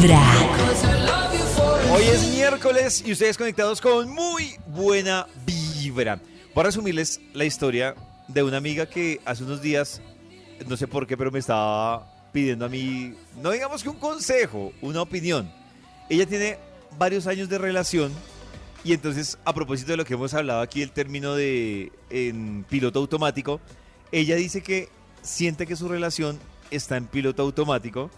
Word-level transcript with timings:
Vibra. 0.00 0.20
Hoy 1.92 2.02
es 2.04 2.28
miércoles 2.28 3.02
y 3.04 3.10
ustedes 3.10 3.36
conectados 3.36 3.80
con 3.80 4.08
muy 4.08 4.54
buena 4.68 5.26
vibra. 5.44 6.20
Voy 6.54 6.60
a 6.60 6.64
resumirles 6.66 7.20
la 7.32 7.44
historia 7.44 7.96
de 8.28 8.44
una 8.44 8.58
amiga 8.58 8.86
que 8.86 9.20
hace 9.24 9.42
unos 9.42 9.60
días, 9.60 10.00
no 10.68 10.76
sé 10.76 10.86
por 10.86 11.06
qué, 11.06 11.16
pero 11.16 11.32
me 11.32 11.40
estaba 11.40 12.30
pidiendo 12.32 12.64
a 12.64 12.68
mí, 12.68 13.14
no 13.42 13.50
digamos 13.50 13.82
que 13.82 13.88
un 13.88 13.96
consejo, 13.96 14.72
una 14.82 15.02
opinión. 15.02 15.52
Ella 16.08 16.26
tiene 16.26 16.58
varios 16.96 17.26
años 17.26 17.48
de 17.48 17.58
relación 17.58 18.12
y 18.84 18.92
entonces 18.92 19.36
a 19.44 19.52
propósito 19.52 19.90
de 19.90 19.96
lo 19.96 20.04
que 20.04 20.14
hemos 20.14 20.32
hablado 20.32 20.60
aquí, 20.60 20.80
el 20.80 20.92
término 20.92 21.34
de 21.34 21.90
en 22.10 22.64
piloto 22.68 23.00
automático, 23.00 23.60
ella 24.12 24.36
dice 24.36 24.62
que 24.62 24.90
siente 25.22 25.66
que 25.66 25.74
su 25.74 25.88
relación 25.88 26.38
está 26.70 26.96
en 26.96 27.06
piloto 27.06 27.42
automático 27.42 28.10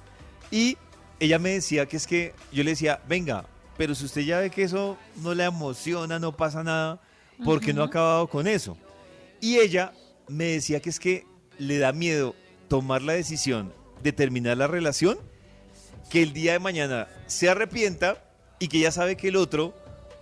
y 0.50 0.76
ella 1.20 1.38
me 1.38 1.50
decía 1.50 1.86
que 1.86 1.96
es 1.96 2.06
que 2.06 2.34
yo 2.50 2.64
le 2.64 2.70
decía, 2.70 3.00
venga, 3.08 3.44
pero 3.76 3.94
si 3.94 4.04
usted 4.04 4.22
ya 4.22 4.40
ve 4.40 4.50
que 4.50 4.62
eso 4.64 4.96
no 5.22 5.34
le 5.34 5.44
emociona, 5.44 6.18
no 6.18 6.36
pasa 6.36 6.64
nada, 6.64 7.00
¿por 7.44 7.60
qué 7.60 7.72
no 7.72 7.82
ha 7.82 7.86
acabado 7.86 8.26
con 8.26 8.46
eso? 8.46 8.76
Y 9.40 9.58
ella 9.58 9.92
me 10.28 10.44
decía 10.46 10.80
que 10.80 10.90
es 10.90 10.98
que 10.98 11.24
le 11.58 11.78
da 11.78 11.92
miedo 11.92 12.34
tomar 12.68 13.02
la 13.02 13.12
decisión 13.12 13.72
de 14.02 14.12
terminar 14.12 14.56
la 14.56 14.66
relación, 14.66 15.18
que 16.10 16.22
el 16.22 16.32
día 16.32 16.52
de 16.52 16.58
mañana 16.58 17.08
se 17.26 17.48
arrepienta 17.48 18.22
y 18.58 18.68
que 18.68 18.80
ya 18.80 18.90
sabe 18.90 19.16
que 19.16 19.28
el 19.28 19.36
otro 19.36 19.74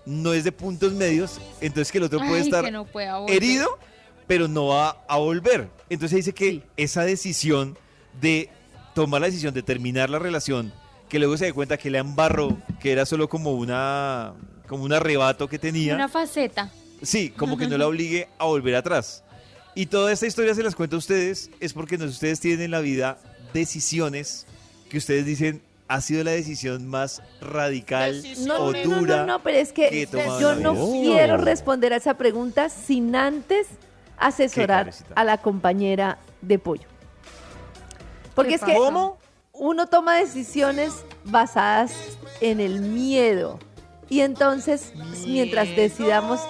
no 0.05 0.33
es 0.33 0.45
de 0.45 0.53
puntos 0.53 0.93
medios, 0.93 1.41
entonces 1.61 1.93
que 1.93 1.99
el 1.99 2.05
otro 2.05 2.19
puede 2.21 2.41
estar 2.41 2.71
no 2.73 2.87
herido, 3.29 3.79
pero 4.27 4.49
no 4.49 4.69
va 4.69 5.05
a 5.09 5.17
volver. 5.19 5.69
Entonces 5.91 6.17
dice 6.17 6.33
que 6.33 6.51
Sí. 6.51 6.63
esa 6.77 7.05
decisión 7.05 7.77
de 8.21 8.51
tomar 8.95 9.21
la 9.21 9.27
decisión 9.29 9.55
de 9.55 9.63
terminar 9.63 10.11
la 10.11 10.19
relación, 10.19 10.73
que 11.09 11.19
luego 11.19 11.37
se 11.37 11.47
da 11.47 11.53
cuenta 11.53 11.77
que 11.77 11.91
le 11.91 11.99
embarró, 11.99 12.57
que 12.81 12.93
era 12.93 13.07
solo 13.07 13.29
como 13.29 13.53
una 13.53 14.35
como 14.67 14.85
un 14.85 14.93
arrebato 14.93 15.49
que 15.49 15.59
tenía. 15.59 15.95
Una 15.95 16.09
faceta. 16.09 16.71
Sí, 17.03 17.31
como 17.31 17.57
que 17.57 17.67
no 17.67 17.79
la 17.79 17.87
obligue 17.87 18.29
a 18.39 18.45
volver 18.45 18.75
atrás. 18.75 19.25
Y 19.75 19.87
toda 19.87 20.13
esta 20.13 20.27
historia 20.27 20.55
se 20.55 20.63
las 20.63 20.75
cuento 20.75 20.97
a 20.97 20.99
ustedes 20.99 21.51
es 21.61 21.73
porque 21.73 21.97
no, 21.97 22.05
ustedes 22.05 22.41
tienen 22.41 22.63
en 22.63 22.71
la 22.73 22.81
vida 22.81 23.19
decisiones 23.55 24.47
que 24.91 24.99
ustedes 24.99 25.25
dicen 25.25 25.63
ha 25.87 26.03
sido 26.03 26.23
la 26.23 26.33
decisión 26.33 26.87
más 26.87 27.23
radical 27.41 28.23
No, 28.47 28.57
o 28.59 28.73
no, 28.73 28.85
no, 28.85 29.01
dura. 29.01 29.17
no, 29.19 29.27
no, 29.27 29.43
pero 29.43 29.57
es 29.57 29.73
que 29.73 29.89
que 29.89 30.07
yo 30.39 30.55
la 30.55 30.61
no 30.61 30.75
quiero 30.75 31.39
responder 31.39 31.95
a 31.95 31.97
esa 31.97 32.15
pregunta 32.15 32.69
sin 32.69 33.17
antes 33.17 33.69
asesorar 34.19 34.93
a 35.15 35.25
la 35.25 35.39
compañera 35.39 36.19
de 36.43 36.59
pollo. 36.59 36.87
Porque 38.35 38.51
¿Qué 38.51 38.55
es 38.57 38.63
que? 38.65 38.75
¿Cómo? 38.75 39.19
Uno 39.59 39.87
toma 39.87 40.15
decisiones 40.17 40.93
basadas 41.25 41.93
en 42.41 42.61
el 42.61 42.81
miedo. 42.81 43.59
Y 44.09 44.21
entonces, 44.21 44.93
mientras 45.27 45.69
decidamos 45.77 46.41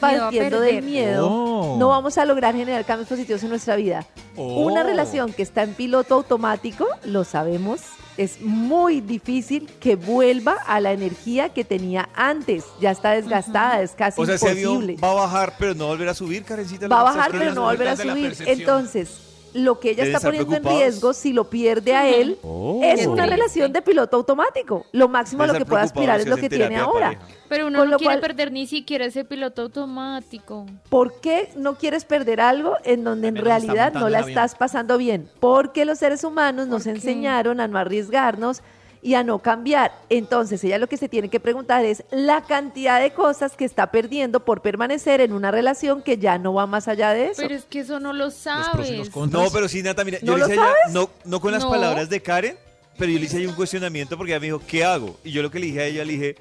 partiendo 0.00 0.60
del 0.60 0.82
miedo, 0.82 1.28
Oh. 1.30 1.76
no 1.78 1.88
vamos 1.88 2.18
a 2.18 2.24
lograr 2.24 2.54
generar 2.54 2.84
cambios 2.84 3.08
positivos 3.08 3.42
en 3.44 3.50
nuestra 3.50 3.76
vida. 3.76 4.04
Una 4.36 4.80
Oh. 4.82 4.84
relación 4.84 5.32
que 5.32 5.42
está 5.42 5.62
en 5.62 5.74
piloto 5.74 6.14
automático, 6.16 6.86
lo 7.04 7.24
sabemos, 7.24 7.80
es 8.18 8.40
muy 8.42 9.00
difícil 9.00 9.66
que 9.80 9.96
vuelva 9.96 10.56
a 10.66 10.80
la 10.80 10.92
energía 10.92 11.50
que 11.50 11.64
tenía 11.64 12.08
antes. 12.14 12.64
Ya 12.80 12.90
está 12.90 13.12
desgastada, 13.12 13.80
es 13.80 13.92
casi 13.92 14.20
O 14.20 14.26
sea, 14.26 14.34
imposible. 14.34 14.96
va 15.02 15.12
a 15.12 15.14
bajar, 15.14 15.54
pero 15.58 15.74
no 15.74 15.84
va 15.84 15.90
a 15.90 15.94
volver 15.94 16.08
a 16.08 16.14
subir, 16.14 16.44
Karencita. 16.44 16.88
Va 16.88 16.96
a 16.96 16.98
¿Lo- 16.98 17.04
bajar, 17.06 17.26
¿estás 17.28 17.40
pero 17.40 17.54
no 17.54 17.62
va 17.62 17.68
a 17.68 17.72
volver 17.72 17.88
a 17.88 17.96
subir. 17.96 18.36
Entonces, 18.46 19.18
lo 19.54 19.78
que 19.80 19.90
ella 19.90 20.04
está 20.04 20.20
poniendo 20.20 20.56
en 20.56 20.64
riesgo, 20.64 21.12
si 21.12 21.32
lo 21.32 21.48
pierde 21.50 21.94
a 21.94 22.08
él, 22.08 22.38
Oh. 22.42 22.80
es 22.82 23.06
una 23.06 23.26
relación 23.26 23.72
de 23.72 23.82
piloto 23.82 24.16
automático. 24.16 24.86
Lo 24.92 25.08
máximo 25.08 25.42
a 25.42 25.46
lo 25.48 25.54
que 25.54 25.64
puede 25.66 25.82
aspirar 25.82 26.20
es 26.20 26.26
lo 26.26 26.36
que 26.36 26.48
tiene 26.48 26.76
ahora. 26.76 27.08
pareja. 27.12 27.22
Pero 27.48 27.66
uno 27.66 27.80
Con 27.80 27.88
no 27.88 27.90
lo 27.92 27.98
quiere 27.98 28.14
cual- 28.14 28.20
perder 28.20 28.50
ni 28.50 28.66
siquiera 28.66 29.04
ese 29.04 29.24
piloto 29.26 29.62
automático. 29.62 30.66
¿Por 30.88 31.20
qué 31.20 31.50
no 31.54 31.74
quieres 31.76 32.04
perder 32.06 32.40
algo 32.40 32.76
en 32.84 33.04
donde 33.04 33.28
en 33.28 33.36
realidad 33.36 33.92
no 33.92 34.08
la 34.08 34.20
estás 34.20 34.54
pasando 34.54 34.96
bien? 34.96 35.28
Porque 35.38 35.84
los 35.84 35.98
seres 35.98 36.24
humanos 36.24 36.66
nos 36.68 36.86
enseñaron 36.86 37.60
a 37.60 37.68
no 37.68 37.78
arriesgarnos 37.78 38.62
y 39.04 39.14
a 39.14 39.24
no 39.24 39.40
cambiar. 39.40 39.92
Entonces, 40.08 40.62
ella 40.62 40.78
lo 40.78 40.86
que 40.88 40.96
se 40.96 41.08
tiene 41.08 41.28
que 41.28 41.40
preguntar 41.40 41.84
es 41.84 42.04
la 42.12 42.42
cantidad 42.44 43.00
de 43.00 43.10
cosas 43.12 43.56
que 43.56 43.64
está 43.64 43.90
perdiendo 43.90 44.44
por 44.44 44.62
permanecer 44.62 45.20
en 45.20 45.32
una 45.32 45.50
relación 45.50 46.02
que 46.02 46.18
ya 46.18 46.38
no 46.38 46.54
va 46.54 46.66
más 46.68 46.86
allá 46.86 47.10
de 47.10 47.26
eso. 47.26 47.42
Pero 47.42 47.54
es 47.56 47.64
que 47.64 47.80
eso 47.80 47.98
no 47.98 48.12
lo 48.12 48.30
sabes. 48.30 49.10
No, 49.30 49.50
pero 49.52 49.68
sí, 49.68 49.82
Nata, 49.82 50.04
mira, 50.04 50.18
¿No 50.22 50.38
yo 50.38 50.38
le 50.38 50.44
hice 50.44 50.52
a 50.60 50.64
ella, 50.66 50.74
no, 50.92 51.10
no 51.24 51.40
con 51.40 51.50
las 51.52 51.64
No. 51.64 51.70
palabras 51.70 52.08
de 52.08 52.22
Karen, 52.22 52.56
pero 52.96 53.10
yo 53.10 53.18
le 53.18 53.24
hice 53.26 53.38
ahí 53.38 53.46
un 53.46 53.54
cuestionamiento 53.54 54.16
porque 54.16 54.32
ella 54.32 54.40
me 54.40 54.46
dijo, 54.46 54.62
¿qué 54.66 54.84
hago? 54.84 55.18
Y 55.24 55.32
yo 55.32 55.42
lo 55.42 55.50
que 55.50 55.58
le 55.58 55.66
dije 55.66 55.80
a 55.80 55.86
ella, 55.86 56.04
le 56.04 56.12
dije, 56.12 56.36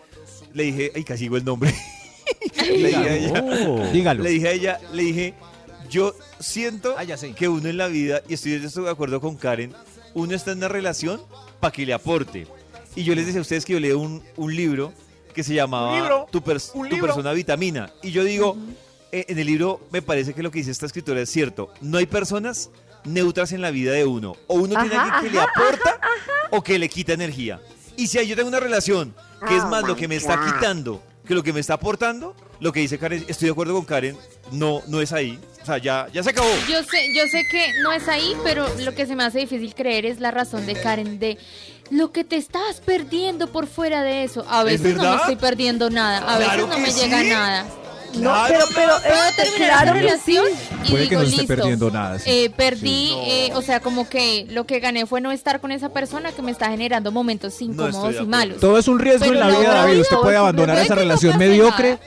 le 0.54 0.64
dije, 0.64 0.92
ay, 0.96 1.04
casi 1.04 1.24
digo 1.24 1.38
el 1.38 1.44
nombre. 1.46 1.74
le, 2.68 2.78
dije 2.78 2.96
a 2.96 3.16
ella, 3.16 3.44
Oh. 3.68 3.84
Dígalo. 3.92 4.24
le 4.24 4.30
dije 4.30 4.48
a 4.48 4.52
ella, 4.52 4.80
le 4.94 5.04
dije, 5.04 5.34
yo 5.90 6.14
siento 6.40 6.94
Ah, 6.98 7.04
ya 7.04 7.18
sé. 7.18 7.34
que 7.34 7.48
uno 7.50 7.68
en 7.70 7.78
la 7.78 7.88
vida, 7.88 8.22
y 8.28 8.36
estoy 8.36 8.60
de 8.60 8.90
acuerdo 8.90 9.20
con 9.20 9.36
Karen, 9.36 9.74
uno 10.14 10.36
está 10.36 10.52
en 10.52 10.60
una 10.60 10.68
relación 10.68 11.22
para 11.62 11.72
que 11.72 11.86
le 11.86 11.94
aporte. 11.94 12.46
Y 12.96 13.04
yo 13.06 13.16
les 13.16 13.26
decía 13.26 13.40
a 13.40 13.44
ustedes 13.44 13.64
que 13.64 13.72
yo 13.74 13.80
leo 13.80 13.98
un, 14.00 14.22
un 14.36 14.54
libro 14.54 14.92
que 15.34 15.44
se 15.44 15.54
llamaba. 15.54 16.28
Tu, 16.30 16.42
pers- 16.42 16.72
¿Un 16.74 16.90
Tu 16.90 17.00
persona 17.00 17.32
vitamina. 17.32 17.90
Y 18.04 18.12
yo 18.12 18.26
digo, 18.26 18.58
eh, 19.14 19.26
en 19.30 19.40
el 19.40 19.48
libro 19.48 19.80
me 19.92 20.02
parece 20.02 20.34
que 20.34 20.44
lo 20.44 20.52
que 20.52 20.60
dice 20.60 20.72
esta 20.72 20.86
escritora 20.88 21.22
es 21.22 21.30
cierto. 21.30 21.72
No 21.80 21.98
hay 22.00 22.06
personas 22.06 22.70
neutras 23.06 23.54
en 23.54 23.62
la 23.62 23.72
vida 23.72 23.94
de 23.94 24.06
uno. 24.06 24.36
O 24.48 24.56
uno 24.56 24.78
tiene 24.82 24.96
Ajá, 24.96 25.04
alguien 25.16 25.24
que 25.32 25.38
le 25.38 25.42
aporta 25.42 26.00
o 26.50 26.62
que 26.62 26.78
le 26.78 26.90
quita 26.90 27.14
energía. 27.14 27.62
Y 27.96 28.08
si 28.08 28.26
yo 28.28 28.36
tengo 28.36 28.50
una 28.50 28.60
relación 28.60 29.16
que 29.48 29.56
es 29.56 29.64
más 29.66 29.84
lo 29.86 29.96
que 29.96 30.08
me 30.08 30.16
está 30.18 30.44
quitando 30.46 31.02
que 31.26 31.36
lo 31.36 31.44
que 31.44 31.54
me 31.54 31.60
está 31.62 31.76
aportando, 31.76 32.36
lo 32.62 32.72
que 32.72 32.80
dice 32.80 32.98
Karen, 32.98 33.26
estoy 33.28 33.48
de 33.48 33.52
acuerdo 33.52 33.74
con 33.74 33.84
Karen, 33.86 34.16
no, 34.54 34.82
no 34.88 35.02
es 35.02 35.12
ahí. 35.12 35.38
O 35.62 35.66
sea, 35.66 35.78
ya, 35.80 36.08
ya 36.14 36.24
se 36.24 36.30
acabó. 36.30 36.48
Yo 36.70 36.82
sé, 36.84 37.14
yo 37.14 37.24
sé 37.28 37.44
que 37.52 37.74
no 37.84 37.92
es 37.92 38.08
ahí, 38.08 38.34
pero 38.44 38.66
lo 38.80 38.96
que 38.96 39.06
se 39.06 39.16
me 39.16 39.24
hace 39.26 39.40
difícil 39.40 39.76
creer 39.76 40.06
es 40.06 40.20
la 40.20 40.32
razón 40.32 40.66
de 40.66 40.74
Karen 40.76 41.20
de 41.20 41.38
lo 41.90 42.12
que 42.14 42.24
te 42.24 42.38
estás 42.38 42.80
perdiendo 42.86 43.52
por 43.52 43.68
fuera 43.68 44.02
de 44.04 44.24
eso. 44.24 44.46
A 44.50 44.64
veces 44.64 44.96
no 44.96 45.04
me 45.12 45.16
estoy 45.18 45.36
perdiendo 45.36 45.90
nada, 45.90 46.20
a 46.20 46.38
veces 46.38 46.54
Claro 46.54 46.68
no 46.68 46.80
me 46.80 46.92
llega 46.92 47.24
nada. 47.24 47.66
no, 48.14 48.32
Claro, 48.32 48.48
pero, 48.48 48.68
pero, 48.76 48.94
Puedo 49.02 49.26
este, 49.30 49.44
terminar 49.44 49.70
claro 49.70 49.84
esa 49.84 49.94
que 49.94 50.00
sí. 50.00 50.06
relación 50.06 50.46
y 50.86 50.90
Puede 50.92 51.10
que 51.10 51.16
no 51.16 51.22
esté 51.22 51.32
listo. 51.38 51.48
perdiendo 51.56 51.92
nada, 51.92 52.20
sí. 52.20 52.30
eh, 52.30 52.50
perdí, 52.56 53.08
Sí. 53.10 53.16
eh, 53.28 53.52
o 53.56 53.62
sea, 53.62 53.80
como 53.82 54.08
que 54.10 54.46
lo 54.50 54.66
que 54.66 54.80
gané 54.80 55.06
fue 55.06 55.20
no 55.22 55.32
estar 55.32 55.60
con 55.62 55.72
esa 55.72 55.90
persona 55.90 56.32
que 56.32 56.42
me 56.42 56.52
está 56.52 56.70
generando 56.70 57.12
momentos 57.12 57.62
incómodos 57.62 58.16
y 58.22 58.26
malos. 58.26 58.60
Todo 58.60 58.78
es 58.78 58.88
un 58.88 59.00
riesgo 59.00 59.26
Pero 59.26 59.34
en 59.34 59.40
la 59.40 59.48
la 59.50 59.60
vida, 59.60 59.74
David. 59.74 60.00
Usted 60.02 60.18
puede 60.18 60.38
abandonar 60.38 60.78
esa 60.80 60.96
relación 60.96 61.38
mediocre. 61.38 61.92
nada. 61.92 62.02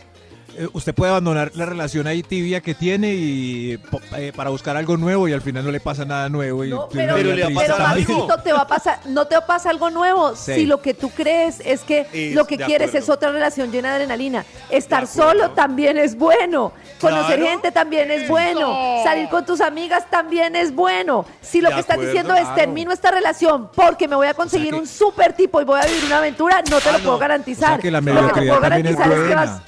Eh, 0.56 0.68
Usted 0.72 0.94
puede 0.94 1.10
abandonar 1.10 1.52
la 1.54 1.66
relación 1.66 2.06
ahí 2.06 2.22
tibia 2.22 2.60
que 2.60 2.74
tiene 2.74 3.12
y 3.14 3.76
po- 3.78 4.00
eh, 4.16 4.32
para 4.34 4.50
buscar 4.50 4.76
algo 4.76 4.96
nuevo 4.96 5.28
y 5.28 5.32
al 5.32 5.40
final 5.42 5.64
no 5.64 5.70
le 5.70 5.80
pasa 5.80 6.04
nada 6.04 6.28
nuevo 6.28 6.64
y 6.64 6.70
No, 6.70 6.88
pero, 6.92 7.16
le. 7.16 7.48
Maxito, 7.50 8.36
te 8.42 8.52
va 8.52 8.62
a 8.62 8.66
pasar, 8.66 9.00
no 9.06 9.26
te 9.26 9.34
va 9.36 9.42
a 9.42 9.46
pasar 9.46 9.72
algo 9.72 9.90
nuevo. 9.90 10.34
Sí. 10.36 10.54
Si 10.54 10.66
lo 10.66 10.80
que 10.80 10.94
tú 10.94 11.10
crees 11.10 11.60
es 11.64 11.80
que 11.82 12.06
Es 12.12 12.34
lo 12.34 12.46
que 12.46 12.56
quieres 12.56 12.88
acuerdo. 12.88 13.04
es 13.04 13.08
otra 13.10 13.30
relación 13.32 13.70
llena 13.72 13.90
de 13.90 13.94
adrenalina. 13.96 14.44
Estar 14.70 15.02
De 15.02 15.12
solo 15.12 15.50
también 15.50 15.98
es 15.98 16.16
bueno. 16.16 16.72
Conocer 17.00 17.36
Claro. 17.38 17.50
gente 17.50 17.72
también 17.72 18.10
es 18.10 18.28
bueno. 18.28 19.02
Salir 19.04 19.28
con 19.28 19.44
tus 19.44 19.60
amigas 19.60 20.08
también 20.10 20.56
es 20.56 20.74
bueno. 20.74 21.24
Si 21.42 21.60
lo 21.60 21.68
De 21.68 21.74
que 21.76 21.80
estás 21.80 21.94
acuerdo, 21.94 22.12
diciendo 22.12 22.34
es 22.34 22.40
claro. 22.42 22.54
termino 22.56 22.92
esta 22.92 23.10
relación 23.10 23.68
porque 23.74 24.08
me 24.08 24.16
voy 24.16 24.26
a 24.26 24.34
conseguir 24.34 24.70
que- 24.72 24.80
un 24.80 24.86
super 24.86 25.32
tipo 25.34 25.60
y 25.60 25.64
voy 25.64 25.80
a 25.80 25.84
vivir 25.86 26.04
una 26.06 26.18
aventura, 26.18 26.62
no 26.70 26.80
te 26.80 26.88
Ah, 26.88 26.92
lo 26.92 26.98
no. 26.98 27.04
puedo 27.04 27.16
O 27.16 27.18
garantizar. 27.18 27.68
sea 27.74 27.78
que 27.78 27.90
la 27.90 28.00
lo 28.00 28.28
que 28.32 28.40
te 28.40 28.46
puedo 28.46 28.54
es 28.54 28.60
garantizar 28.60 29.06
es 29.08 29.14
que 29.14 29.20
buena. 29.20 29.34
vas 29.36 29.60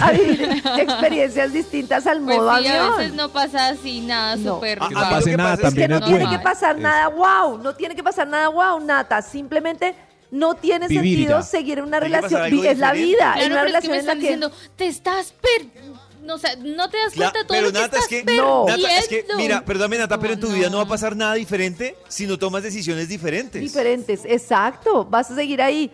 a 0.00 0.10
vivir 0.12 0.62
experiencias 0.78 1.52
distintas 1.52 2.06
al 2.06 2.20
Pues 2.20 2.36
modo 2.36 2.58
sí, 2.58 2.66
a 2.66 2.72
avión. 2.84 2.96
veces 2.98 3.14
no 3.14 3.28
pasa 3.30 3.68
así 3.68 4.00
nada 4.00 4.36
No. 4.36 4.54
súper 4.54 4.78
Ah, 4.80 4.88
ah, 4.94 5.10
pase 5.10 5.36
nada 5.36 5.54
es 5.54 5.60
Es 5.64 5.74
que 5.74 5.88
no 5.88 5.96
es 5.98 6.04
tiene 6.04 6.28
que 6.30 6.38
pasar 6.38 6.76
Es- 6.76 6.82
nada 6.82 7.08
wow, 7.08 7.58
no 7.58 7.74
tiene 7.74 7.94
que 7.94 8.02
pasar 8.02 8.26
nada 8.28 8.48
wow, 8.48 8.80
Nata. 8.80 9.22
Simplemente 9.22 9.94
no 10.30 10.54
tiene 10.54 10.88
Vivir 10.88 11.16
sentido 11.18 11.38
ya. 11.38 11.42
seguir 11.42 11.78
en 11.78 11.84
una 11.84 12.00
relación. 12.00 12.42
Es 12.64 12.78
la 12.78 12.92
vida, 12.92 13.34
en 13.38 13.46
Claro, 13.48 13.54
una 13.54 13.62
pero 13.62 13.78
es 13.78 13.84
que 13.84 13.88
relación 13.88 13.92
en 13.92 13.94
la 13.94 13.98
están 14.00 14.16
que 14.16 14.22
diciendo, 14.22 14.52
te 14.76 14.86
estás 14.86 15.32
per... 15.32 15.94
No, 16.24 16.36
o 16.36 16.38
sea, 16.38 16.56
no 16.56 16.88
te 16.88 16.96
das 16.96 17.12
cuenta 17.14 17.40
de 17.40 17.44
todo 17.44 17.48
pero 17.58 17.66
lo 17.66 17.72
que 17.74 17.78
Nata, 17.80 17.98
es 17.98 18.06
que, 18.08 18.20
No. 18.20 18.64
perdiendo. 18.64 18.66
Nata, 18.88 18.96
es 18.98 19.08
que, 19.08 19.26
mira, 19.36 19.62
perdóname 19.62 19.98
Nata, 19.98 20.18
pero 20.18 20.32
en 20.32 20.40
tu 20.40 20.48
No, 20.48 20.54
vida 20.54 20.70
no 20.70 20.78
va 20.78 20.84
a 20.84 20.88
pasar 20.88 21.14
nada 21.14 21.34
diferente 21.34 21.96
si 22.08 22.26
no 22.26 22.38
tomas 22.38 22.62
decisiones 22.62 23.10
diferentes. 23.10 23.60
diferentes, 23.60 24.22
exacto. 24.24 25.04
Vas 25.04 25.30
a 25.30 25.34
seguir 25.34 25.60
ahí, 25.60 25.92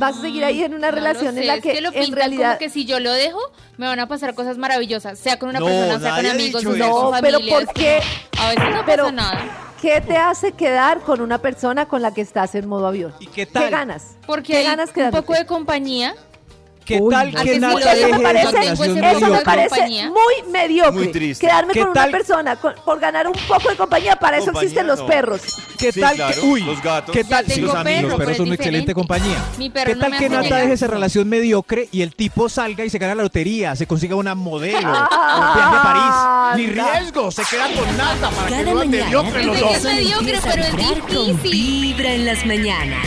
vas 0.00 0.18
a 0.18 0.20
seguir 0.22 0.44
ahí 0.44 0.64
en 0.64 0.74
una 0.74 0.88
No 0.90 0.96
relación 0.96 1.34
sé, 1.34 1.40
en 1.42 1.46
la 1.46 1.54
es 1.54 1.62
que, 1.62 1.80
lo 1.80 1.92
en 1.92 2.12
realidad 2.12 2.48
como 2.54 2.58
que 2.58 2.70
si 2.70 2.84
yo 2.84 2.98
lo 2.98 3.12
dejo, 3.12 3.38
me 3.76 3.86
van 3.86 4.00
a 4.00 4.08
pasar 4.08 4.34
cosas 4.34 4.58
maravillosas, 4.58 5.18
sea 5.18 5.38
con 5.38 5.50
una 5.50 5.60
No, 5.60 5.66
persona, 5.66 6.00
sea 6.00 6.16
con 6.16 6.26
amigos, 6.26 6.62
eso. 6.64 6.72
No, 6.76 7.12
pero. 7.20 7.38
¿por 7.48 7.72
qué? 7.72 8.00
A 8.40 8.48
veces 8.48 8.64
no 8.74 8.84
Pero- 8.84 9.04
pasa 9.04 9.12
nada. 9.12 9.66
¿Qué 9.80 9.98
te 10.02 10.16
hace 10.18 10.52
quedar 10.52 11.00
con 11.00 11.22
una 11.22 11.38
persona 11.38 11.86
con 11.86 12.02
la 12.02 12.12
que 12.12 12.20
estás 12.20 12.54
en 12.54 12.68
modo 12.68 12.86
avión? 12.88 13.14
¿Y 13.18 13.26
qué 13.28 13.46
tal? 13.46 13.70
ganas? 13.70 14.16
Porque 14.26 14.52
¿Qué 14.52 14.58
hay 14.58 14.64
ganas 14.66 14.90
un 14.94 15.10
poco 15.10 15.32
de 15.32 15.46
compañía 15.46 16.14
¿Qué 16.90 16.98
Uy, 17.00 17.14
tal 17.14 17.28
¿a 17.28 17.30
que 17.30 17.44
que 17.48 17.54
si 17.54 17.60
Nata 17.60 17.72
lo 17.72 17.78
deje 17.80 17.94
tengo 18.00 18.14
esa 18.16 18.22
pareja, 18.22 18.50
relación 18.50 18.62
tengo 18.76 18.84
ese 18.84 19.16
Eso 19.16 19.26
me 19.32 19.40
parece 19.42 19.68
compañía. 19.68 20.08
muy 20.10 20.50
mediocre. 20.52 20.92
Muy 20.92 21.08
triste. 21.12 21.46
Quedarme 21.46 21.72
¿Qué 21.72 21.80
con 21.80 21.90
una 21.90 22.00
tal? 22.02 22.10
persona 22.10 22.56
con- 22.56 22.74
por 22.84 22.98
ganar 23.00 23.26
un 23.28 23.34
poco 23.46 23.68
de 23.70 23.76
compañía, 23.76 24.16
para 24.16 24.36
eso 24.38 24.46
Compañía, 24.46 24.62
existen 24.66 24.86
los 24.88 24.98
no. 25.00 25.06
perros. 25.06 25.40
¿Qué 25.78 25.92
Sí, 25.92 26.00
tal 26.00 26.16
claro, 26.16 26.34
que, 26.34 26.40
uy, 26.46 26.60
los 26.62 26.82
gatos. 26.82 27.12
¿qué 27.14 27.24
tal 27.24 27.46
si 27.46 27.60
los, 27.60 27.74
perro, 27.76 28.08
los 28.08 28.16
perros 28.18 28.36
son 28.36 28.46
una 28.46 28.54
excelente 28.56 28.92
compañía? 28.94 29.38
Mi 29.56 29.70
perro 29.70 29.86
¿Qué 29.90 29.94
no 29.94 30.00
tal 30.00 30.18
que 30.18 30.28
Nata 30.28 30.56
deje 30.56 30.72
esa 30.72 30.86
relación 30.88 31.28
mediocre 31.28 31.88
y 31.92 32.02
el 32.02 32.14
tipo 32.14 32.48
salga 32.48 32.84
y 32.84 32.90
se 32.90 32.98
gane 32.98 33.14
la 33.14 33.22
lotería, 33.22 33.76
se 33.76 33.86
consiga 33.86 34.16
una 34.16 34.34
modelo, 34.34 34.78
Ah, 34.82 35.36
un 35.36 35.54
viaje 35.54 35.76
a 35.76 35.82
París? 35.82 36.74
Ni 36.74 36.80
anda. 36.80 36.98
riesgo, 36.98 37.30
se 37.30 37.42
queda 37.44 37.66
con 37.72 37.96
Nata 37.96 38.30
para 38.30 38.48
que 38.56 38.64
no 38.64 38.84
mediocre 38.84 39.44
los 39.44 39.60
dos. 39.60 39.76
es 39.76 39.84
mediocre, 39.84 40.38
pero 40.42 40.62
es 40.64 40.76
difícil. 40.76 41.36
Vibra 41.42 42.12
en 42.12 42.26
las 42.26 42.44
mañanas. 42.44 43.06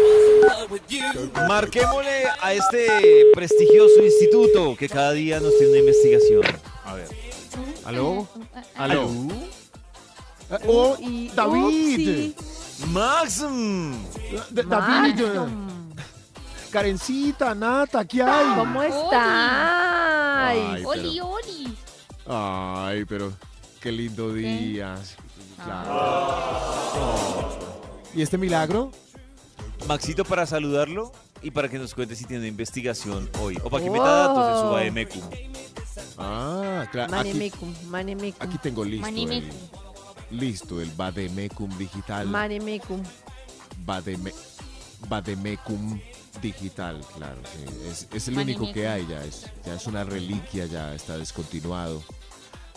Marquémosle 1.47 2.23
a 2.41 2.53
este 2.53 3.25
prestigioso 3.33 4.01
instituto 4.03 4.75
que 4.77 4.87
cada 4.89 5.11
día 5.11 5.39
nos 5.39 5.55
tiene 5.57 5.71
una 5.71 5.79
investigación. 5.79 6.43
A 6.85 6.93
ver. 6.95 7.07
¿Aló? 7.85 8.27
¿Aló? 8.75 9.09
Eh, 10.49 10.57
Oh, 10.67 10.97
Y- 10.99 11.29
David. 11.29 12.33
upsi. 12.33 12.35
Max. 12.87 13.39
D- 14.49 14.63
Max, 14.63 15.15
David. 15.17 15.49
Karencita, 16.71 17.53
Nata, 17.55 18.03
¿qué 18.05 18.21
hay? 18.23 18.55
¿Cómo 18.55 18.81
está? 18.83 20.47
Ay, 20.49 20.59
Ay, 20.75 20.83
Oli, 20.85 21.19
oli. 21.19 21.77
Ay, 22.27 23.05
pero 23.05 23.31
qué 23.79 23.91
lindo 23.91 24.33
día. 24.33 24.95
Claro. 25.63 27.49
¿Y 28.13 28.21
este 28.21 28.37
milagro? 28.37 28.91
Maxito 29.87 30.23
para 30.25 30.45
saludarlo 30.45 31.11
y 31.41 31.51
para 31.51 31.69
que 31.69 31.77
nos 31.77 31.93
cuente 31.93 32.15
si 32.15 32.25
tiene 32.25 32.47
investigación 32.47 33.29
hoy. 33.39 33.57
O 33.63 33.69
para 33.69 33.83
que 33.83 33.89
meta 33.89 34.05
datos 34.05 34.47
de 34.47 34.61
su. 34.61 35.21
AMQ. 35.21 35.51
Ah, 36.17 36.87
claro. 36.91 37.15
Aquí, 37.15 37.29
Manemecum, 37.29 37.73
Manemecum, 37.87 38.47
aquí 38.47 38.57
tengo 38.59 38.85
listo 38.85 39.07
el, 39.07 39.49
listo 40.31 40.81
el 40.81 40.91
Bademecum 40.91 41.77
digital. 41.77 42.27
Manemecum. 42.27 43.01
Bademe, 43.83 44.31
Bademecum 45.09 45.99
digital, 46.41 47.01
claro. 47.17 47.39
sí. 47.45 47.87
Es, 47.87 48.07
es 48.13 48.27
el 48.27 48.37
único 48.37 48.71
que 48.71 48.87
hay 48.87 49.07
ya. 49.07 49.23
Es, 49.23 49.47
ya 49.65 49.73
es 49.75 49.87
una 49.87 50.03
reliquia, 50.03 50.65
ya 50.67 50.93
está 50.93 51.17
descontinuado. 51.17 52.01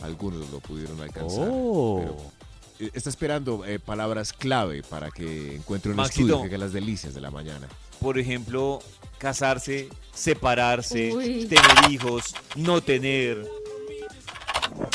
Algunos 0.02 0.50
lo 0.50 0.60
pudieron 0.60 1.00
alcanzar. 1.00 1.44
pero, 1.46 2.00
eh, 2.02 2.30
está 2.78 3.08
esperando 3.10 3.64
eh, 3.64 3.78
palabras 3.78 4.32
clave 4.32 4.82
para 4.82 5.10
que 5.10 5.56
encuentre 5.56 5.90
un 5.90 5.96
Maxito. 5.96 6.20
estudio 6.26 6.40
que 6.42 6.48
haga 6.48 6.58
las 6.58 6.72
delicias 6.72 7.14
de 7.14 7.20
la 7.20 7.30
mañana. 7.30 7.68
Por 8.00 8.18
ejemplo, 8.18 8.80
casarse, 9.18 9.88
separarse, 10.12 11.12
Uy. 11.14 11.46
tener 11.46 11.90
hijos, 11.90 12.34
no 12.56 12.80
tener, 12.80 13.38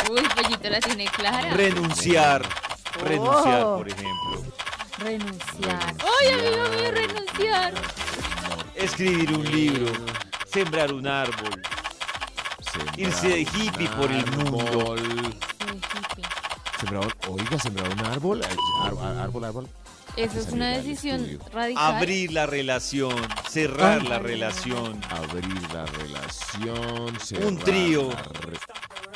Uy, 0.10 0.22
pollito 0.36 0.70
la 0.70 0.80
tiene 0.80 1.06
clara. 1.06 1.54
renunciar. 1.54 2.46
Renunciar, 3.04 3.64
Oh. 3.64 3.78
por 3.78 3.88
ejemplo. 3.88 4.44
renunciar. 4.98 5.96
Ay, 6.20 6.28
amigo 6.34 6.70
mío, 6.70 6.92
renunciar. 6.92 7.74
Escribir 8.76 9.32
un 9.32 9.46
libro, 9.52 9.94
sembrar 10.52 10.94
un 10.94 11.08
árbol. 11.08 11.62
Sembrar 12.72 13.00
Irse 13.00 13.28
de 13.30 13.42
hippie 13.42 13.88
por 13.90 14.12
el 14.12 14.26
mundo. 14.32 14.60
árbol. 14.94 15.36
Sembrar, 16.80 17.14
oiga, 17.28 17.60
sembrar 17.60 17.90
un 17.92 18.00
árbol. 18.06 18.42
Ar- 18.44 19.18
árbol, 19.20 19.44
árbol. 19.44 19.68
Eso 20.16 20.40
es 20.40 20.52
una 20.52 20.70
decisión 20.78 21.40
radical. 21.54 21.96
Abrir 21.96 22.32
la 22.32 22.46
relación, 22.46 23.16
cerrar 23.50 24.02
Ah. 24.02 24.10
la 24.10 24.20
relación. 24.20 25.00
Abrir 25.10 25.62
la 25.74 25.86
relación. 25.86 27.20
cerrar 27.20 27.48
Un 27.48 27.58
trío. 27.60 28.10
la 28.10 28.24
re- 28.24 28.58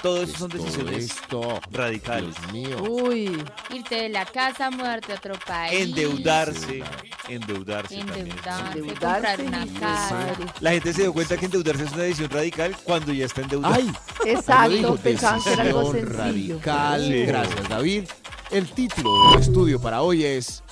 Todo 0.04 0.22
eso 0.22 0.38
son 0.38 0.50
Todo 0.50 0.64
decisiones 0.64 1.06
esto, 1.06 1.62
radicales. 1.72 2.36
Dios 2.36 2.52
mío. 2.54 2.84
Uy, 2.84 3.44
Irte 3.74 3.96
de 3.96 4.10
la 4.10 4.26
casa, 4.26 4.70
mudarte 4.70 5.14
a 5.14 5.16
otro 5.16 5.34
país. 5.48 5.80
Endeudarse, 5.82 6.84
endeudarse 7.30 7.96
también. 7.96 8.28
Endeudarse, 8.28 8.80
Endeudarse, 8.80 8.80
comprar 9.00 9.42
una 9.42 9.66
casa. 9.80 10.26
La 10.60 10.72
gente 10.72 10.94
se 10.94 11.02
dio 11.04 11.14
cuenta 11.14 11.38
que 11.38 11.46
endeudarse 11.46 11.84
es 11.86 11.92
una 11.94 12.04
decisión 12.04 12.30
radical 12.30 12.76
cuando 12.84 13.14
ya 13.14 13.26
está 13.26 13.42
endeudado. 13.42 13.74
¡Ay! 13.76 13.92
exacto, 14.26 14.96
pensaban 14.98 15.42
que 15.42 15.54
era 15.54 15.64
algo 15.64 15.92
sencillo. 15.92 16.18
radical. 16.18 17.02
Sí. 17.08 17.24
Gracias, 17.26 17.70
David. 17.70 18.04
El 18.52 18.70
título 18.70 19.32
del 19.32 19.40
estudio 19.42 19.82
para 19.82 20.02
hoy 20.02 20.24
es 20.26 20.63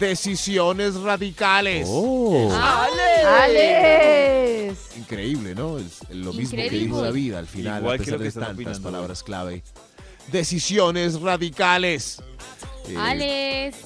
Decisiones 0.00 0.94
radicales. 0.94 1.86
Ah, 2.52 2.88
¡Alex! 3.44 4.96
Increíble, 4.96 5.54
¿no? 5.54 5.76
Es 5.76 6.00
lo 6.08 6.32
mismo 6.32 6.56
que 6.56 6.70
dijo 6.70 7.02
David 7.02 7.34
al 7.34 7.46
final, 7.46 7.82
Igual 7.82 7.94
a 7.94 7.98
que 7.98 8.04
pesar 8.04 8.12
lo 8.14 8.18
que 8.18 8.22
de 8.22 8.28
están 8.28 8.42
tantas 8.44 8.56
opinando 8.56 8.82
palabras 8.82 9.22
clave. 9.22 9.62
Decisiones 10.32 11.20
radicales. 11.20 12.22
Eh, 12.88 12.96
Alex. 12.96 13.76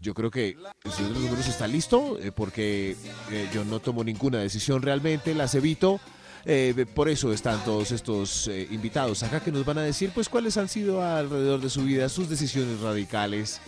Yo 0.00 0.14
creo 0.14 0.30
que 0.30 0.56
el 0.84 0.92
señor 0.92 1.10
de 1.10 1.18
los 1.18 1.24
números 1.24 1.46
está 1.46 1.68
listo 1.68 2.18
eh, 2.18 2.32
porque 2.32 2.96
eh, 3.30 3.48
yo 3.52 3.64
no 3.66 3.78
tomo 3.78 4.02
ninguna 4.02 4.38
decisión 4.38 4.80
realmente, 4.80 5.34
las 5.34 5.54
evito. 5.54 6.00
Eh, 6.44 6.86
por 6.94 7.08
eso 7.08 7.32
están 7.32 7.62
todos 7.64 7.92
estos 7.92 8.48
eh, 8.48 8.66
invitados 8.70 9.22
acá 9.22 9.38
que 9.40 9.52
nos 9.52 9.64
van 9.64 9.78
a 9.78 9.82
decir 9.82 10.10
pues 10.12 10.28
cuáles 10.28 10.56
han 10.56 10.68
sido 10.68 11.00
alrededor 11.00 11.60
de 11.60 11.70
su 11.70 11.84
vida 11.84 12.08
sus 12.08 12.28
decisiones 12.28 12.80
radicales 12.80 13.60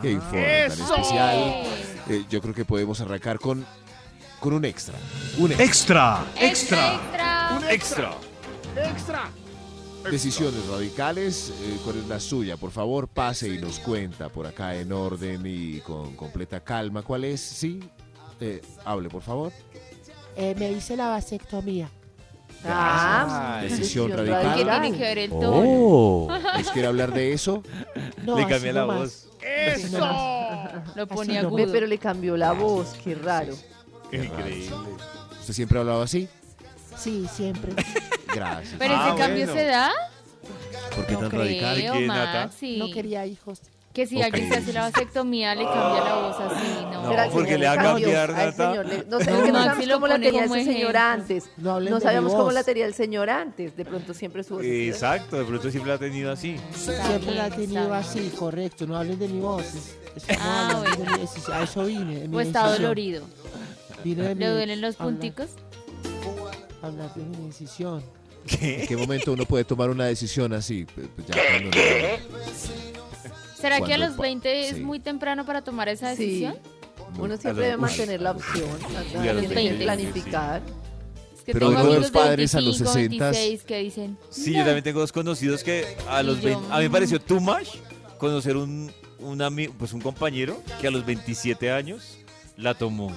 que 0.00 0.12
informan 0.12 0.68
tan 0.68 0.80
especial. 0.80 1.38
Eh, 2.08 2.24
yo 2.30 2.40
creo 2.40 2.54
que 2.54 2.64
podemos 2.64 3.00
arrancar 3.02 3.38
con, 3.38 3.66
con 4.40 4.54
un 4.54 4.64
extra. 4.64 4.94
Un 5.38 5.52
extra. 5.52 6.24
Extra. 6.40 7.00
Extra. 7.70 8.14
Extra. 8.76 9.30
Decisiones 10.10 10.66
radicales, 10.66 11.52
eh, 11.62 11.78
¿cuál 11.84 11.98
es 11.98 12.08
la 12.08 12.18
suya? 12.18 12.56
Por 12.56 12.72
favor, 12.72 13.06
pase 13.06 13.48
y 13.50 13.58
nos 13.58 13.78
cuenta 13.78 14.30
por 14.30 14.46
acá 14.46 14.74
en 14.74 14.90
orden 14.90 15.42
y 15.44 15.78
con 15.80 16.16
completa 16.16 16.58
calma. 16.60 17.02
¿Cuál 17.02 17.24
es? 17.24 17.40
Sí, 17.40 17.78
Eh, 18.40 18.60
hable 18.84 19.08
por 19.08 19.22
favor. 19.22 19.52
Eh, 20.34 20.56
me 20.58 20.72
hice 20.72 20.96
la 20.96 21.08
vasectomía. 21.10 21.88
Ah, 22.64 23.60
Decisión 23.62 24.08
¿Qué 24.08 24.16
radical. 24.16 24.54
tiene 24.54 24.92
que 24.96 25.02
ver 25.02 25.18
el 25.18 25.30
tono? 25.30 25.50
Oh. 25.54 26.28
¿Les 26.56 26.70
quiere 26.70 26.88
hablar 26.88 27.12
de 27.12 27.32
eso? 27.32 27.62
No, 28.24 28.38
Le 28.38 28.46
cambié 28.46 28.72
la 28.72 28.84
voz. 28.84 29.28
Nomás. 29.90 30.86
Lo 30.94 31.06
pone 31.08 31.32
Así 31.38 31.42
no. 31.42 31.48
Agudo. 31.48 31.72
pero 31.72 31.86
le 31.86 31.98
cambió 31.98 32.36
la 32.36 32.52
voz, 32.52 32.94
qué 33.02 33.14
raro. 33.14 33.54
Increíble. 34.12 34.68
¿Usted 35.40 35.54
siempre 35.54 35.78
ha 35.78 35.80
hablado 35.80 36.02
así? 36.02 36.28
Sí, 36.96 37.26
siempre. 37.32 37.72
Gracias. 38.34 38.76
Pero 38.78 38.94
Ah, 38.96 39.08
ese 39.08 39.18
cambio 39.18 39.46
bueno. 39.46 39.60
se 39.60 39.66
da. 39.66 39.90
¿Por 40.94 41.06
qué 41.06 41.12
No 41.14 41.18
tan 41.20 41.30
radical? 41.30 41.74
creo, 41.76 41.92
¿Qué, 41.94 42.06
Nata? 42.06 42.44
Maxi. 42.46 42.76
No 42.78 42.90
quería 42.92 43.26
hijos. 43.26 43.60
Que 43.92 44.06
si 44.06 44.22
alguien 44.22 44.48
se 44.48 44.56
hace 44.56 44.72
la 44.72 44.88
vasectomía 44.90 45.54
le 45.54 45.64
cambia 45.64 46.02
la 46.02 46.14
voz 46.14 46.36
así, 46.40 46.66
¿no? 46.90 47.02
No, 47.14 47.30
porque 47.30 47.58
le 47.58 47.66
va 47.66 47.72
a 47.72 47.76
cambiar, 47.76 48.30
al 48.30 48.36
Nata. 48.50 48.70
señor 48.70 48.86
le- 48.86 49.04
no 49.04 49.18
sé, 49.20 49.30
No, 49.30 49.36
es 49.36 49.42
que 49.44 49.52
no 49.52 49.58
Maxi 49.58 49.64
sabemos 49.68 49.86
lo 49.86 49.94
cómo 49.94 50.06
la 50.06 50.14
pone 50.14 50.26
tenía 50.26 50.42
como 50.44 50.54
ese 50.56 50.64
señor 50.64 50.80
ejemplo. 50.96 51.00
antes. 51.00 51.50
No 51.58 51.70
hablen 51.72 51.90
No 51.92 51.98
de 52.00 52.20
mi 52.20 52.26
cómo 52.30 52.44
voz. 52.44 52.54
la 52.54 52.64
tenía 52.64 52.86
el 52.86 52.94
señor 52.94 53.28
antes. 53.30 53.76
De 53.76 53.84
pronto 53.84 54.14
siempre 54.14 54.42
su 54.44 54.54
voz. 54.54 54.64
Exacto, 54.64 55.36
de 55.36 55.44
pronto 55.44 55.70
siempre 55.70 55.90
la 55.90 55.96
ha 55.96 55.98
tenido 55.98 56.32
así. 56.32 56.56
Siempre 56.74 57.34
la 57.34 57.46
he 57.48 57.50
tenido 57.50 57.92
así, 57.92 58.32
correcto. 58.38 58.86
No 58.86 58.96
hablen 58.96 59.18
de 59.18 59.28
mi 59.28 59.40
voz. 59.40 59.62
Es- 59.62 59.96
es- 60.16 60.38
no 60.38 60.44
Ah, 60.44 60.70
hablen 60.76 60.90
de 60.92 60.96
bueno. 60.96 61.12
mi 61.12 61.20
decisión. 61.20 61.56
A 61.58 61.62
eso 61.64 61.84
vine. 61.84 62.20
de 62.20 62.28
mi 62.28 62.36
O 62.36 62.40
está 62.40 62.60
decisión. 62.62 62.82
dolorido. 62.82 63.24
Vine 64.04 64.22
de 64.22 64.28
¿Le 64.30 64.34
mi- 64.34 64.46
duelen 64.52 64.80
los 64.80 64.94
hablar- 64.98 65.12
punticos? 65.18 65.48
Hablar 66.80 67.14
de 67.14 67.22
mi 67.24 67.46
decisión. 67.48 68.02
¿En 68.60 68.86
qué 68.88 68.96
momento 68.96 69.32
uno 69.34 69.44
puede 69.44 69.64
tomar 69.64 69.90
una 69.90 70.06
decisión 70.06 70.52
así? 70.54 70.84
Pues 70.86 71.06
ya 71.28 71.34
cuando 71.34 71.70
no- 71.76 72.91
¿Será 73.62 73.80
que 73.80 73.94
a 73.94 73.98
los 73.98 74.14
pa- 74.16 74.22
20 74.24 74.68
es 74.68 74.76
sí. 74.76 74.82
muy 74.82 75.00
temprano 75.00 75.46
para 75.46 75.62
tomar 75.62 75.88
esa 75.88 76.14
Sí. 76.14 76.24
decisión? 76.26 76.56
Uno 77.18 77.34
A 77.34 77.36
siempre 77.38 77.64
debe 77.64 77.76
mantener 77.78 78.20
la 78.20 78.32
opción. 78.32 78.68
Y 79.24 79.28
a 79.28 79.32
los 79.34 79.40
Tiene 79.46 79.48
que 79.48 79.54
20, 79.54 79.84
planificar. 79.84 80.62
Es 81.34 81.42
que 81.44 81.52
Pero 81.52 81.68
tengo 81.68 81.70
uno 81.70 81.78
de 81.90 81.96
amigos 81.96 82.02
los 82.02 82.10
padres 82.10 82.54
a 82.54 82.60
los 82.60 82.78
25, 82.80 82.92
60s. 82.92 83.30
26 83.32 83.62
que 83.64 83.78
dicen. 83.78 84.18
Sí, 84.30 84.50
"No". 84.52 84.58
yo 84.58 84.64
también 84.64 84.84
tengo 84.84 85.00
dos 85.00 85.12
conocidos 85.12 85.62
que 85.64 85.84
a 86.08 86.22
los 86.22 86.38
yo, 86.40 86.48
20, 86.50 86.66
a 86.72 86.76
mí 86.76 86.82
me 86.84 86.88
mm. 86.88 86.92
pareció 86.92 87.20
too 87.20 87.40
much 87.40 87.68
conocer 88.18 88.56
un, 88.56 88.90
un 89.20 89.38
ami- 89.40 89.70
pues 89.78 89.92
un 89.92 90.00
compañero 90.00 90.60
que 90.80 90.86
a 90.88 90.90
los 90.90 91.04
27 91.04 91.70
años 91.70 92.18
la 92.56 92.74
tomó. 92.74 93.12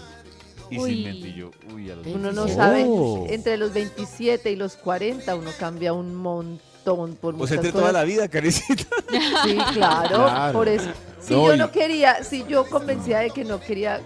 Y 0.72 0.80
Uy. 0.80 0.96
sin 0.96 1.04
mentir 1.04 1.36
yo, 1.36 1.52
uy, 1.74 1.92
a 1.92 1.96
los 1.96 2.08
Uno 2.08 2.32
no 2.32 2.46
27. 2.46 2.56
sabe, 2.56 2.86
Oh. 2.88 3.28
entre 3.30 3.56
los 3.58 3.72
27 3.72 4.52
y 4.52 4.56
los 4.56 4.76
40 4.76 5.36
uno 5.36 5.52
cambia 5.60 5.94
un 5.94 6.16
montón 6.16 6.60
por 6.86 7.48
sea, 7.48 7.56
entre 7.58 7.72
cosas. 7.72 7.74
toda 7.74 7.92
la 7.92 8.04
vida, 8.04 8.28
Karencita. 8.28 8.84
Sí, 9.44 9.58
claro, 9.74 10.10
Claro. 10.26 10.54
por 10.54 10.68
eso. 10.68 10.90
Si 11.22 11.34
No, 11.34 11.48
yo 11.48 11.58
no 11.58 11.72
quería, 11.72 12.24
si 12.24 12.46
yo 12.48 12.66
convencía 12.70 13.20
de 13.20 13.32
que 13.32 13.44
no 13.44 13.60
quería 13.60 14.02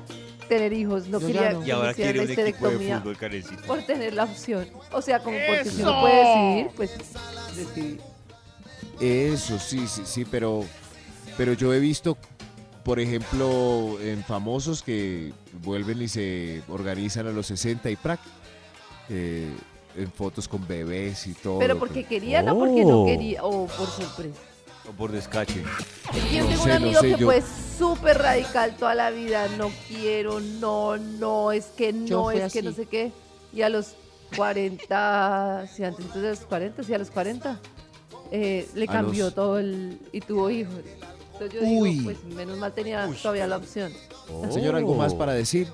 tener 0.48 0.72
hijos, 0.74 1.08
no 1.08 1.20
quería 1.20 1.52
no. 1.54 1.66
Y 1.66 1.72
ahora 1.72 1.94
quiere 1.94 2.22
un 2.22 2.30
equipo 2.32 2.70
de 2.70 2.78
fútbol, 3.00 3.18
Karencita. 3.18 3.62
por 3.68 3.82
tener 3.84 4.14
la 4.14 4.24
opción. 4.24 4.68
O 4.92 5.02
sea, 5.02 5.20
como 5.20 5.38
porque 5.48 5.70
si 5.70 5.82
uno 5.82 6.02
puede 6.02 6.16
decidir, 6.24 6.68
pues 6.76 6.92
decidir. 7.56 8.02
Eso, 9.00 9.60
sí, 9.60 9.88
sí, 9.88 10.02
sí, 10.06 10.26
pero, 10.26 10.66
pero 11.38 11.54
yo 11.54 11.74
he 11.74 11.80
visto, 11.80 12.18
por 12.84 13.00
ejemplo, 13.00 13.98
en 14.02 14.24
famosos 14.24 14.82
que 14.84 15.32
vuelven 15.64 16.02
y 16.02 16.08
se 16.08 16.62
organizan 16.68 17.28
a 17.28 17.32
los 17.32 17.48
60 17.48 17.90
y 17.90 17.96
prac, 17.96 18.20
eh, 19.10 19.48
en 20.00 20.12
fotos 20.12 20.48
con 20.48 20.66
bebés 20.68 21.28
y 21.28 21.34
todo. 21.34 21.60
Pero 21.60 21.78
porque 21.78 22.04
quería, 22.06 22.42
no 22.42 22.58
porque 22.58 22.86
no 22.86 23.02
Oh. 23.02 23.06
quería, 23.06 23.44
o 23.44 23.68
por 23.68 23.88
sorpresa. 23.88 24.40
O 24.88 24.92
por 24.94 25.12
descache. 25.12 25.64
Yo 26.34 26.42
No 26.44 26.48
tengo 26.50 26.64
sé, 26.64 26.64
un 26.64 26.70
no 26.70 26.76
amigo 26.76 27.02
sé, 27.02 27.08
que 27.14 27.18
yo- 27.20 27.26
fue 27.28 27.44
súper 27.78 28.18
radical 28.18 28.76
toda 28.78 28.96
la 28.96 29.12
vida, 29.12 29.48
no 29.58 29.70
quiero, 29.88 30.40
no, 30.40 30.98
no, 30.98 31.52
es 31.52 31.66
que 31.68 31.94
no, 31.94 32.32
es 32.32 32.52
que 32.54 32.60
así. 32.60 32.62
no 32.62 32.72
sé 32.72 32.86
qué. 32.86 33.12
Y 33.54 33.62
a 33.62 33.70
los 33.70 33.96
40, 34.36 35.68
sí, 35.76 35.84
antes 35.84 36.00
entonces 36.06 36.22
de 36.24 36.30
los 36.30 36.40
40, 36.40 36.84
sí, 36.84 36.94
a 36.94 36.98
los 36.98 37.12
40, 37.12 37.60
eh, 38.32 38.68
le 38.74 38.86
A 38.86 38.88
cambió 38.88 39.26
los- 39.26 39.36
todo 39.36 39.60
el, 39.60 40.00
y 40.12 40.22
tuvo 40.22 40.50
hijos. 40.50 40.74
Entonces 41.34 41.62
yo 41.62 41.68
Uy. 41.68 41.92
digo, 41.92 42.04
pues 42.06 42.24
menos 42.36 42.58
mal 42.58 42.74
tenía 42.74 43.08
todavía 43.22 43.48
la 43.48 43.58
opción. 43.58 43.92
Señor, 44.52 44.76
¿algo 44.76 44.96
más 44.96 45.14
Oh. 45.14 45.18
para 45.18 45.34
decir? 45.34 45.68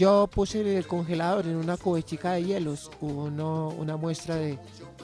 Yo 0.00 0.26
puse 0.28 0.62
en 0.62 0.68
el 0.78 0.86
congelador 0.86 1.44
en 1.44 1.56
una 1.56 1.76
cubechita 1.76 2.32
de 2.32 2.42
hielos 2.42 2.90
uno, 3.02 3.68
una 3.68 3.98
muestra 3.98 4.36
de... 4.36 4.58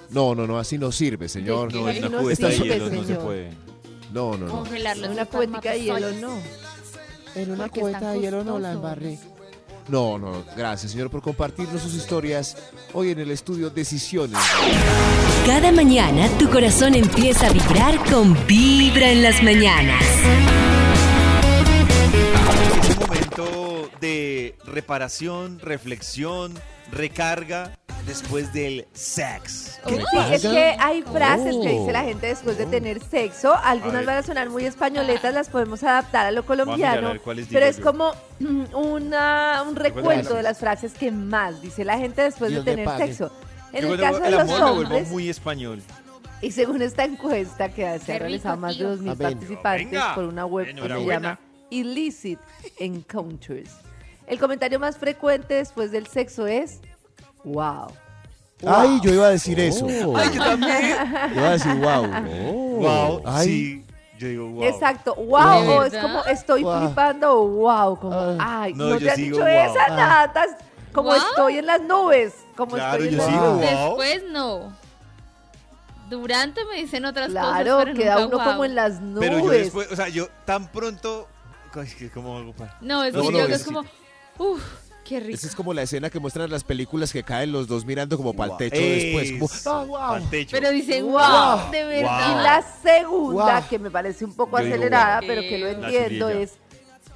No, 0.09 0.35
no, 0.35 0.47
no, 0.47 0.59
así 0.59 0.79
no 0.79 0.91
sirve, 0.91 1.29
señor. 1.29 1.71
¿De 1.71 1.79
No, 1.79 1.88
en 1.91 1.99
una 1.99 2.09
no 2.09 2.19
cubeta 2.23 2.49
de 2.49 2.79
no 2.79 3.05
se 3.05 3.17
puede. 3.17 3.50
No, 4.15 4.38
no, 4.38 4.47
no. 4.47 4.53
Congelarlo. 4.53 5.05
En 5.05 5.12
una 5.12 5.26
cubetica 5.26 5.73
de 5.73 5.83
hielo, 5.83 6.12
no. 6.12 6.38
En 7.35 7.50
una 7.50 7.69
cubeta 7.69 8.12
de 8.12 8.21
hielo 8.21 8.43
no 8.43 8.59
la 8.59 8.73
embarré. 8.73 9.19
No, 9.88 10.19
no, 10.19 10.43
gracias, 10.57 10.93
señor, 10.93 11.11
por 11.11 11.21
compartirnos 11.21 11.83
sus 11.83 11.93
historias 11.93 12.57
hoy 12.95 13.11
en 13.11 13.19
el 13.19 13.31
estudio 13.31 13.69
Decisiones. 13.69 14.38
Cada 15.45 15.73
mañana 15.73 16.26
tu 16.38 16.49
corazón 16.49 16.95
empieza 16.95 17.49
a 17.49 17.53
vibrar 17.53 18.03
con 18.11 18.35
Vibra 18.47 19.11
en 19.11 19.23
las 19.23 19.43
mañanas. 19.43 20.03
De 24.00 24.55
reparación, 24.65 25.59
reflexión, 25.61 26.55
recarga 26.93 27.76
después 28.07 28.53
del 28.53 28.87
sex. 28.93 29.81
Sí, 29.88 29.97
es 30.33 30.43
que 30.43 30.76
hay 30.79 31.03
frases 31.03 31.57
que 31.61 31.69
dice 31.71 31.91
la 31.93 32.05
gente 32.05 32.29
después 32.29 32.57
de 32.57 32.67
tener 32.67 33.00
sexo. 33.03 33.53
A 33.55 33.71
Algunas 33.71 33.99
ver. 33.99 34.07
van 34.07 34.17
a 34.19 34.23
sonar 34.23 34.49
muy 34.49 34.65
españoletas, 34.65 35.35
las 35.35 35.49
podemos 35.49 35.83
adaptar 35.83 36.26
a 36.26 36.31
lo 36.31 36.43
mirar 36.43 36.61
a 36.61 36.65
colombiano. 36.65 37.09
ver 37.09 37.21
cuáles 37.21 37.49
Pero 37.49 37.67
es 37.67 37.79
yo. 37.79 37.83
como 37.85 38.12
una, 38.75 39.65
un 39.67 39.75
recuento 39.76 40.35
de 40.35 40.43
las 40.43 40.59
frases 40.59 40.93
que 40.95 41.11
más 41.11 41.61
dice 41.62 41.85
la 41.85 41.99
gente 41.99 42.23
después 42.23 42.50
de 42.53 42.62
Dios 42.62 42.65
le 42.65 42.76
tener 42.85 42.99
sexo. 42.99 43.33
En 43.73 43.83
Yo 43.83 43.95
el 43.95 44.00
caso 44.00 44.21
de 44.21 44.29
el 44.29 44.35
los 44.35 44.50
hombres, 44.61 45.09
muy 45.11 45.29
español. 45.29 45.83
y 46.41 46.53
según 46.53 46.83
esta 46.83 47.05
encuesta 47.05 47.69
que 47.71 47.99
se 47.99 48.15
ha 48.15 48.19
realizado 48.21 48.57
más 48.57 48.79
de 48.79 48.85
tío. 48.85 48.95
2.000 48.95 49.00
Amén. 49.00 49.19
participantes 49.19 49.91
Venga. 49.91 50.15
por 50.15 50.25
una 50.25 50.47
web 50.47 50.67
que 50.67 50.81
se 50.81 51.05
llama 51.05 51.41
Illicit 51.71 52.38
Encounters, 52.79 53.71
el 54.26 54.38
comentario 54.38 54.78
más 54.80 54.97
frecuente 54.99 55.54
después 55.54 55.90
del 55.92 56.06
sexo 56.06 56.47
es 56.47 56.80
wow. 57.45 57.87
Ay, 58.66 59.00
yo 59.02 59.12
iba 59.12 59.26
a 59.26 59.30
decir 59.30 59.61
eso. 59.61 59.87
Ay, 60.16 60.30
yo 60.35 60.42
también. 60.42 60.97
Yo 61.35 61.40
iba 61.40 61.49
a 61.49 61.52
decir 61.52 61.75
wow. 61.75 62.06
wow. 62.80 63.23
Ay, 63.26 63.47
Sí. 63.47 63.83
Yo 64.18 64.28
digo 64.28 64.49
wow. 64.49 64.62
Exacto, 64.64 65.14
wow, 65.14 65.61
¿De 65.62 65.68
o 65.68 65.83
es 65.85 65.95
como 65.99 66.25
estoy 66.25 66.62
Wow. 66.62 66.78
flipando, 66.87 67.47
wow, 67.49 67.99
como, 68.00 68.14
Ah. 68.40 68.62
ay, 68.62 68.73
No, 68.73 68.97
te 68.97 69.11
han 69.11 69.16
dicho 69.16 69.37
wow. 69.40 69.47
esa, 69.47 69.85
Ah. 69.90 69.97
natas, 69.97 70.47
como 70.95 71.11
Wow. 71.11 71.18
estoy 71.18 71.59
en 71.59 71.66
las 71.66 71.83
nubes, 71.83 72.33
como 72.56 72.76
Claro, 72.76 72.95
estoy 73.04 73.09
en 73.09 73.16
las 73.18 73.30
nubes. 73.30 73.71
Después 73.71 74.23
no. 74.30 74.73
Durante 76.09 76.64
me 76.66 76.76
dicen 76.76 77.04
otras 77.04 77.30
Claro, 77.30 77.49
cosas, 77.73 77.85
pero 77.85 77.95
queda 77.99 78.21
nunca 78.21 78.37
uno 78.37 78.45
como 78.45 78.64
en 78.64 78.75
las 78.75 79.00
nubes. 79.00 79.28
Pero 79.28 79.40
yo 79.45 79.50
después, 79.50 79.92
o 79.92 79.97
sea, 79.97 80.09
yo 80.09 80.28
tan 80.45 80.68
pronto. 80.68 81.28
Ay, 81.75 81.88
que 81.99 82.09
¿Cómo 82.11 82.38
hago 82.38 82.54
para.? 82.54 82.75
No, 82.80 83.04
es 83.04 83.12
No, 83.12 83.21
que 83.23 83.33
no, 83.33 83.38
yo 83.40 83.47
que 83.49 83.52
es- 83.52 83.61
es 83.61 83.66
como, 83.66 83.85
uff, 84.38 84.62
qué 85.05 85.21
rico. 85.21 85.35
Esa 85.35 85.47
es 85.47 85.55
como 85.55 85.73
la 85.75 85.83
escena 85.83 86.11
que 86.11 86.19
muestran 86.19 86.47
en 86.47 86.52
las 86.52 86.64
películas 86.64 87.12
que 87.12 87.23
caen 87.23 87.52
los 87.52 87.66
dos 87.69 87.85
mirando 87.85 88.16
como 88.16 88.35
para 88.35 88.52
el 88.52 88.59
techo 88.59 88.81
después. 88.81 89.62
Como, 89.62 89.87
wow. 89.87 90.21
techo. 90.31 90.57
Pero 90.57 90.71
dicen, 90.71 91.05
Wow. 91.05 91.12
wow, 91.12 91.71
de 91.71 91.81
Y 91.81 91.87
verdad. 91.87 92.43
la 92.43 92.62
segunda, 92.83 93.61
Wow. 93.61 93.69
que 93.69 93.78
me 93.78 93.90
parece 93.90 94.25
un 94.25 94.35
poco 94.35 94.59
Yo 94.59 94.64
digo, 94.64 94.75
acelerada, 94.76 95.21
wow. 95.21 95.28
pero 95.28 95.40
que 95.43 95.59
lo 95.59 95.66
entiendo, 95.69 96.28
es 96.28 96.52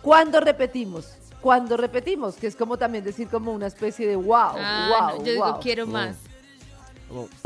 cuando 0.03 0.41
repetimos. 0.41 1.07
Cuando 1.41 1.77
repetimos, 1.79 2.35
que 2.35 2.47
es 2.47 2.55
como 2.55 2.77
también 2.77 3.03
decir 3.03 3.27
como 3.29 3.53
una 3.53 3.67
especie 3.67 4.07
de 4.07 4.15
wow, 4.17 4.35
Ah, 4.59 4.89
wow, 5.09 5.19
no, 5.21 5.25
yo 5.25 5.33
digo, 5.33 5.53
wow. 5.53 5.61
quiero 5.61 5.87
más. 5.87 6.17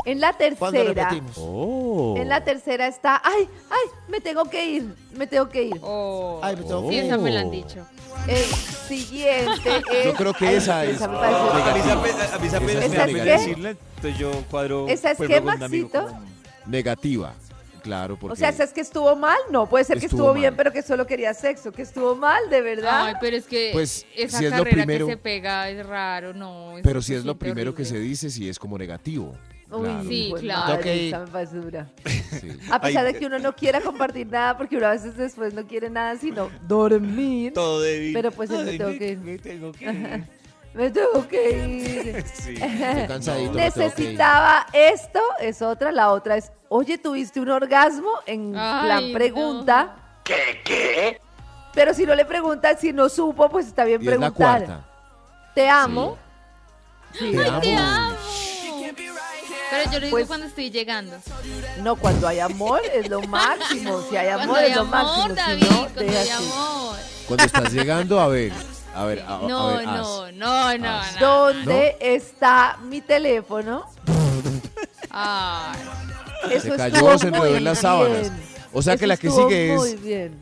En 0.05 0.19
la 0.19 0.33
¿Cuándo 0.57 0.79
tercera, 0.83 1.09
oh. 1.37 2.13
en 2.17 2.29
la 2.29 2.43
tercera 2.43 2.87
está, 2.87 3.21
ay, 3.23 3.47
ay, 3.69 3.89
me 4.07 4.21
tengo 4.21 4.45
que 4.45 4.65
ir, 4.65 4.95
me 5.15 5.25
tengo 5.27 5.49
que 5.49 5.63
ir. 5.63 5.77
Oh. 5.81 6.39
Ay, 6.43 6.55
me 6.55 6.63
tengo 6.63 6.89
sí, 6.89 6.95
que 6.95 7.05
esa 7.07 7.17
me 7.17 7.31
la 7.31 7.39
han 7.41 7.47
Oh. 7.47 7.51
dicho. 7.51 7.85
El 8.27 8.43
siguiente 8.87 9.83
es. 9.93 10.05
Yo 10.05 10.13
creo 10.13 10.33
que 10.33 10.47
ay, 10.47 10.55
esa 10.55 10.85
es 10.85 10.99
me 11.01 11.07
parece- 11.07 11.91
A 12.33 12.37
mí 12.37 12.47
Esa 12.47 12.59
me 13.07 13.23
decirle, 13.23 13.69
entonces 13.95 14.17
yo 14.19 14.31
cuadro. 14.49 14.87
¿Esa 14.87 15.11
es 15.11 15.17
por 15.17 15.27
qué, 15.27 15.41
Maxito? 15.41 16.07
Negativa. 16.65 17.33
Claro, 17.83 18.17
porque. 18.17 18.33
O 18.33 18.35
sea, 18.35 18.49
¿es 18.49 18.73
que 18.73 18.81
estuvo 18.81 19.15
mal? 19.15 19.37
No, 19.51 19.67
puede 19.67 19.83
ser 19.85 19.99
que 19.99 20.07
Estuvo 20.07 20.21
estuvo 20.29 20.33
bien, 20.33 20.55
pero 20.55 20.71
que 20.71 20.81
solo 20.81 21.05
quería 21.05 21.35
sexo, 21.35 21.71
que 21.71 21.83
estuvo 21.83 22.15
mal, 22.15 22.49
de 22.49 22.61
verdad. 22.61 23.05
Ay, 23.05 23.13
pero 23.21 23.37
es 23.37 23.45
que 23.45 23.69
Pues, 23.73 24.07
esa 24.15 24.39
si 24.39 24.45
es 24.45 24.51
lo 24.51 24.57
carrera 24.63 24.75
primero- 24.85 25.05
que 25.05 25.11
se 25.13 25.17
pega 25.17 25.69
es 25.69 25.85
raro, 25.85 26.33
no. 26.33 26.73
pero 26.81 26.99
si 27.03 27.13
es 27.13 27.23
lo 27.23 27.35
primero 27.37 27.75
que 27.75 27.85
se 27.85 27.99
dice, 27.99 28.31
sí 28.31 28.49
es 28.49 28.57
como 28.57 28.75
negativo. 28.79 29.35
Uy, 29.77 29.85
Claro. 29.87 30.03
Sí, 30.09 30.33
claro. 30.39 30.73
madre, 30.75 31.07
esa 31.07 31.19
me 31.19 31.27
parece 31.27 31.55
dura. 31.57 31.87
Sí. 32.39 32.57
A 32.71 32.79
pesar 32.81 33.05
Ay, 33.05 33.13
de 33.13 33.19
que 33.19 33.25
uno 33.25 33.39
no 33.39 33.53
quiera 33.55 33.81
compartir 33.81 34.27
nada, 34.27 34.57
porque 34.57 34.77
uno 34.77 34.87
a 34.87 34.91
veces 34.91 35.15
después 35.15 35.53
no 35.53 35.65
quiere 35.65 35.89
nada, 35.89 36.15
sino 36.17 36.49
dormir. 36.67 37.53
Todo 37.53 37.81
débil. 37.81 38.13
Pero, 38.13 38.31
pues, 38.31 38.49
él 38.49 38.65
me 38.65 38.71
Ay, 38.71 38.77
tengo 38.77 38.97
que 38.97 39.07
ir. 39.11 39.17
Me 39.23 39.37
tengo 39.39 39.71
que 39.71 39.85
ir. 39.85 40.27
Me 40.73 40.89
tengo 40.91 41.27
que 41.27 41.51
ir. 41.51 42.25
Sí. 42.33 42.53
Estoy 42.61 43.07
cansadito. 43.07 43.53
me 43.53 43.71
tengo 43.71 43.73
que 43.95 44.01
ir. 44.03 44.09
Necesitaba 44.09 44.65
esto, 44.73 45.21
es 45.39 45.61
otra. 45.61 45.91
La 45.93 46.11
otra 46.11 46.35
es, 46.35 46.51
oye, 46.67 46.97
¿tuviste 46.97 47.39
un 47.39 47.49
orgasmo? 47.49 48.09
En 48.25 48.53
Ay, 48.57 48.85
plan 48.85 49.07
no. 49.07 49.17
pregunta. 49.17 49.95
¿Qué? 50.25 50.61
¿Qué? 50.65 51.21
Pero 51.73 51.93
si 51.93 52.05
no 52.05 52.13
le 52.15 52.25
preguntan, 52.25 52.77
si 52.77 52.91
no 52.91 53.07
supo, 53.09 53.49
pues 53.49 53.67
está 53.67 53.85
bien 53.85 54.01
Y 54.01 54.05
es 54.05 54.11
la 54.19 54.31
preguntar. 54.31 54.65
cuarta. 54.65 54.85
Te 55.53 55.69
amo. 55.69 56.17
Sí. 57.13 57.31
Te 57.31 57.45
amo. 57.47 57.59
Te 57.61 57.75
amo. 57.77 58.15
Pero 59.69 59.83
yo 59.91 59.99
lo 59.99 60.05
digo 60.05 60.11
Pues- 60.11 60.27
cuando 60.27 60.45
estoy 60.47 60.69
llegando. 60.71 61.17
No, 61.81 61.95
cuando 61.95 62.27
hay 62.27 62.39
amor 62.39 62.81
es 62.93 63.09
lo 63.09 63.21
máximo. 63.23 64.01
Si 64.09 64.15
hay 64.17 64.27
amor 64.29 64.47
Cuando 64.47 64.55
hay 64.65 64.69
es 64.71 64.75
lo 64.75 64.81
amor, 64.81 65.29
máximo. 65.29 65.35
David, 65.35 65.63
si 65.63 65.69
no, 65.69 65.77
cuando 65.93 66.01
hay 66.11 66.17
así. 66.17 66.31
amor. 66.31 66.97
Cuando 67.27 67.43
estás 67.45 67.73
llegando, 67.73 68.19
a 68.19 68.27
ver. 68.27 68.51
A 68.93 69.03
ver, 69.05 69.19
a, 69.21 69.35
a 69.35 69.39
No, 69.39 69.67
ver, 69.77 69.85
no, 69.87 70.31
no, 70.31 70.77
no, 70.77 70.77
no. 70.77 71.01
¿Dónde 71.19 71.97
está 71.99 72.77
mi 72.83 73.01
teléfono? 73.01 73.85
Ay, 75.09 75.79
Eso 76.51 76.71
Se 76.71 76.77
cayó, 76.77 77.17
se 77.17 77.27
enredó 77.27 77.55
en 77.57 77.63
las 77.63 77.79
sábanas. 77.79 78.31
O 78.73 78.81
sea 78.81 78.97
que 78.97 79.07
la 79.07 79.17
que 79.17 79.29
sigue 79.29 79.75
Muy 79.75 79.89
es. 79.91 80.01
bien. 80.01 80.35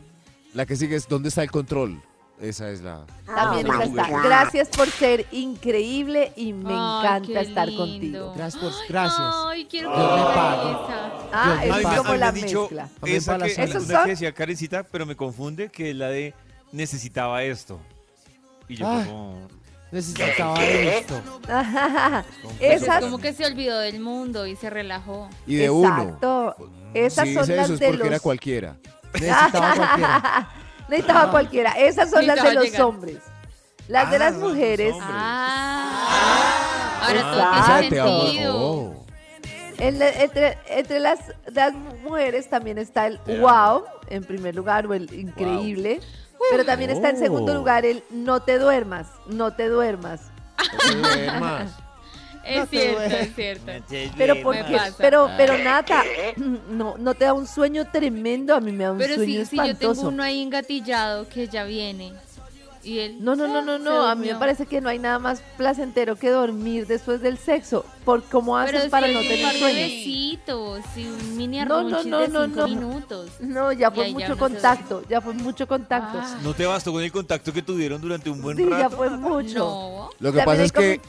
La 0.52 0.66
que 0.66 0.76
sigue 0.76 0.96
es 0.96 1.08
¿dónde 1.08 1.28
está 1.30 1.42
el 1.42 1.50
control? 1.50 2.00
Esa 2.40 2.68
es 2.70 2.80
la. 2.82 3.06
También 3.26 3.66
Ah, 3.70 3.84
esa 3.84 3.84
está. 3.84 4.22
Gracias 4.22 4.68
por 4.68 4.88
ser 4.90 5.24
increíble 5.30 6.32
y 6.36 6.52
me 6.52 6.70
Ay, 6.74 6.98
encanta 6.98 7.26
qué 7.26 7.40
estar 7.48 7.68
lindo. 7.68 7.84
contigo. 7.86 8.32
Gracias 8.36 8.62
por, 8.62 8.72
gracias. 8.88 9.20
Ay, 9.46 9.64
quiero 9.66 9.90
Dios 9.90 10.00
me. 10.08 10.76
Ah, 11.32 11.60
Dios 11.64 11.78
es 11.78 11.98
como 11.98 12.14
la 12.16 12.32
mezcla. 12.32 12.88
También 13.00 13.16
esa 13.18 13.32
que, 13.34 13.38
la 13.38 13.48
salud. 13.48 13.54
una 13.54 13.64
¿Esos 13.64 13.86
son? 13.86 14.04
que 14.04 14.10
decía 14.10 14.32
Karencita, 14.32 14.82
pero 14.82 15.06
me 15.06 15.14
confunde, 15.16 15.68
que 15.70 15.90
es 15.90 15.96
la 15.96 16.08
de 16.08 16.34
necesitaba 16.72 17.42
esto. 17.44 17.78
Y 18.68 18.76
yo 18.76 18.86
Ah. 18.86 19.04
como... 19.06 19.48
Necesitaba 19.92 20.64
esto. 20.64 21.22
Pues 22.42 22.82
Esas, 22.82 22.96
es 22.98 23.04
como 23.04 23.18
que 23.18 23.32
se 23.32 23.46
olvidó 23.46 23.78
del 23.78 24.00
mundo 24.00 24.44
y 24.44 24.56
se 24.56 24.68
relajó. 24.70 25.28
Y 25.46 25.54
de 25.54 25.70
uno. 25.70 25.88
exacto. 26.02 26.56
Esas 26.94 27.28
Si 27.28 27.34
son 27.34 27.42
dice 27.42 27.56
las 27.56 27.64
eso 27.66 27.74
es 27.74 27.80
de 27.80 27.86
porque 27.86 28.02
era 28.02 28.10
los. 28.16 28.22
cualquiera. 28.22 28.76
Necesitaba 29.14 29.74
cualquiera. 29.76 30.48
Necesitaba 30.96 31.30
cualquiera. 31.30 31.72
Esas 31.72 32.10
son 32.10 32.26
las 32.26 32.42
de 32.42 32.54
los 32.54 32.64
llegar. 32.64 32.82
hombres. 32.82 33.18
Las 33.88 34.10
de 34.10 34.16
Ah, 34.16 34.18
las 34.18 34.32
son 34.32 34.40
los 34.42 34.52
mujeres. 34.52 34.94
Ah, 35.00 37.00
ahora 37.02 37.22
todo 37.22 37.90
tiene 37.90 38.30
sentido. 38.30 38.94
En 39.78 39.98
la- 39.98 40.08
entre, 40.10 40.56
entre 40.68 41.00
las, 41.00 41.18
las 41.52 41.74
mujeres 41.74 42.48
también 42.48 42.78
está 42.78 43.06
el 43.08 43.18
Te 43.20 43.38
wow, 43.40 43.84
en 44.08 44.22
primer 44.24 44.54
lugar, 44.54 44.86
o 44.86 44.94
el 44.94 45.12
increíble. 45.12 46.00
Pero 46.50 46.64
también 46.64 46.90
está 46.90 47.10
en 47.10 47.18
segundo 47.18 47.52
Oh. 47.52 47.56
lugar 47.56 47.84
el 47.84 48.04
no 48.10 48.40
te 48.40 48.58
duermas, 48.58 49.06
no 49.26 49.52
te 49.54 49.68
duermas. 49.68 50.20
No 50.58 51.08
te 51.08 51.26
duermas. 51.26 51.70
Es 52.46 52.58
No 52.58 52.66
cierto, 52.66 53.00
es 53.02 53.34
cierto. 53.34 53.72
Pero 54.16 54.34
porque, 54.42 54.78
pero, 54.98 55.30
pero 55.36 55.58
Nata, 55.58 56.02
no, 56.68 56.96
no 56.98 57.14
te 57.14 57.24
da 57.24 57.32
un 57.32 57.46
sueño 57.46 57.86
tremendo, 57.90 58.54
a 58.54 58.60
mí 58.60 58.70
me 58.72 58.84
da 58.84 58.92
un 58.92 58.98
Pero 58.98 59.14
sueño 59.14 59.40
si, 59.44 59.46
si 59.46 59.56
yo 59.56 59.62
espantoso. 59.62 59.94
tengo 60.02 60.08
uno 60.08 60.22
ahí 60.22 60.42
engatillado 60.42 61.28
que 61.28 61.48
ya 61.48 61.64
viene. 61.64 62.12
Y 62.82 62.98
él. 62.98 63.16
No, 63.24 63.34
no, 63.34 63.46
no, 63.48 63.62
no, 63.62 63.78
no. 63.78 64.06
A 64.06 64.14
mí 64.14 64.26
me 64.26 64.34
parece 64.34 64.66
que 64.66 64.82
no 64.82 64.90
hay 64.90 64.98
nada 64.98 65.18
más 65.18 65.42
placentero 65.56 66.16
que 66.16 66.28
dormir 66.28 66.86
después 66.86 67.22
del 67.22 67.38
sexo. 67.38 67.86
Por 68.04 68.22
cómo 68.24 68.58
Pero 68.62 68.76
haces 68.76 68.90
para 68.90 69.06
no 69.08 69.20
un 69.20 69.26
tener 69.26 69.52
de 69.54 69.58
sueño. 69.58 69.78
besitos 69.78 70.80
y 70.94 71.06
un 71.06 71.36
mini 71.38 71.60
No, 71.64 71.82
no, 71.82 72.04
no, 72.04 72.18
de 72.20 72.28
no, 72.28 72.46
no. 72.46 72.68
minutos. 72.68 73.30
No, 73.40 73.72
ya 73.72 73.90
fue 73.90 74.08
ya 74.08 74.12
mucho 74.12 74.36
contacto, 74.36 75.02
ya 75.08 75.22
fue 75.22 75.32
mucho 75.32 75.66
contacto. 75.66 76.18
Ah. 76.22 76.38
¿No 76.42 76.52
te 76.52 76.66
bastó 76.66 76.92
con 76.92 77.02
el 77.02 77.10
contacto 77.10 77.54
que 77.54 77.62
tuvieron 77.62 78.02
durante 78.02 78.28
un 78.28 78.42
buen 78.42 78.54
sí, 78.58 78.66
ya 78.68 78.90
fue 78.90 79.08
mucho. 79.08 79.58
No, 79.60 80.10
Lo 80.20 80.30
que 80.32 80.38
También 80.40 80.44
pasa 80.44 80.62
es 80.64 80.72
que 80.72 81.00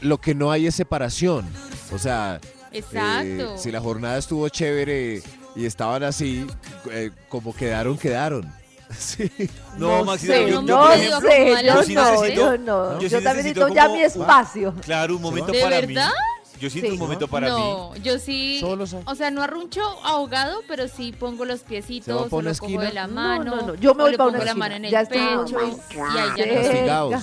lo 0.00 0.18
que 0.18 0.34
no 0.34 0.50
hay 0.50 0.66
es 0.66 0.74
separación. 0.74 1.46
O 1.92 1.98
sea, 1.98 2.40
eh, 2.72 2.78
exacto. 2.78 3.56
si 3.58 3.70
la 3.70 3.80
jornada 3.80 4.18
estuvo 4.18 4.48
chévere 4.48 5.22
y 5.54 5.64
estaban 5.66 6.02
así, 6.02 6.46
eh, 6.90 7.10
como 7.28 7.54
quedaron, 7.54 7.96
quedaron. 7.98 8.52
Sí. 8.96 9.28
No, 9.78 9.98
No 9.98 10.04
Maxito, 10.04 10.32
sé, 10.32 10.48
yo, 10.48 10.62
no 10.62 10.68
yo, 10.68 10.76
no 10.76 10.82
por 10.86 10.92
sé, 10.92 11.02
ejemplo, 11.02 11.28
sé, 11.28 11.66
yo 11.66 11.74
yo 11.74 11.82
sí 11.82 11.94
no, 11.96 12.04
necesito- 12.04 12.34
yo 12.36 12.58
no. 12.58 13.00
yo 13.00 13.08
sí 13.08 13.14
también 13.16 13.36
necesito 13.38 13.60
necesito 13.68 13.68
ya 13.74 13.88
mi 13.88 14.00
espacio. 14.02 14.74
Claro, 14.82 15.16
un 15.16 15.22
momento 15.22 15.50
¿De 15.50 15.60
para 15.60 15.80
verdad? 15.80 16.08
mí. 16.08 16.58
Yo 16.60 16.70
siento 16.70 16.90
Sí. 16.90 16.94
un 16.94 17.00
momento 17.00 17.26
para 17.26 17.48
mí. 17.48 17.60
no, 17.60 17.96
yo 17.96 18.18
sí, 18.20 18.58
Solo 18.60 18.86
son- 18.86 19.02
o 19.04 19.14
sea, 19.16 19.32
no 19.32 19.42
arruncho 19.42 19.82
ahogado, 20.04 20.60
pero 20.68 20.86
sí 20.86 21.12
pongo 21.12 21.44
los 21.44 21.58
¿Se 21.58 21.64
va 21.64 21.68
piecitos, 21.68 22.32
o 22.32 22.36
una 22.36 22.50
lo 22.50 22.56
cojo 22.56 22.66
esquina? 22.70 22.84
de 22.84 22.92
la 22.92 23.06
No, 23.08 23.14
mano, 23.14 23.44
no, 23.56 23.62
no, 23.66 23.74
yo 23.74 23.92
me 23.94 24.02
o 24.02 24.04
voy 24.04 24.12
le 24.12 24.18
pa' 24.18 24.24
pongo 24.24 24.36
una 24.36 24.44
la 24.44 24.50
esquina. 24.52 24.64
mano 24.64 24.74
en 24.76 24.84
el 24.84 24.90
Ya 24.92 25.00
estoy 25.00 25.18
pecho, 25.18 25.60
y 26.14 26.18
ahí 26.18 26.32
ya 26.86 27.22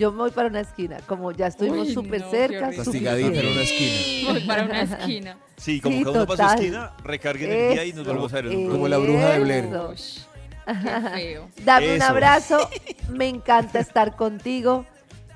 Yo 0.00 0.10
me 0.12 0.16
voy 0.16 0.30
para 0.30 0.48
una 0.48 0.60
esquina, 0.60 0.96
como 1.06 1.30
ya 1.30 1.48
estuvimos 1.48 1.92
súper 1.92 2.22
no, 2.22 2.30
cerca. 2.30 2.70
Castigadita 2.74 3.38
en 3.38 3.52
una 3.52 3.60
esquina. 3.60 4.32
Voy 4.32 4.40
para 4.46 4.64
una 4.64 4.80
esquina. 4.80 5.36
Sí, 5.58 5.78
como 5.78 5.98
Sí, 5.98 6.04
cada 6.04 6.16
uno 6.16 6.26
para 6.26 6.48
su 6.48 6.54
esquina, 6.54 6.92
recargue 7.04 7.44
energía 7.44 7.84
y 7.84 7.92
nos 7.92 8.06
volvemos 8.06 8.32
a 8.32 8.40
ver 8.40 8.44
Como 8.70 8.88
la 8.88 8.96
bruja 8.96 9.28
de 9.28 9.40
Blair. 9.40 9.68
qué 10.64 11.10
feo. 11.14 11.48
Dame 11.66 11.96
un 11.96 12.02
abrazo, 12.02 12.70
me 13.10 13.28
encanta 13.28 13.78
estar 13.78 14.16
contigo. 14.16 14.86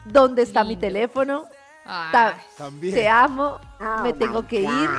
¿Dónde 0.07 0.41
está 0.41 0.65
mi 0.65 0.77
teléfono? 0.77 1.45
Ay, 1.85 2.13
Ta- 2.13 2.39
También. 2.57 2.95
Te 2.95 3.07
amo, 3.07 3.61
me 4.03 4.15
tengo 4.15 4.47
que 4.47 4.63
ir. 4.63 4.91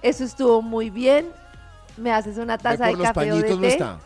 Eso 0.00 0.22
estuvo 0.22 0.62
muy 0.62 0.90
bien. 0.90 1.26
Me 1.96 2.12
haces 2.12 2.38
una 2.38 2.56
taza 2.56 2.86
de 2.86 2.92
café 2.98 3.32
o 3.32 3.34
de 3.34 3.40
pañitos 3.42 3.56
no 3.56 3.62
té. 3.62 3.68
está. 3.68 3.98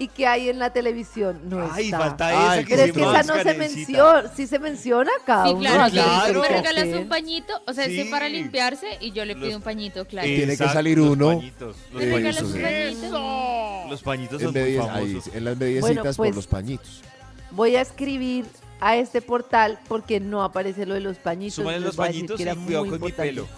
¿Y 0.00 0.08
qué 0.08 0.26
hay 0.26 0.48
en 0.48 0.58
la 0.58 0.72
televisión? 0.72 1.38
No 1.44 1.68
Ay, 1.70 1.84
está. 1.84 1.98
falta 1.98 2.28
Ay, 2.52 2.60
esa 2.60 2.66
que 2.68 2.74
Pero 2.74 2.86
es 2.86 2.92
que 2.94 3.02
esa 3.02 3.22
no 3.22 3.42
se 3.42 3.54
menciona, 3.54 4.32
sí 4.34 4.46
se 4.46 4.58
menciona 4.58 5.10
cada 5.26 5.44
Sí, 5.44 5.50
uno. 5.50 5.60
claro, 5.60 5.84
que 5.84 5.90
claro. 5.90 6.40
me 6.40 6.48
que 6.48 6.54
regalas 6.54 6.86
un 6.98 7.08
pañito, 7.08 7.62
o 7.66 7.72
sea, 7.74 7.84
ese 7.84 8.04
Sí. 8.04 8.10
para 8.10 8.28
limpiarse 8.30 8.86
y 9.00 9.12
yo 9.12 9.26
le 9.26 9.34
pido 9.34 9.48
Los- 9.48 9.56
un 9.56 9.62
pañito, 9.62 10.06
claro. 10.06 10.26
Tiene 10.26 10.56
que 10.56 10.68
salir 10.68 10.96
los 10.96 11.10
uno. 11.10 11.26
pañitos, 11.36 11.76
Los 11.92 12.02
¿Me 12.02 12.28
eso 12.30 12.46
un 12.46 12.52
pañito? 12.62 13.86
Los 13.90 14.02
pañitos 14.02 14.40
En, 14.40 14.46
son 14.46 14.52
muy 14.54 14.62
medias- 14.62 14.88
ahí, 14.88 15.12
famosos. 15.12 15.34
en 15.34 15.44
las 15.44 15.56
mediecitas 15.58 15.80
Bueno, 15.88 16.02
pues, 16.02 16.16
por 16.16 16.34
los 16.36 16.46
pañitos. 16.46 17.02
Voy 17.50 17.76
a 17.76 17.80
escribir 17.82 18.46
a 18.80 18.96
este 18.96 19.20
portal 19.20 19.78
porque 19.86 20.18
no 20.18 20.42
aparece 20.42 20.86
lo 20.86 20.94
de 20.94 21.00
los 21.00 21.18
pañitos. 21.18 21.56
Súmale 21.56 21.80
los 21.80 21.94
voy 21.96 22.04
a 22.04 22.08
decir 22.08 22.20
pañitos 22.22 22.36
que 22.38 22.42
y 22.42 22.46
era 22.46 22.54
cuidado 22.54 22.84
muy 22.84 22.90
con 22.90 23.00
mi 23.02 23.06
importante. 23.08 23.30
pelo. 23.34 23.48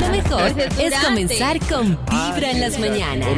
Lo 0.00 0.08
mejor 0.10 0.52
es 0.78 0.94
comenzar 1.04 1.58
con 1.68 1.98
Vibra 2.06 2.50
en 2.50 2.60
las 2.60 2.78
mañanas. 2.78 3.28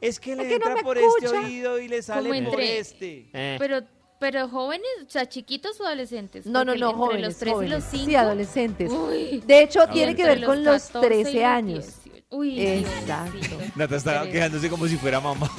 Es 0.00 0.18
que 0.20 0.34
le 0.36 0.42
Es 0.42 0.48
que 0.48 0.58
no 0.58 0.66
entra 0.66 0.74
me 0.74 0.82
por 0.82 0.98
escucha. 0.98 1.26
este 1.26 1.38
oído 1.38 1.78
y 1.78 1.88
le 1.88 2.02
sale 2.02 2.28
Como 2.30 2.50
por 2.50 2.60
entre- 2.60 2.78
este. 2.78 3.26
Pero, 3.58 3.80
pero 4.18 4.48
jóvenes, 4.48 4.86
o 5.06 5.10
sea, 5.10 5.28
chiquitos 5.28 5.80
o 5.80 5.86
adolescentes. 5.86 6.46
No, 6.46 6.64
no, 6.64 6.72
Porque 6.72 6.80
no, 6.80 6.88
entre 6.90 6.98
jóvenes. 7.06 7.22
los 7.26 7.36
3 7.38 7.52
jóvenes. 7.54 7.70
y 7.70 7.74
los 7.74 7.84
5. 7.90 8.06
Sí, 8.06 8.14
adolescentes. 8.16 8.90
Uy, 8.90 9.42
De 9.46 9.62
hecho, 9.62 9.86
tiene 9.88 10.14
que 10.14 10.22
entre 10.22 10.36
ver 10.36 10.44
con 10.44 10.64
los 10.64 10.82
14 10.84 10.98
y 10.98 11.08
13 11.22 11.34
los 11.34 11.44
años. 11.44 11.86
18. 12.30 12.36
Uy, 12.36 12.60
Exacto. 12.60 13.56
Nata 13.74 13.96
está 13.96 14.20
Pero- 14.20 14.32
quejándose 14.32 14.70
como 14.70 14.86
si 14.86 14.96
fuera 14.96 15.20
mamá. 15.20 15.50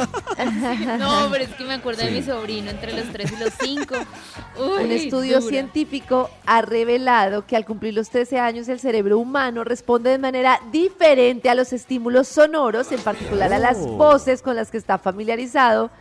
No, 0.99 1.27
pero 1.31 1.43
es 1.43 1.49
que 1.51 1.63
me 1.65 1.73
acuerdo 1.75 2.03
de 2.03 2.11
mi 2.11 2.23
sobrino 2.23 2.71
entre 2.71 2.93
los 2.93 3.11
3 3.11 3.31
y 3.31 3.35
los 3.43 3.53
5. 3.61 3.95
Un 4.57 4.91
estudio 4.91 5.41
científico 5.41 6.29
ha 6.45 6.61
revelado 6.61 7.45
que 7.45 7.55
al 7.55 7.65
cumplir 7.65 7.93
los 7.93 8.09
13 8.09 8.39
años 8.39 8.67
el 8.69 8.79
cerebro 8.79 9.17
humano 9.19 9.63
responde 9.63 10.09
de 10.11 10.17
manera 10.17 10.59
diferente 10.71 11.49
a 11.49 11.55
los 11.55 11.73
estímulos 11.73 12.27
sonoros, 12.27 12.91
en 12.91 12.99
particular 13.01 13.51
a 13.53 13.59
las 13.59 13.77
Oh. 13.77 13.87
voces 13.97 14.41
con 14.41 14.55
las 14.55 14.71
que 14.71 14.77
está 14.77 14.97
familiarizado. 14.97 15.91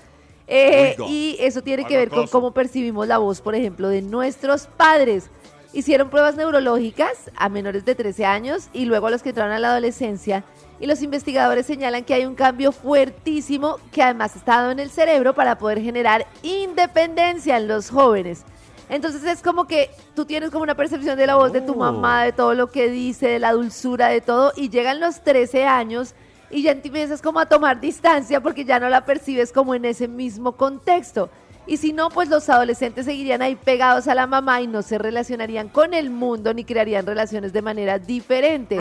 Eh, 0.52 0.96
y 1.08 1.36
eso 1.38 1.62
tiene 1.62 1.84
que 1.84 1.96
ver 1.96 2.08
con 2.10 2.26
cómo 2.26 2.50
percibimos 2.52 3.06
la 3.06 3.18
voz, 3.18 3.40
por 3.40 3.54
ejemplo, 3.54 3.88
de 3.88 4.02
nuestros 4.02 4.66
padres. 4.66 5.30
Hicieron 5.72 6.10
pruebas 6.10 6.34
neurológicas 6.34 7.30
a 7.36 7.48
menores 7.48 7.84
de 7.84 7.94
13 7.94 8.24
años 8.24 8.68
y 8.72 8.86
luego 8.86 9.06
a 9.06 9.10
los 9.10 9.22
que 9.22 9.28
entraron 9.28 9.52
a 9.52 9.58
la 9.60 9.70
adolescencia. 9.70 10.42
Y 10.80 10.86
los 10.86 11.00
investigadores 11.02 11.66
señalan 11.66 12.04
que 12.04 12.14
hay 12.14 12.26
un 12.26 12.34
cambio 12.34 12.72
fuertísimo 12.72 13.76
que 13.92 14.02
además 14.02 14.34
está 14.34 14.56
dado 14.56 14.70
en 14.72 14.80
el 14.80 14.90
cerebro 14.90 15.34
para 15.34 15.58
poder 15.58 15.80
generar 15.80 16.26
independencia 16.42 17.56
en 17.56 17.68
los 17.68 17.90
jóvenes. 17.90 18.44
Entonces 18.88 19.22
es 19.22 19.40
como 19.42 19.66
que 19.68 19.90
tú 20.16 20.24
tienes 20.24 20.50
como 20.50 20.64
una 20.64 20.74
percepción 20.74 21.16
de 21.16 21.28
la 21.28 21.36
voz 21.36 21.52
de 21.52 21.60
tu 21.60 21.74
Oh. 21.74 21.76
mamá, 21.76 22.24
de 22.24 22.32
todo 22.32 22.54
lo 22.54 22.72
que 22.72 22.90
dice, 22.90 23.28
de 23.28 23.38
la 23.38 23.52
dulzura, 23.52 24.08
de 24.08 24.20
todo, 24.20 24.52
y 24.56 24.70
llegan 24.70 24.98
los 24.98 25.22
13 25.22 25.64
años 25.64 26.14
y 26.50 26.62
ya 26.62 26.72
empiezas 26.72 27.22
como 27.22 27.38
a 27.38 27.46
tomar 27.46 27.80
distancia 27.80 28.40
porque 28.40 28.64
ya 28.64 28.80
no 28.80 28.88
la 28.88 29.04
percibes 29.04 29.52
como 29.52 29.76
en 29.76 29.84
ese 29.84 30.08
mismo 30.08 30.56
contexto. 30.56 31.30
Y 31.70 31.76
si 31.76 31.92
no, 31.92 32.08
pues 32.08 32.28
los 32.28 32.48
adolescentes 32.48 33.04
seguirían 33.04 33.42
ahí 33.42 33.54
pegados 33.54 34.08
a 34.08 34.14
la 34.16 34.26
mamá 34.26 34.60
y 34.60 34.66
no 34.66 34.82
se 34.82 34.98
relacionarían 34.98 35.68
con 35.68 35.94
el 35.94 36.10
mundo 36.10 36.52
ni 36.52 36.64
crearían 36.64 37.06
relaciones 37.06 37.52
de 37.52 37.62
manera 37.62 38.00
diferente. 38.00 38.76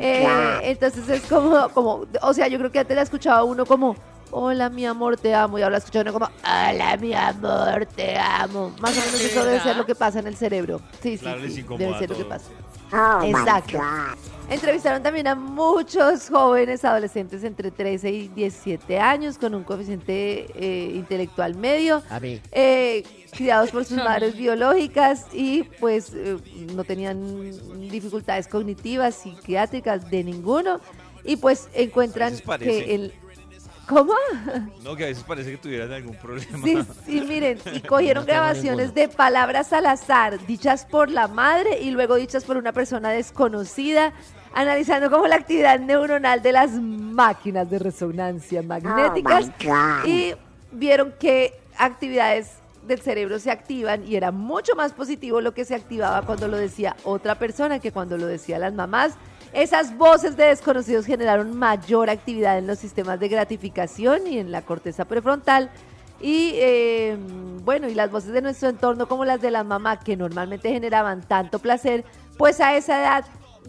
Eh, 0.00 0.26
entonces 0.62 1.06
es 1.10 1.22
como, 1.24 1.68
como, 1.68 2.06
o 2.22 2.32
sea, 2.32 2.48
yo 2.48 2.56
creo 2.56 2.72
que 2.72 2.78
antes 2.78 2.96
la 2.96 3.02
escuchaba 3.02 3.44
uno 3.44 3.66
como, 3.66 3.96
hola 4.30 4.70
mi 4.70 4.86
amor, 4.86 5.18
te 5.18 5.34
amo, 5.34 5.58
y 5.58 5.62
ahora 5.62 5.72
la 5.72 5.78
escucha 5.78 6.00
uno 6.00 6.14
como, 6.14 6.24
hola 6.42 6.96
mi 6.96 7.12
amor, 7.12 7.84
te 7.94 8.16
amo. 8.18 8.72
Más 8.80 8.96
o 8.96 9.00
menos 9.00 9.18
¿De 9.18 9.26
eso 9.26 9.44
debe 9.44 9.60
ser 9.60 9.76
lo 9.76 9.84
que 9.84 9.94
pasa 9.94 10.20
en 10.20 10.26
el 10.26 10.36
cerebro. 10.36 10.80
Sí, 11.02 11.18
sí, 11.18 11.24
Claro, 11.24 11.42
sí, 11.42 11.62
debe 11.76 11.98
ser 11.98 12.08
lo 12.08 12.16
que 12.16 12.24
todo. 12.24 12.38
Pasa. 12.92 13.26
Exacto. 13.26 13.78
Entrevistaron 14.50 15.02
también 15.02 15.26
a 15.28 15.34
muchos 15.34 16.28
jóvenes 16.28 16.84
adolescentes 16.84 17.42
entre 17.42 17.70
13 17.70 18.10
y 18.10 18.28
17 18.28 18.98
años 18.98 19.38
con 19.38 19.54
un 19.54 19.64
coeficiente 19.64 20.46
eh, 20.54 20.92
intelectual 20.94 21.54
medio, 21.54 22.02
A 22.10 22.20
mí. 22.20 22.38
eh, 22.50 23.02
criados 23.30 23.70
por 23.70 23.84
sus 23.86 23.96
madres 24.04 24.36
biológicas 24.36 25.26
y 25.32 25.62
pues 25.80 26.12
eh, 26.14 26.36
no 26.74 26.84
tenían 26.84 27.50
dificultades 27.90 28.46
cognitivas, 28.46 29.14
psiquiátricas 29.14 30.10
de 30.10 30.24
ninguno 30.24 30.80
y 31.24 31.36
pues 31.36 31.68
encuentran 31.72 32.34
que 32.58 32.94
el... 32.94 33.14
¿Cómo? 33.92 34.14
No, 34.82 34.96
que 34.96 35.04
a 35.04 35.06
veces 35.08 35.22
parece 35.22 35.50
que 35.50 35.58
tuvieran 35.58 35.92
algún 35.92 36.16
problema. 36.16 36.58
Sí, 36.64 36.78
sí, 37.04 37.20
miren, 37.20 37.58
y 37.74 37.80
cogieron 37.86 38.24
grabaciones 38.24 38.94
de 38.94 39.08
palabras 39.08 39.72
al 39.72 39.86
azar, 39.86 40.44
dichas 40.46 40.86
por 40.86 41.10
la 41.10 41.28
madre 41.28 41.80
y 41.80 41.90
luego 41.90 42.14
dichas 42.14 42.44
por 42.44 42.56
una 42.56 42.72
persona 42.72 43.10
desconocida, 43.10 44.14
analizando 44.54 45.10
como 45.10 45.26
la 45.26 45.36
actividad 45.36 45.78
neuronal 45.78 46.40
de 46.40 46.52
las 46.52 46.70
máquinas 46.72 47.68
de 47.70 47.78
resonancia 47.78 48.62
magnéticas 48.62 49.50
y 50.06 50.34
vieron 50.72 51.12
que 51.20 51.52
actividades 51.76 52.52
del 52.86 53.00
cerebro 53.00 53.38
se 53.38 53.50
activan 53.50 54.06
y 54.06 54.16
era 54.16 54.32
mucho 54.32 54.74
más 54.74 54.92
positivo 54.92 55.40
lo 55.40 55.52
que 55.52 55.64
se 55.64 55.74
activaba 55.74 56.22
cuando 56.22 56.48
lo 56.48 56.56
decía 56.56 56.96
otra 57.04 57.36
persona 57.36 57.78
que 57.78 57.92
cuando 57.92 58.16
lo 58.16 58.26
decía 58.26 58.58
las 58.58 58.72
mamás. 58.72 59.14
Esas 59.52 59.96
voces 59.96 60.36
de 60.36 60.44
desconocidos 60.46 61.04
generaron 61.06 61.56
mayor 61.58 62.08
actividad 62.10 62.56
en 62.58 62.66
los 62.66 62.78
sistemas 62.78 63.20
de 63.20 63.28
gratificación 63.28 64.26
y 64.26 64.38
en 64.38 64.50
la 64.50 64.62
corteza 64.62 65.04
prefrontal. 65.04 65.70
Y 66.20 66.52
eh, 66.54 67.16
bueno, 67.64 67.88
y 67.88 67.94
las 67.94 68.10
voces 68.10 68.32
de 68.32 68.40
nuestro 68.42 68.68
entorno 68.68 69.06
como 69.08 69.24
las 69.24 69.40
de 69.40 69.50
la 69.50 69.64
mamá 69.64 69.98
que 70.00 70.16
normalmente 70.16 70.70
generaban 70.70 71.20
tanto 71.22 71.58
placer, 71.58 72.04
pues 72.38 72.60
a 72.60 72.76
esa 72.76 73.00
edad 73.00 73.24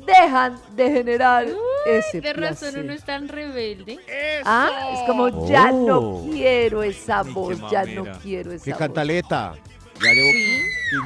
dejan 0.06 0.58
de 0.76 0.90
generar 0.92 1.48
ese 1.86 2.22
De 2.22 2.34
razón 2.34 2.60
placer. 2.70 2.84
uno 2.84 2.94
es 2.94 3.04
tan 3.04 3.28
rebelde. 3.28 4.00
Ah, 4.46 4.92
es 4.94 5.00
como 5.08 5.48
ya 5.48 5.72
no 5.72 5.98
Oh. 6.00 6.28
quiero 6.32 6.82
esa 6.84 7.24
voz, 7.24 7.58
ya 7.72 7.84
no 7.86 8.06
quiero 8.22 8.52
esa 8.52 8.66
¡Qué 8.66 8.72
voz. 8.72 8.80
cantaleta! 8.80 9.54
Ya 10.04 10.12
llevo 10.14 10.32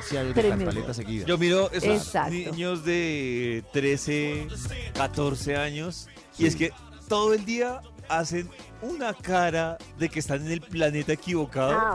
15 0.02 0.18
años 0.20 0.36
de 0.36 0.42
Tremendo. 0.42 0.66
cantaleta 0.66 0.94
seguida. 0.94 1.26
Yo 1.26 1.38
miro 1.38 1.70
esos 1.72 1.84
Exacto. 2.06 2.32
niños 2.32 2.84
de 2.84 3.64
13, 3.74 4.48
14 4.96 5.56
años 5.56 6.08
y 6.38 6.46
es 6.48 6.56
que 6.56 6.72
todo 7.08 7.34
el 7.34 7.46
día 7.46 7.82
hacen 8.10 8.50
una 8.82 9.14
cara 9.14 9.78
de 10.00 10.08
que 10.08 10.20
están 10.20 10.46
en 10.46 10.52
el 10.52 10.62
planeta 10.62 11.12
equivocado. 11.14 11.94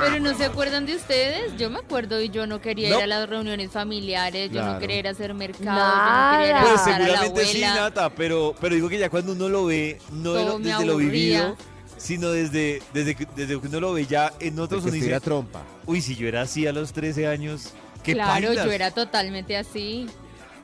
Pero 0.00 0.20
no 0.20 0.36
se 0.36 0.44
acuerdan 0.44 0.84
de 0.84 0.96
ustedes. 0.96 1.56
Yo 1.56 1.70
me 1.70 1.78
acuerdo 1.78 2.20
y 2.20 2.28
yo 2.28 2.46
no 2.46 2.60
quería 2.60 2.90
No. 2.90 2.98
ir 2.98 3.02
a 3.04 3.06
las 3.06 3.28
reuniones 3.28 3.70
familiares, 3.70 4.50
yo 4.52 4.62
no 4.64 4.78
quería 4.78 4.98
ir 4.98 5.08
a 5.08 5.10
hacer 5.12 5.32
mercado, 5.32 5.64
Nada. 5.64 6.32
yo 6.32 6.36
no 6.36 6.38
quería 6.38 6.50
ir 6.50 6.54
a 6.56 6.60
Pues 6.60 6.72
visitar 6.72 6.94
a 6.94 6.98
la 6.98 7.18
seguramente 7.22 7.44
sí. 7.52 7.60
Nata, 7.62 8.10
pero, 8.10 8.54
pero 8.60 8.74
digo 8.74 8.88
que 8.88 8.98
ya 8.98 9.08
cuando 9.10 9.32
uno 9.32 9.48
lo 9.48 9.64
ve, 9.66 9.98
no 10.12 10.32
de 10.34 10.44
lo- 10.44 10.58
desde 10.58 10.84
lo 10.86 10.96
vivido, 10.98 11.56
sino 12.02 12.30
desde, 12.30 12.82
desde, 12.92 13.14
que, 13.14 13.26
desde 13.36 13.60
que 13.60 13.66
uno 13.68 13.78
lo 13.80 13.92
ve 13.92 14.06
ya 14.06 14.32
en 14.40 14.58
otros, 14.58 14.84
estira 14.84 15.04
dice, 15.06 15.20
trompa. 15.20 15.62
uy, 15.86 16.00
si 16.02 16.16
yo 16.16 16.26
era 16.26 16.42
así 16.42 16.66
a 16.66 16.72
los 16.72 16.92
13 16.92 17.28
años, 17.28 17.72
qué 18.02 18.14
Claro, 18.14 18.48
pailas". 18.48 18.64
yo 18.66 18.72
era 18.72 18.90
totalmente 18.90 19.56
así. 19.56 20.08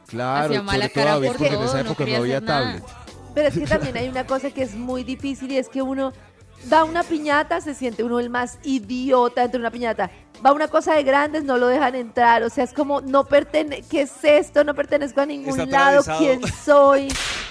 Claro, 0.09 0.47
Hacía 0.47 0.63
mala 0.63 0.89
todo 0.89 0.95
cara 1.05 1.15
por 1.19 1.27
porque 1.29 1.47
en 1.47 1.53
todo, 1.55 1.65
esa 1.67 1.75
no 1.83 1.91
época 1.91 1.99
quería 2.05 2.19
no 2.19 2.25
había 2.25 2.41
nada. 2.41 2.65
tablet. 2.81 2.85
Pero 3.35 3.49
es 3.49 3.55
que 3.55 3.67
también 3.67 3.97
hay 3.97 4.09
una 4.09 4.27
cosa 4.27 4.51
que 4.51 4.63
es 4.63 4.75
muy 4.75 5.05
difícil 5.05 5.53
y 5.53 5.59
es 5.59 5.69
que 5.69 5.81
uno 5.83 6.13
da 6.65 6.85
una 6.85 7.03
piñata, 7.03 7.61
se 7.61 7.75
siente 7.75 8.03
uno 8.05 8.19
el 8.21 8.31
más 8.31 8.59
idiota 8.65 9.43
dentro 9.43 9.59
de 9.59 9.63
una 9.63 9.71
piñata. 9.71 10.11
Va 10.45 10.53
una 10.53 10.69
cosa 10.69 10.95
de 10.95 11.03
grandes, 11.03 11.43
no 11.43 11.57
lo 11.59 11.67
dejan 11.67 11.95
entrar. 11.97 12.43
O 12.45 12.51
sea, 12.51 12.63
es 12.63 12.73
como, 12.73 13.01
no 13.01 13.25
pertene 13.25 13.83
¿qué 13.91 14.03
es 14.03 14.13
esto? 14.23 14.63
No 14.63 14.73
pertenezco 14.75 15.21
a 15.21 15.27
ningún 15.27 15.59
Está 15.61 15.67
lado. 15.67 16.01
atravesado. 16.01 16.19
¿Quién 16.21 16.41
soy? 16.65 17.09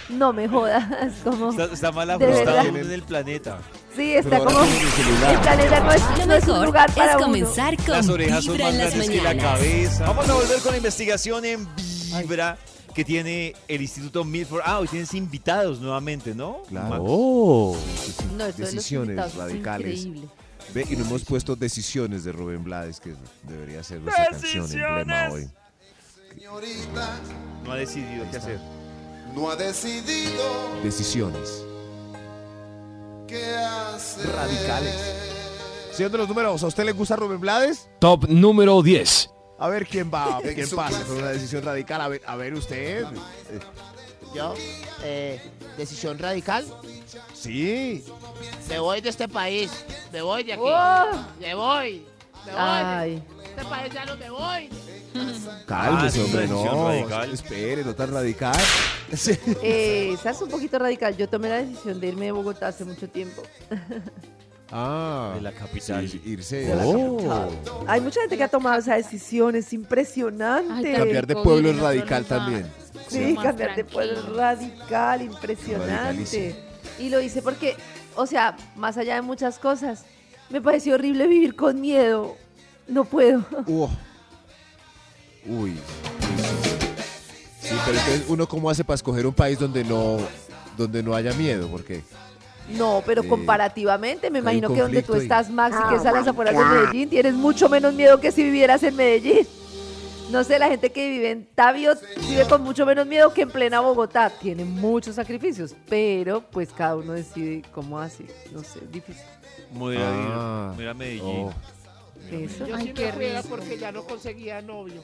No 0.09 0.31
me 0.31 0.47
jodas. 0.47 0.85
Es 1.01 1.13
como, 1.23 1.49
Está, 1.51 1.65
está 1.65 1.91
mal 1.91 2.09
ajustado 2.11 2.59
en 2.61 2.77
el 2.77 3.03
planeta. 3.03 3.57
sí, 3.93 4.13
está 4.13 4.37
como, 4.39 4.61
el 4.61 5.39
planeta 5.41 5.79
no 5.81 5.91
es, 5.91 6.01
Lo 6.19 6.25
no 6.27 6.33
es 6.35 6.43
un 6.43 6.49
mejor 6.51 6.65
lugar 6.67 6.91
para 6.93 7.09
es 7.11 7.15
uno. 7.17 7.25
comenzar 7.25 7.73
Las 7.87 8.05
con 8.05 8.09
orejas 8.15 8.43
son 8.45 8.53
Vibra 8.53 8.65
más 8.67 8.73
en 8.73 8.79
las 8.79 8.93
grandes 8.93 9.09
que 9.09 9.21
la 9.21 9.37
cabeza. 9.37 10.05
Vamos 10.05 10.29
a 10.29 10.33
volver 10.33 10.59
con 10.61 10.71
la 10.71 10.77
investigación 10.77 11.43
en 11.45 11.67
Vibra 11.75 12.57
que 12.97 13.05
tiene 13.05 13.53
el 13.67 13.79
Instituto 13.83 14.23
Milford. 14.23 14.61
Ah, 14.65 14.79
hoy 14.79 14.87
tienes 14.87 15.13
invitados 15.13 15.79
nuevamente, 15.79 16.33
¿no? 16.33 16.63
Claro. 16.67 17.03
Oh, 17.07 17.77
No, 18.35 18.45
decisiones 18.51 19.35
radicales. 19.35 19.99
increíble. 20.05 20.27
Ve, 20.73 20.83
y 20.89 20.95
no 20.95 21.05
hemos 21.05 21.23
puesto 21.23 21.55
decisiones 21.55 22.23
de 22.23 22.31
Rubén 22.31 22.63
Blades, 22.63 22.99
que 22.99 23.13
debería 23.43 23.83
ser 23.83 24.01
nuestra 24.01 24.29
canción 24.31 24.65
emblema 24.65 25.29
hoy. 25.29 25.47
No 27.63 27.71
ha 27.71 27.75
decidido 27.75 28.25
qué 28.31 28.37
hacer. 28.37 28.59
no 29.35 29.51
ha 29.51 29.55
decidido 29.55 30.81
Decisiones 30.83 31.63
qué 33.27 33.55
hacer. 33.55 34.25
radicales. 34.31 34.95
Señor 35.93 36.11
de 36.11 36.17
los 36.17 36.27
números, 36.27 36.63
¿a 36.63 36.67
usted 36.67 36.83
le 36.83 36.93
gusta 36.93 37.15
Rubén 37.15 37.39
Blades? 37.39 37.89
Top 37.99 38.27
número 38.27 38.81
10. 38.81 39.29
A 39.59 39.69
ver 39.69 39.87
quién 39.87 40.11
va, 40.13 40.39
quién 40.41 40.69
pasa 40.69 41.03
con 41.05 41.17
una 41.17 41.29
decisión 41.29 41.63
radical. 41.63 42.01
A 42.01 42.07
ver, 42.07 42.21
a 42.25 42.35
ver 42.35 42.53
usted. 42.53 43.05
Yo, 44.33 44.53
eh, 45.03 45.41
decisión 45.77 46.19
radical. 46.19 46.65
Sí. 47.33 48.03
Me 48.69 48.79
voy 48.79 49.01
de 49.01 49.09
este 49.09 49.27
país. 49.27 49.71
Me 50.11 50.21
voy 50.21 50.43
de 50.43 50.53
aquí. 50.53 50.61
¡Oh! 50.63 51.25
Me 51.39 51.55
voy. 51.55 52.05
Me 52.45 52.51
voy. 52.51 52.61
Ay, 52.61 53.23
este 53.43 53.63
país 53.65 53.93
ya 53.93 54.05
no 54.05 54.15
me 54.17 54.29
voy. 54.29 54.69
Cálmese, 55.65 56.19
Ah, 56.21 56.25
hombre, 56.25 56.43
es 56.43 56.49
no. 56.51 56.87
radical. 56.89 57.33
Espere, 57.33 57.83
no 57.83 57.95
tan 57.95 58.13
radical. 58.13 58.55
Sí. 59.15 59.31
eh, 59.63 60.11
esa 60.13 60.29
es 60.31 60.41
un 60.41 60.49
poquito 60.49 60.77
radical. 60.77 61.17
Yo 61.17 61.27
tomé 61.27 61.49
la 61.49 61.57
decisión 61.63 61.99
de 61.99 62.07
irme 62.07 62.25
de 62.25 62.31
Bogotá 62.33 62.67
hace 62.67 62.85
mucho 62.85 63.09
tiempo. 63.09 63.41
Ah. 64.71 65.31
De 65.35 65.41
la 65.41 65.51
capital. 65.51 66.07
sí, 66.07 66.21
irse. 66.25 66.57
De 66.57 66.75
la 66.75 66.85
Oh. 66.85 67.85
Hay 67.87 68.01
mucha 68.01 68.19
gente 68.21 68.37
que 68.37 68.43
ha 68.43 68.47
tomado 68.47 68.79
esa 68.79 68.95
decisión, 68.95 69.55
es 69.55 69.71
impresionante. 69.73 70.89
Ay, 70.89 70.97
Cambiar 70.97 71.27
de 71.27 71.35
pueblo 71.35 71.69
es 71.69 71.79
radical 71.79 72.25
también. 72.25 72.67
Sí, 73.07 73.35
cambiar 73.41 73.75
de 73.75 73.85
pueblo 73.85 74.19
es 74.19 74.25
radical, 74.25 75.21
impresionante. 75.21 76.55
Y 76.99 77.09
lo 77.09 77.21
hice 77.21 77.41
porque, 77.41 77.75
o 78.15 78.25
sea, 78.25 78.57
más 78.75 78.97
allá 78.97 79.15
de 79.15 79.21
muchas 79.21 79.59
cosas, 79.59 80.03
me 80.49 80.61
pareció 80.61 80.95
horrible 80.95 81.27
vivir 81.27 81.55
con 81.55 81.79
miedo. 81.79 82.35
No 82.87 83.05
puedo. 83.05 83.45
Uh. 83.67 83.89
Uy. 85.45 85.77
Sí, 87.61 87.75
pero 87.85 87.97
entonces 87.97 88.25
uno 88.27 88.47
cómo 88.47 88.69
hace 88.69 88.83
para 88.83 88.95
escoger 88.95 89.25
un 89.25 89.33
país 89.33 89.57
donde 89.59 89.83
no, 89.85 90.17
donde 90.75 91.01
no 91.01 91.15
haya 91.15 91.31
miedo, 91.33 91.69
porque 91.69 92.03
No, 92.69 93.01
pero 93.05 93.23
Eh, 93.23 93.27
comparativamente, 93.27 94.29
me 94.29 94.39
imagino 94.39 94.73
que 94.73 94.81
donde 94.81 95.01
tú 95.01 95.13
ahí. 95.13 95.21
estás, 95.21 95.49
Maxi, 95.49 95.77
que 95.89 95.95
es 95.95 96.05
a 96.05 96.11
las 96.11 96.27
afueras 96.27 96.53
de 96.57 96.63
Medellín, 96.65 97.09
tienes 97.09 97.33
mucho 97.33 97.69
menos 97.69 97.93
miedo 97.93 98.19
que 98.19 98.31
si 98.31 98.43
vivieras 98.43 98.83
en 98.83 98.95
Medellín. 98.95 99.47
No 100.31 100.43
sé, 100.43 100.59
la 100.59 100.67
gente 100.67 100.91
que 100.91 101.09
vive 101.09 101.31
en 101.31 101.45
Tabio 101.55 101.93
vive 102.27 102.45
con 102.49 102.61
mucho 102.61 102.85
menos 102.85 103.07
miedo 103.07 103.33
que 103.33 103.43
en 103.43 103.49
plena 103.49 103.79
Bogotá. 103.79 104.29
Tiene 104.29 104.65
muchos 104.65 105.15
sacrificios, 105.15 105.73
pero 105.87 106.41
pues 106.41 106.73
cada 106.73 106.97
uno 106.97 107.13
decide 107.13 107.61
cómo 107.73 107.97
hace. 107.97 108.25
No 108.51 108.61
sé, 108.61 108.81
difícil. 108.91 109.23
Muy 109.71 109.95
a, 109.95 110.01
Ah. 110.03 110.73
muy 110.75 110.85
a 110.85 110.93
Medellín. 110.93 111.23
Oh. 111.23 111.53
Eso. 112.29 112.67
Yo 112.67 112.75
Ay, 112.75 112.87
sí 112.87 112.93
qué 112.93 113.13
me 113.13 113.41
porque 113.43 113.77
ya 113.77 113.93
no 113.93 114.03
conseguía 114.03 114.61
novio. 114.61 115.01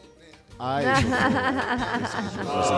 Ay, 0.59 0.85
eso, 0.85 1.07
eso, 1.07 2.41
eso, 2.41 2.63
sí. 2.63 2.73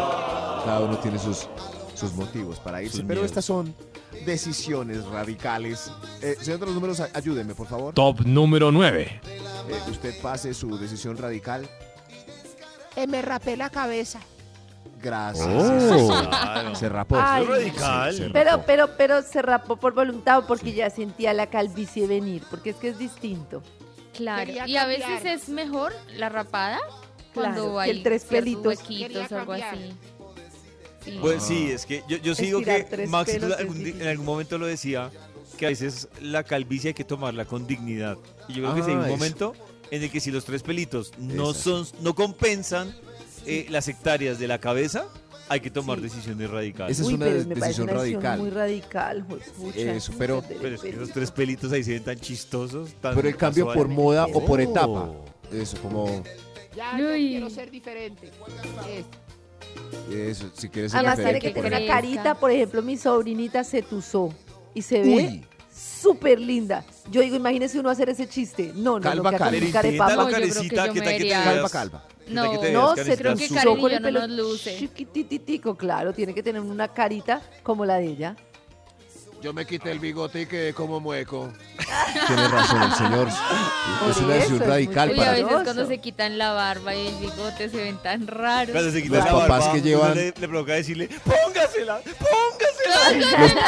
Cada 0.65 0.79
uno 0.81 0.97
tiene 0.97 1.19
sus, 1.19 1.47
sus 1.93 2.13
motivos 2.13 2.59
para 2.59 2.81
irse, 2.81 2.97
Sus 2.97 3.01
pero 3.01 3.15
miedos. 3.21 3.31
estas 3.31 3.45
son 3.45 3.75
decisiones 4.25 5.05
radicales. 5.05 5.91
Eh, 6.21 6.35
señor 6.41 6.59
de 6.61 6.65
los 6.67 6.75
números, 6.75 6.99
a- 6.99 7.09
ayúdeme, 7.13 7.53
por 7.53 7.67
favor. 7.67 7.93
Top 7.93 8.21
número 8.21 8.71
9. 8.71 9.21
Eh, 9.25 9.81
usted 9.89 10.19
pase 10.21 10.53
su 10.53 10.77
decisión 10.77 11.17
radical. 11.17 11.67
Eh, 12.95 13.07
me 13.07 13.21
rapé 13.21 13.57
la 13.57 13.69
cabeza. 13.69 14.19
Gracias. 15.01 15.45
Oh. 15.47 16.07
Claro. 16.29 16.75
Se 16.75 16.89
rapó. 16.89 17.17
Ay. 17.19 17.43
Es 17.43 17.49
radical. 17.49 18.11
Sí, 18.13 18.17
se 18.23 18.29
Pero, 18.29 18.51
rapó. 18.51 18.63
pero, 18.65 18.89
pero 18.97 19.21
se 19.21 19.41
rapó 19.41 19.75
por 19.77 19.93
voluntad 19.93 20.39
o 20.39 20.47
porque 20.47 20.73
ya 20.73 20.89
sentía 20.89 21.33
la 21.33 21.47
calvicie 21.47 22.07
venir, 22.07 22.43
porque 22.49 22.71
es 22.71 22.77
que 22.77 22.88
es 22.89 22.97
distinto. 22.97 23.61
Claro, 24.13 24.45
Quería 24.45 24.67
y 24.67 24.77
a 24.77 24.85
veces 24.85 25.25
es 25.25 25.49
mejor 25.49 25.93
la 26.15 26.29
rapada 26.29 26.79
cuando 27.36 27.62
Claro, 27.62 27.76
que 27.76 27.82
hay 27.82 27.89
el 27.91 28.04
tres 28.04 28.24
pelitos. 28.24 28.65
huequitos 28.65 29.32
o 29.32 29.38
algo 29.38 29.54
así. 29.54 29.93
Sí. 31.04 31.17
Pues 31.21 31.43
sí, 31.43 31.69
es 31.71 31.86
que 31.86 32.02
yo, 32.08 32.32
Estirar 32.32 32.86
que 32.88 33.54
algún 33.60 33.84
di- 33.84 33.91
en 33.91 34.08
algún 34.08 34.26
momento 34.26 34.58
lo 34.58 34.65
decía, 34.65 35.12
que 35.58 35.67
a 35.67 35.69
veces 35.69 36.08
la 36.19 36.43
calvicie 36.43 36.89
hay 36.89 36.93
que 36.95 37.04
tomarla 37.04 37.45
con 37.45 37.67
dignidad. 37.67 38.17
Y 38.48 38.54
yo 38.56 38.63
creo 38.63 38.76
que 38.76 38.82
sí 38.84 38.89
hay 38.89 38.95
Ah, 38.95 39.00
un 39.00 39.06
eso. 39.06 39.12
momento 39.15 39.54
en 39.91 40.02
el 40.04 40.10
que 40.10 40.19
si 40.19 40.32
los 40.32 40.43
tres 40.45 40.63
pelitos 40.63 41.12
no 41.19 41.52
Esa. 41.52 41.62
son, 41.62 41.88
no 42.02 42.15
compensan 42.15 42.95
eh, 43.45 43.67
las 43.69 43.88
hectáreas 43.88 44.39
de 44.39 44.48
la 44.48 44.58
cabeza, 44.60 45.06
hay 45.48 45.60
que 45.60 45.69
tomar 45.69 45.98
Sí. 46.00 46.06
decisiones 46.06 46.50
radicales. 46.50 46.93
Esa 46.98 47.04
es 47.04 47.08
Uy, 47.10 47.13
una 47.13 47.26
pero 47.28 47.38
de- 47.38 47.45
me 47.45 47.56
parece 47.56 47.67
decisión 47.67 47.89
una 47.91 48.02
decisión 48.02 48.24
radical. 48.24 48.39
muy 48.39 48.50
radical. 48.50 49.21
juepucha. 49.30 49.80
Eso, 49.93 50.13
pero- 50.17 50.43
es 50.50 50.82
que 50.82 50.89
esos 50.89 51.12
tres 51.12 51.30
pelitos 51.30 51.71
ahí 51.71 51.84
se 51.84 51.91
ven 51.91 52.04
tan 52.04 52.19
chistosos. 52.19 52.89
Tan 53.00 53.13
Pero 53.13 53.30
el 53.30 53.38
cambio 53.38 53.71
por 53.71 53.88
moda 53.88 54.26
o 54.34 54.43
por 54.43 54.60
etapa. 54.60 55.12
Eso, 55.54 55.78
como. 55.84 56.24
Ya, 56.75 56.97
yo 56.97 57.07
quiero 57.13 57.49
ser 57.49 57.71
diferente. 57.71 58.31
Es- 58.89 59.05
Eso, 60.13 60.49
si 60.53 60.69
quieres 60.69 60.91
ser 60.91 60.99
Además 60.99 61.15
tiene 61.15 61.33
diferente. 61.33 61.39
que 61.39 61.47
que 61.47 61.53
por 61.53 61.63
tener 61.63 61.83
una 61.83 61.93
carita, 61.93 62.35
por 62.35 62.51
ejemplo, 62.51 62.81
mi 62.81 62.97
sobrinita 62.97 63.63
se 63.63 63.81
tusó 63.81 64.33
y 64.73 64.81
se 64.81 65.01
ve 65.01 65.07
Uy, 65.15 65.45
súper 65.73 66.39
linda. 66.39 66.85
Yo 67.11 67.21
digo, 67.21 67.35
imagínese 67.35 67.79
uno 67.79 67.89
hacer 67.89 68.09
ese 68.09 68.27
chiste. 68.27 68.71
No, 68.75 68.95
no, 68.99 69.01
Calva, 69.01 69.31
calva. 69.31 69.51
No, 69.51 69.59
que 69.59 69.71
carecita, 69.71 70.88
yo 70.88 70.93
¿qué 70.93 70.99
me 70.99 71.05
tal 71.05 71.13
que 71.13 71.19
te 71.19 71.23
vería- 71.23 71.43
calva, 71.43 71.69
calva. 71.69 72.07
¿Qué 72.07 72.25
tal 72.25 72.33
No, 72.33 72.51
que 72.51 72.57
te 72.57 72.73
No, 72.73 72.95
se 72.95 73.03
creo 73.17 73.35
que 73.35 73.47
Karen 73.49 73.77
no 73.81 73.88
pelo 74.01 74.19
nos 74.27 74.29
luce. 74.31 74.77
chiquititico, 74.77 75.75
claro, 75.75 76.11
tiene 76.13 76.33
que 76.33 76.41
tener 76.41 76.61
una 76.61 76.88
carita 76.88 77.41
como 77.63 77.85
la 77.85 77.97
de 77.97 78.05
ella. 78.05 78.35
Yo 79.45 79.53
me 79.53 79.63
quité 79.63 79.91
el 79.91 79.99
bigote 79.99 80.41
y 80.41 80.45
quedé 80.47 80.73
como 80.73 80.99
mueco. 80.99 81.53
Tiene 82.25 82.47
razón 82.47 82.81
el 82.81 82.93
señor. 82.95 83.27
Por 83.99 84.10
Es 84.10 84.17
una 84.17 84.34
decisión 84.34 84.60
radical 84.62 85.10
Uy, 85.10 85.13
a 85.13 85.17
para 85.19 85.31
veces 85.34 85.58
cuando 85.63 85.86
se 85.86 85.97
quitan 85.99 86.39
la 86.39 86.51
barba 86.53 86.95
y 86.95 87.05
el 87.10 87.15
bigote 87.17 87.69
se 87.69 87.77
ven 87.77 87.97
tan 88.01 88.25
raros. 88.25 88.71
Cuando 88.71 88.89
se 88.91 89.03
quita 89.03 89.17
Los 89.17 89.25
la 89.25 89.31
papás 89.34 89.60
barba, 89.60 89.73
que 89.73 89.81
llevan- 89.84 90.15
le, 90.15 90.34
le 90.36 90.47
provoca 90.47 90.73
decirle, 90.73 91.10
póngasela, 91.23 91.99
póngasela. 92.17 93.60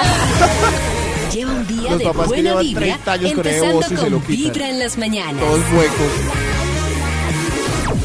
Lleva 1.32 1.52
un 1.52 1.68
día 1.68 1.90
Los 1.92 2.00
de 2.00 2.06
papás 2.06 2.22
que 2.24 2.28
buena 2.30 2.50
llevan 2.50 2.64
vibra, 2.66 2.82
30 2.82 3.12
años 3.12 3.34
con 3.34 3.44
bozo 3.44 3.94
y 3.94 3.98
se 3.98 4.02
con 4.02 4.12
lo 4.14 4.20
quitan. 4.22 4.36
Vibra 4.54 4.70
en 4.70 4.80
las 4.80 4.98
mañanas. 4.98 5.40
Todos 5.44 5.70
muecos. 5.70 6.47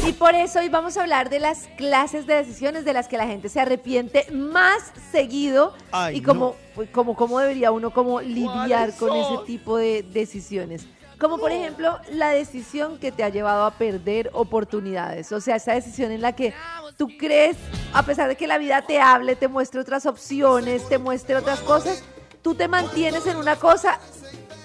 Y 0.05 0.11
por 0.11 0.35
eso 0.35 0.59
hoy 0.59 0.67
vamos 0.67 0.97
a 0.97 1.01
hablar 1.01 1.29
de 1.29 1.39
las 1.39 1.69
clases 1.77 2.27
de 2.27 2.35
decisiones 2.35 2.83
de 2.83 2.91
las 2.91 3.07
que 3.07 3.15
la 3.15 3.25
gente 3.25 3.47
se 3.47 3.61
arrepiente 3.61 4.29
más 4.33 4.91
seguido 5.13 5.73
Ay, 5.93 6.17
y 6.17 6.21
cómo, 6.21 6.55
pues, 6.75 6.89
cómo, 6.89 7.15
cómo 7.15 7.39
debería 7.39 7.71
uno 7.71 7.91
como 7.91 8.19
lidiar 8.19 8.93
con 8.97 9.15
ese 9.15 9.37
tipo 9.45 9.77
de 9.77 10.03
decisiones. 10.03 10.85
Como 11.19 11.37
por 11.37 11.53
ejemplo 11.53 11.99
la 12.11 12.31
decisión 12.31 12.99
que 12.99 13.13
te 13.13 13.23
ha 13.23 13.29
llevado 13.29 13.63
a 13.63 13.71
perder 13.71 14.29
oportunidades. 14.33 15.31
O 15.31 15.39
sea, 15.39 15.55
esa 15.55 15.73
decisión 15.73 16.11
en 16.11 16.21
la 16.21 16.33
que 16.33 16.53
tú 16.97 17.07
crees, 17.17 17.55
a 17.93 18.03
pesar 18.03 18.27
de 18.27 18.35
que 18.35 18.45
la 18.45 18.57
vida 18.57 18.81
te 18.81 18.99
hable, 18.99 19.37
te 19.37 19.47
muestre 19.47 19.79
otras 19.79 20.05
opciones, 20.05 20.87
te 20.89 20.97
muestre 20.97 21.37
otras 21.37 21.61
cosas, 21.61 22.03
tú 22.41 22.55
te 22.55 22.67
mantienes 22.67 23.25
en 23.25 23.37
una 23.37 23.55
cosa 23.55 23.99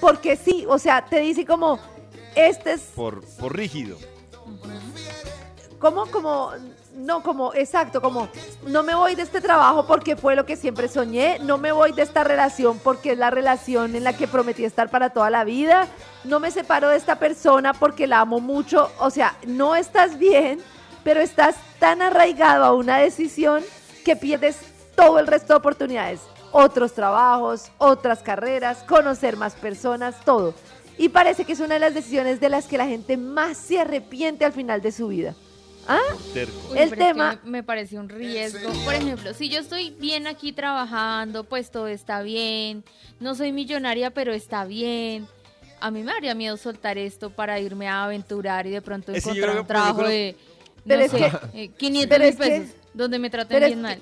porque 0.01 0.35
sí. 0.35 0.67
O 0.69 0.81
sea, 0.81 1.05
te 1.05 1.21
dice 1.21 1.47
como, 1.47 1.79
este 2.35 2.73
es 2.73 2.81
Por, 2.97 3.25
por 3.37 3.57
rígido. 3.57 3.99
¿Cómo? 5.79 6.07
Como, 6.07 6.53
no, 6.95 7.23
como, 7.23 7.55
exacto, 7.55 8.03
como, 8.03 8.29
no 8.67 8.83
me 8.83 8.95
voy 8.95 9.15
de 9.15 9.23
este 9.23 9.41
trabajo 9.41 9.87
porque 9.87 10.17
fue 10.17 10.35
lo 10.35 10.45
que 10.45 10.57
siempre 10.57 10.89
soñé, 10.89 11.39
no 11.39 11.57
me 11.57 11.71
voy 11.71 11.93
de 11.93 12.03
esta 12.03 12.25
relación 12.25 12.81
porque 12.81 13.13
es 13.13 13.19
la 13.19 13.31
relación 13.31 13.95
en 13.95 14.03
la 14.03 14.17
que 14.17 14.27
prometí 14.27 14.65
estar 14.65 14.91
para 14.91 15.11
toda 15.11 15.31
la 15.31 15.45
vida, 15.45 15.87
no 16.25 16.41
me 16.41 16.51
separo 16.51 16.89
de 16.89 16.97
esta 16.97 17.21
persona 17.21 17.75
porque 17.75 18.09
la 18.09 18.21
amo 18.21 18.41
mucho, 18.41 18.91
o 18.99 19.11
sea, 19.11 19.37
no 19.47 19.77
estás 19.77 20.19
bien, 20.19 20.61
pero 21.05 21.21
estás 21.21 21.55
tan 21.79 22.03
arraigado 22.03 22.65
a 22.65 22.75
una 22.75 22.99
decisión 22.99 23.63
que 24.05 24.17
pierdes 24.17 24.59
todo 24.97 25.21
el 25.21 25.29
resto 25.29 25.53
de 25.53 25.59
oportunidades, 25.59 26.21
otros 26.51 26.93
trabajos, 26.93 27.71
otras 27.79 28.21
carreras, 28.21 28.79
conocer 28.79 29.37
más 29.37 29.55
personas, 29.55 30.17
todo. 30.25 30.55
Y 30.97 31.11
parece 31.11 31.45
que 31.45 31.53
es 31.53 31.61
una 31.61 31.75
de 31.75 31.81
las 31.81 31.95
decisiones 31.95 32.41
de 32.41 32.49
las 32.49 32.67
que 32.67 32.79
la 32.79 32.87
gente 32.87 33.17
más 33.17 33.57
se 33.57 33.79
arrepiente 33.79 34.45
al 34.45 34.53
final 34.53 34.83
de 34.83 34.91
su 34.91 35.07
vida. 35.07 35.37
¿Ah? 35.89 35.99
Terco. 36.35 36.53
Uy, 36.71 36.79
El 36.79 36.91
pero 36.91 37.01
es 37.03 37.09
que 37.09 37.13
tema- 37.15 37.41
me, 37.45 37.51
me 37.51 37.63
parece 37.63 37.99
un 37.99 38.09
riesgo. 38.09 38.71
Por 38.85 38.95
ejemplo, 38.95 39.33
si 39.35 39.49
yo 39.49 39.61
estoy 39.61 39.91
bien 39.99 40.27
aquí 40.27 40.53
trabajando, 40.53 41.45
pues 41.45 41.71
todo 41.71 41.89
está 41.89 42.23
bien. 42.23 42.85
No 43.21 43.35
soy 43.35 43.53
millonaria, 43.53 44.11
pero 44.11 44.33
está 44.35 44.65
bien. 44.67 45.27
A 45.81 45.91
mí 45.91 46.03
me 46.03 46.13
haría 46.13 46.35
miedo 46.35 46.57
soltar 46.57 46.99
esto 46.99 47.31
para 47.31 47.59
irme 47.61 47.89
a 47.89 48.05
aventurar 48.05 48.67
y 48.67 48.71
de 48.71 48.83
pronto 48.83 49.13
encontrar 49.13 49.59
un 49.61 49.67
trabajo 49.67 50.03
de, 50.03 50.37
Pero 50.87 51.01
no 51.01 51.05
es 51.07 51.11
sé, 51.13 51.33
eh, 51.55 51.69
500 51.77 52.09
pero 52.09 52.25
mil 52.25 52.33
es 52.33 52.37
que- 52.39 52.61
pesos, 52.61 52.75
donde 52.95 53.19
me 53.19 53.31
traten 53.31 53.59
bien 53.61 53.71
que- 53.75 53.77
mal. 53.83 54.01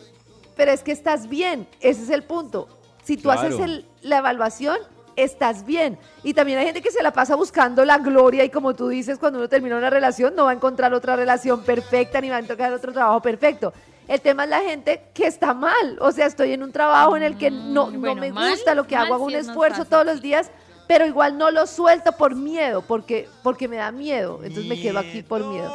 Pero 0.56 0.72
es 0.72 0.82
que 0.82 0.90
estás 0.92 1.28
bien, 1.28 1.68
ese 1.80 2.02
es 2.02 2.10
el 2.10 2.22
punto. 2.24 2.66
Si 3.04 3.16
tú 3.16 3.24
Claro. 3.24 3.40
haces 3.42 3.60
el- 3.60 3.84
la 4.02 4.18
evaluación, 4.18 4.78
estás 5.16 5.64
bien. 5.64 5.98
Y 6.22 6.34
también 6.34 6.58
hay 6.58 6.66
gente 6.66 6.82
que 6.82 6.90
se 6.90 7.02
la 7.02 7.12
pasa 7.12 7.34
buscando 7.34 7.84
la 7.84 7.98
gloria 7.98 8.44
y 8.44 8.50
como 8.50 8.74
tú 8.74 8.88
dices, 8.88 9.18
cuando 9.18 9.38
uno 9.38 9.48
termina 9.48 9.76
una 9.76 9.90
relación 9.90 10.34
no 10.36 10.44
va 10.44 10.50
a 10.50 10.54
encontrar 10.54 10.92
otra 10.94 11.16
relación 11.16 11.62
perfecta 11.62 12.20
ni 12.20 12.28
va 12.30 12.36
a 12.36 12.40
encontrar 12.40 12.72
otro 12.72 12.92
trabajo 12.92 13.20
perfecto. 13.20 13.72
El 14.06 14.20
tema 14.20 14.44
es 14.44 14.50
la 14.50 14.60
gente 14.60 15.02
que 15.12 15.26
está 15.26 15.52
mal. 15.52 15.98
O 16.00 16.12
sea, 16.12 16.26
estoy 16.26 16.52
en 16.52 16.62
un 16.62 16.70
trabajo 16.70 17.16
en 17.16 17.22
el 17.24 17.36
que 17.36 17.50
no, 17.50 17.86
Mm, 17.86 17.92
no 17.94 18.00
bueno, 18.00 18.20
me 18.20 18.32
mal- 18.32 18.50
gusta 18.52 18.74
lo 18.74 18.86
que 18.86 18.94
hago, 18.94 19.14
hago 19.14 19.24
un 19.24 19.34
esfuerzo 19.34 19.84
todos 19.84 20.06
los 20.06 20.20
días, 20.22 20.50
pero 20.86 21.04
igual 21.06 21.36
no 21.36 21.50
lo 21.50 21.66
suelto 21.66 22.12
por 22.12 22.36
miedo, 22.36 22.82
porque, 22.82 23.28
porque 23.42 23.66
me 23.66 23.76
da 23.76 23.90
miedo. 23.90 24.40
Entonces 24.44 24.66
me 24.66 24.80
quedo 24.80 25.00
aquí 25.00 25.22
por 25.22 25.44
miedo. 25.44 25.72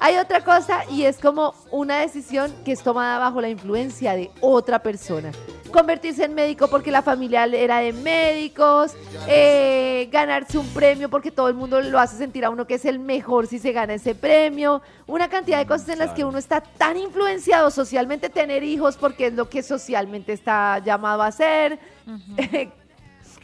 Hay 0.00 0.16
otra 0.18 0.44
cosa 0.44 0.84
y 0.90 1.04
es 1.04 1.18
como 1.18 1.54
una 1.70 1.98
decisión 2.00 2.52
que 2.64 2.72
es 2.72 2.82
tomada 2.82 3.18
bajo 3.18 3.40
la 3.40 3.48
influencia 3.48 4.12
de 4.14 4.30
otra 4.40 4.80
persona. 4.80 5.32
Convertirse 5.74 6.22
en 6.26 6.34
médico 6.34 6.68
porque 6.68 6.92
la 6.92 7.02
familia 7.02 7.46
era 7.46 7.78
de 7.78 7.92
médicos, 7.92 8.92
eh, 9.26 10.08
ganarse 10.12 10.56
un 10.56 10.68
premio 10.68 11.10
porque 11.10 11.32
todo 11.32 11.48
el 11.48 11.54
mundo 11.54 11.80
lo 11.80 11.98
hace 11.98 12.16
sentir 12.16 12.44
a 12.44 12.50
uno 12.50 12.64
que 12.64 12.74
es 12.74 12.84
el 12.84 13.00
mejor 13.00 13.48
si 13.48 13.58
se 13.58 13.72
gana 13.72 13.94
ese 13.94 14.14
premio, 14.14 14.82
una 15.08 15.28
cantidad 15.28 15.58
de 15.58 15.66
cosas 15.66 15.88
en 15.88 15.98
las 15.98 16.12
que 16.12 16.24
uno 16.24 16.38
está 16.38 16.60
tan 16.60 16.96
influenciado 16.96 17.72
socialmente, 17.72 18.28
tener 18.28 18.62
hijos 18.62 18.96
porque 18.96 19.26
es 19.26 19.32
lo 19.32 19.48
que 19.48 19.64
socialmente 19.64 20.32
está 20.32 20.78
llamado 20.78 21.22
a 21.22 21.26
hacer, 21.26 21.80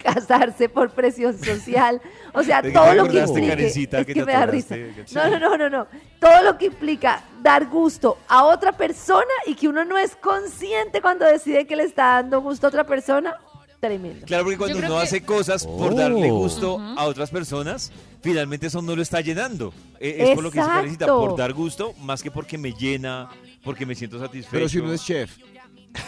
casarse 0.00 0.68
por 0.68 0.90
presión 0.90 1.36
social, 1.36 2.00
o 2.32 2.42
sea, 2.42 2.62
¿De 2.62 2.68
qué 2.68 2.74
todo 2.74 2.94
lo 2.94 3.08
que 3.08 3.22
es 3.22 3.30
que 4.06 4.24
me 4.24 4.32
da 4.32 4.46
risa. 4.46 4.76
No, 5.14 5.28
no, 5.30 5.38
no, 5.38 5.56
no, 5.56 5.70
no. 5.70 5.86
Todo 6.18 6.42
lo 6.42 6.58
que 6.58 6.66
implica 6.66 7.22
dar 7.42 7.66
gusto 7.66 8.18
a 8.28 8.44
otra 8.44 8.72
persona 8.72 9.24
y 9.46 9.54
que 9.54 9.68
uno 9.68 9.84
no 9.84 9.96
es 9.98 10.16
consciente 10.16 11.00
cuando 11.00 11.24
decide 11.24 11.66
que 11.66 11.76
le 11.76 11.84
está 11.84 12.14
dando 12.14 12.40
gusto 12.40 12.66
a 12.66 12.68
otra 12.68 12.84
persona, 12.84 13.36
tremendo. 13.80 14.26
Claro, 14.26 14.44
porque 14.44 14.58
cuando 14.58 14.78
uno 14.78 14.96
que- 14.96 15.02
hace 15.02 15.22
cosas 15.24 15.64
por 15.66 15.92
Oh. 15.92 15.96
darle 15.96 16.30
gusto 16.30 16.74
Ujú. 16.74 16.98
a 16.98 17.04
otras 17.04 17.30
personas, 17.30 17.90
finalmente 18.22 18.66
eso 18.66 18.82
no 18.82 18.94
lo 18.94 19.02
está 19.02 19.20
llenando. 19.20 19.72
Eh, 19.98 20.16
es 20.18 20.34
por 20.34 20.44
lo 20.44 20.50
que 20.50 20.58
Karencita, 20.58 21.06
Exacto. 21.06 21.26
por 21.28 21.38
dar 21.38 21.52
gusto, 21.52 21.94
más 22.00 22.22
que 22.22 22.30
porque 22.30 22.58
me 22.58 22.72
llena, 22.72 23.28
porque 23.64 23.86
me 23.86 23.94
siento 23.94 24.18
satisfecho. 24.18 24.50
Pero 24.52 24.68
si 24.68 24.78
uno 24.78 24.92
es 24.92 25.02
chef. 25.04 25.36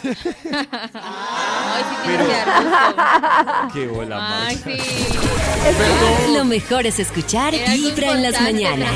Ay, 0.03 1.83
sí 1.89 1.95
Pero-. 2.05 2.25
Qué 3.73 3.87
bola 3.87 4.47
Ay. 4.47 4.61
Lo 6.35 6.45
mejor 6.45 6.85
es 6.85 6.99
escuchar 6.99 7.53
Era 7.53 7.73
Vibra 7.73 8.11
en 8.13 8.23
las 8.23 8.41
mañanas. 8.41 8.91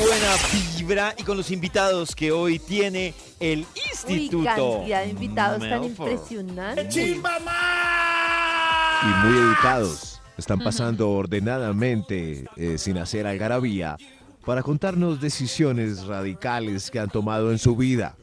Buena 0.00 0.34
vibra 0.76 1.14
y 1.16 1.22
con 1.22 1.36
los 1.36 1.50
invitados 1.50 2.14
que 2.16 2.32
hoy 2.32 2.58
tiene 2.58 3.14
el 3.38 3.60
Uy, 3.60 3.66
Instituto. 3.92 4.44
cantidad 4.44 5.02
de 5.02 5.08
invitados 5.10 5.60
tan 5.60 5.80
Melford. 5.82 6.10
impresionantes. 6.10 6.96
Y 6.96 7.14
muy 9.26 9.38
educados. 9.38 10.20
Están 10.36 10.58
pasando 10.60 11.10
ordenadamente, 11.10 12.46
eh, 12.56 12.78
sin 12.78 12.96
hacer 12.98 13.26
algarabía, 13.26 13.96
para 14.46 14.62
contarnos 14.62 15.20
decisiones 15.20 16.04
radicales 16.06 16.90
que 16.90 16.98
han 16.98 17.10
tomado 17.10 17.50
en 17.50 17.58
su 17.58 17.76
vida. 17.76 18.16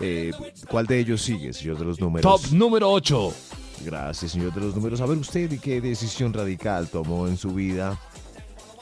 Eh, 0.00 0.32
¿Cuál 0.68 0.86
de 0.86 0.98
ellos 0.98 1.22
sigue, 1.22 1.52
señor 1.52 1.78
de 1.78 1.84
los 1.84 2.00
números? 2.00 2.22
Top 2.42 2.52
número 2.52 2.90
8. 2.90 3.34
Gracias, 3.84 4.32
señor 4.32 4.52
de 4.54 4.60
los 4.60 4.74
números. 4.74 5.00
A 5.00 5.06
ver 5.06 5.18
usted, 5.18 5.50
¿y 5.52 5.58
qué 5.58 5.80
decisión 5.80 6.32
radical 6.32 6.88
tomó 6.88 7.26
en 7.28 7.36
su 7.36 7.50
vida? 7.54 7.98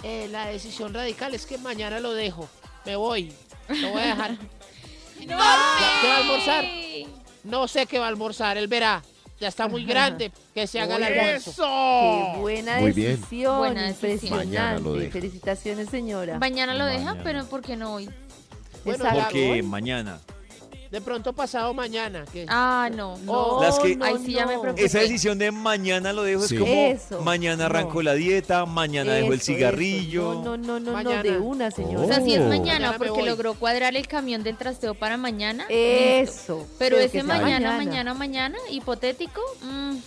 Eh, 0.03 0.29
la 0.31 0.47
decisión 0.47 0.93
radical 0.95 1.35
es 1.35 1.47
que 1.47 1.59
mañana 1.59 2.01
lo 2.01 2.13
dejo. 2.15 2.49
Me 2.85 2.97
voy. 2.97 3.33
Lo 3.69 3.91
voy 3.91 4.03
a 4.03 4.07
dejar. 4.07 4.37
No, 5.23 5.29
¿Qué 5.29 5.35
va 6.09 6.17
a 6.17 6.19
almorzar? 6.19 6.65
No 7.45 7.69
sé 7.69 7.87
qué 7.87 8.01
va 8.01 8.07
a 8.07 8.09
almorzar. 8.09 8.57
Él 8.57 8.67
verá. 8.67 9.05
Ya 9.39 9.47
está 9.47 9.69
muy 9.69 9.85
grande. 9.85 10.33
Que 10.53 10.67
se 10.67 10.81
haga 10.81 10.97
el 10.97 11.05
almuerzo. 11.05 11.63
Qué 11.63 12.41
buena 12.41 12.81
Muy 12.81 12.91
bien. 12.91 13.13
decisión, 13.21 13.59
Buena 13.59 13.83
decisión. 13.83 14.37
Mañana 14.37 14.73
lo 14.73 14.79
impresionante. 14.79 14.99
deja. 15.01 15.13
Felicitaciones, 15.13 15.89
señora. 15.91 16.39
Mañana 16.41 16.75
lo 16.75 16.87
deja, 16.87 17.05
Mañana. 17.05 17.23
pero 17.23 17.45
¿por 17.47 17.63
qué 17.63 17.77
no 17.77 17.95
hoy? 17.95 18.11
Bueno, 18.85 19.05
Porque 19.13 19.63
mañana. 19.63 20.19
De 20.93 21.01
pronto 21.01 21.33
pasado 21.33 21.73
mañana. 21.73 22.25
que- 22.31 22.45
Ah, 22.49 22.91
no. 22.95 23.17
No, 23.25 23.63
Las 23.63 23.79
que- 23.79 23.97
no, 23.97 24.05
Ahí 24.05 24.17
sí 24.25 24.35
ya 24.35 24.47
me 24.47 24.55
no. 24.57 24.61
preocupé. 24.61 24.85
Esa 24.85 24.99
decisión 25.01 25.39
de 25.39 25.51
mañana 25.51 26.13
lo 26.13 26.23
dejo 26.23 26.43
Sí. 26.47 26.57
es 26.57 26.61
como 26.61 26.73
Eso, 26.75 27.23
mañana 27.23 27.65
arranco 27.67 27.95
no. 27.95 28.03
la 28.03 28.15
dieta, 28.15 28.67
mañana 28.67 29.15
dejo 29.15 29.33
el 29.33 29.41
Eso, 29.41 29.47
cigarrillo. 29.55 30.33
eso. 30.33 30.43
No, 30.45 30.57
no, 30.59 30.79
no, 30.79 30.81
no, 30.81 30.93
Mañana. 30.93 31.23
de 31.23 31.39
una, 31.39 31.71
señora. 31.71 32.05
O 32.05 32.07
sea, 32.07 32.21
si 32.23 32.35
es 32.35 32.41
Oh. 32.41 32.45
mañana 32.45 32.63
Mañana 32.63 32.93
me 32.93 32.99
porque 32.99 33.11
voy. 33.23 33.29
logró 33.29 33.55
cuadrar 33.55 33.97
el 33.97 34.07
camión 34.07 34.43
del 34.43 34.57
trasteo 34.59 34.95
para 34.95 35.17
mañana. 35.17 35.65
listo. 35.67 35.75
Eso. 35.75 36.67
Pero 36.79 36.97
que 36.99 37.05
ese 37.05 37.13
sea 37.13 37.25
mañana, 37.25 37.77
mañana, 37.79 38.15
mañana, 38.15 38.59
hipotético, 38.71 39.41
mm, 39.63 39.93
Que 39.97 40.01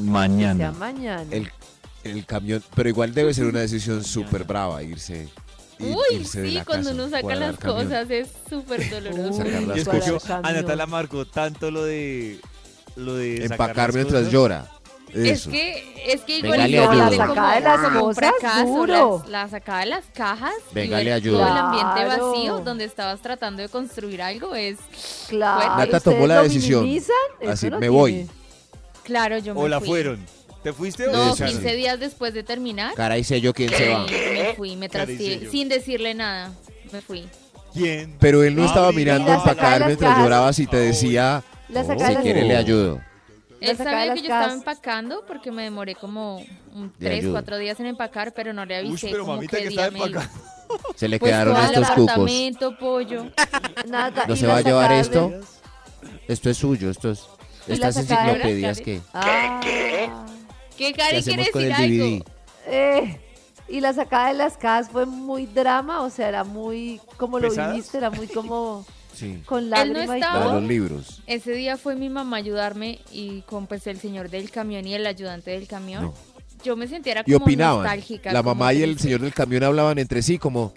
sea 0.00 0.02
Mañana. 0.02 0.72
mañana. 0.72 1.26
El, 1.30 1.50
el 2.02 2.26
camión, 2.26 2.64
pero 2.74 2.88
igual 2.88 3.14
debe 3.14 3.32
ser 3.32 3.44
una 3.46 3.60
decisión 3.60 4.02
súper 4.02 4.42
brava 4.42 4.82
irse. 4.82 5.28
Uy, 5.82 6.16
irse 6.20 6.40
de 6.42 6.48
sí, 6.48 6.54
la 6.54 6.64
cuando 6.64 6.90
casa, 6.90 7.02
uno 7.02 7.10
saca 7.10 7.34
las 7.34 7.56
camión. 7.58 7.84
cosas 7.86 8.10
es 8.10 8.28
súper 8.48 8.90
doloroso. 8.90 9.42
Escucho 9.74 10.18
Cuadrar 10.20 10.46
a. 10.46 10.52
Natalia 10.52 10.86
Marco 10.86 11.24
tanto 11.26 11.70
lo 11.70 11.84
de 11.84 12.38
lo 12.96 13.14
de 13.14 13.44
Empacar 13.44 13.92
mientras 13.92 14.20
cosas. 14.20 14.32
llora. 14.32 14.70
Es 15.14 15.40
Eso. 15.40 15.50
que, 15.50 16.04
es 16.06 16.22
que 16.22 16.38
igual 16.38 16.70
tengo 16.70 16.92
La 16.94 17.10
sacada 17.10 17.54
de 17.56 17.60
las 17.60 17.80
cosas, 18.00 18.64
duro. 18.64 19.22
La, 19.26 19.42
la 19.44 19.48
sacada 19.50 19.80
de 19.80 19.86
las 19.86 20.04
cajas 20.14 20.54
Venga, 20.72 21.02
y 21.02 21.04
le 21.04 21.10
ver 21.10 21.12
ayudo. 21.18 21.38
todo 21.38 21.48
el 21.48 21.56
ambiente 21.58 22.04
Claro. 22.04 22.30
vacío 22.32 22.58
donde 22.60 22.84
estabas 22.86 23.20
tratando 23.20 23.60
de 23.60 23.68
construir 23.68 24.22
algo 24.22 24.54
es 24.54 24.78
Claro. 25.28 25.68
Nata 25.68 25.82
¿ustedes 25.98 26.02
tomó 26.02 26.26
la 26.26 26.42
decisión. 26.42 26.88
Así, 27.46 27.66
no 27.68 27.76
me 27.78 27.80
tiene. 27.80 27.88
voy. 27.90 28.30
claro, 29.04 29.36
yo 29.36 29.54
me 29.54 29.60
O 29.60 29.68
la 29.68 29.80
fui. 29.80 29.88
fueron. 29.88 30.24
¿Te 30.62 30.72
fuiste 30.72 31.08
o 31.08 31.12
No, 31.12 31.32
Esa 31.34 31.48
sí. 31.48 31.54
15 31.54 31.74
días 31.76 31.98
después 32.00 32.34
de 32.34 32.42
terminar. 32.42 32.94
Caray, 32.94 33.24
sé 33.24 33.40
yo 33.40 33.52
quién 33.52 33.70
se 33.70 33.88
va. 33.88 34.06
me 34.06 34.54
fui, 34.56 34.76
me 34.76 34.88
Cara 34.88 35.04
y 35.04 35.06
trasteé 35.16 35.50
sin 35.50 35.68
decirle 35.68 36.14
nada. 36.14 36.52
Me 36.92 37.00
fui. 37.00 37.26
quién? 37.72 38.16
Pero 38.20 38.42
él 38.44 38.54
no 38.54 38.64
estaba 38.64 38.92
mira. 38.92 39.18
mirando 39.18 39.30
Y 39.30 39.34
la 39.34 39.38
sacada 39.40 39.50
de 39.52 39.54
empacar 39.54 39.80
las 39.80 39.86
mientras 39.88 40.10
cajas. 40.10 40.24
llorabas 40.24 40.58
y 40.58 40.66
te 40.66 40.76
decía, 40.76 41.42
La 41.68 41.82
sacada 41.84 42.08
si 42.08 42.14
las- 42.14 42.22
quiere 42.22 42.42
le 42.44 42.56
ayudo. 42.56 43.00
Él 43.60 43.76
sacada 43.76 43.90
de 43.90 44.06
sabía 44.06 44.06
las 44.06 44.14
que 44.22 44.28
yo 44.28 44.34
estaba 44.34 44.52
empacando 44.52 45.24
porque 45.26 45.52
me 45.52 45.62
demoré 45.62 45.94
como 45.94 46.38
un 46.74 46.92
Le 46.98 47.06
3, 47.08 47.18
ayudo. 47.20 47.32
4 47.32 47.58
días 47.58 47.78
en 47.80 47.86
empacar, 47.86 48.32
pero 48.34 48.52
no 48.52 48.64
le 48.66 48.82
Uy, 48.82 48.88
avisé 48.88 49.08
pero 49.10 49.22
como 49.24 49.36
mamita 49.36 49.56
qué 49.56 49.62
que 49.64 49.68
día 49.70 49.86
está 49.86 49.90
me 49.92 49.98
iba. 49.98 50.22
empacando. 50.22 50.42
Se 50.96 51.06
le 51.08 51.18
Pues 51.18 51.30
quedaron 51.30 51.54
todo 51.54 51.64
el 51.64 51.70
estos 51.74 51.88
cucos. 51.90 52.10
apartamento, 52.10 52.78
pollo. 52.78 53.26
Nata, 53.88 54.26
No 54.26 54.34
¿y 54.34 54.36
se 54.36 54.46
la 54.46 54.52
va 54.54 54.58
a 54.58 54.62
llevar 54.62 54.92
esto. 54.92 55.28
de- 55.30 55.40
Esto 56.28 56.50
es 56.50 56.56
suyo, 56.56 56.90
esto 56.90 57.10
es... 57.12 57.20
¿Y 57.68 57.76
la 57.76 57.88
Estas 57.88 57.94
sacada 58.06 58.20
de 58.22 58.26
las 58.26 58.36
enciclopedias 58.46 58.80
que... 58.80 59.00
Ah. 59.14 59.60
¿Qué 60.76 60.92
¿Qué 60.92 60.92
Cari 60.92 61.22
quiere 61.22 61.44
decir 61.44 61.62
el 61.62 61.72
DVD? 61.72 62.12
algo? 62.12 62.24
Eh, 62.66 63.20
y 63.68 63.80
la 63.80 63.92
sacada 63.92 64.28
de 64.28 64.34
las 64.34 64.56
cajas 64.56 64.88
fue 64.90 65.06
muy 65.06 65.46
drama, 65.46 66.02
o 66.02 66.10
sea, 66.10 66.28
era 66.28 66.44
muy, 66.44 67.00
como 67.16 67.38
lo 67.38 67.48
¿Pesadas? 67.48 67.72
viviste, 67.74 67.98
era 67.98 68.10
muy 68.10 68.26
como 68.28 68.84
Sí, 69.14 69.42
con 69.44 69.64
Él 69.64 69.70
no 69.70 69.76
lágrimas 69.76 70.08
y 70.08 70.14
estaba. 70.20 70.34
la 70.38 70.40
de 70.40 70.44
todo. 70.46 70.60
los 70.60 70.68
libros. 70.68 71.22
Ese 71.26 71.52
día 71.52 71.76
fue 71.76 71.96
mi 71.96 72.08
mamá 72.08 72.36
a 72.38 72.40
ayudarme 72.40 72.98
y 73.12 73.42
con 73.42 73.66
pues 73.66 73.86
el 73.86 74.00
señor 74.00 74.30
del 74.30 74.50
camión 74.50 74.86
y 74.86 74.94
el 74.94 75.06
ayudante 75.06 75.50
del 75.50 75.66
camión. 75.68 76.04
No. 76.04 76.14
Yo 76.64 76.76
me 76.76 76.86
sentía 76.88 77.12
era 77.12 77.22
Y 77.26 77.32
como 77.32 77.44
opinaban. 77.44 77.82
nostálgica. 77.82 78.32
La 78.32 78.42
como 78.42 78.54
mamá 78.54 78.72
y 78.72 78.82
el 78.82 78.98
señor 78.98 79.20
del 79.20 79.34
camión 79.34 79.64
hablaban 79.64 79.98
entre 79.98 80.22
sí 80.22 80.38
como... 80.38 80.72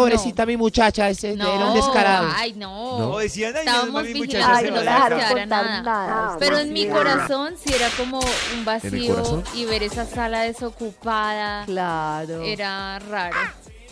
Pobrecita 0.00 0.46
mi 0.46 0.56
muchacha, 0.56 1.08
ese 1.08 1.32
era 1.32 1.44
No, 1.44 1.68
un 1.68 1.74
descarado. 1.74 2.28
ay, 2.36 2.52
no. 2.54 2.98
No, 2.98 3.18
decían, 3.18 3.54
ay, 3.54 3.60
Estábamos 3.66 4.04
mi 4.04 4.14
muchacha 4.14 4.56
Ay, 4.56 4.64
se 4.66 4.70
no 4.70 4.80
dejaron 4.80 5.48
nada. 5.48 5.82
nada. 5.82 6.36
Pero 6.38 6.58
en 6.58 6.72
mi 6.72 6.86
corazón 6.88 7.54
sí 7.62 7.72
era 7.74 7.88
como 7.96 8.18
un 8.20 8.64
vacío 8.64 9.42
y 9.54 9.64
ver 9.64 9.82
esa 9.82 10.04
sala 10.06 10.42
desocupada 10.42 11.64
Claro. 11.66 12.42
era 12.42 12.98
raro. 13.00 13.36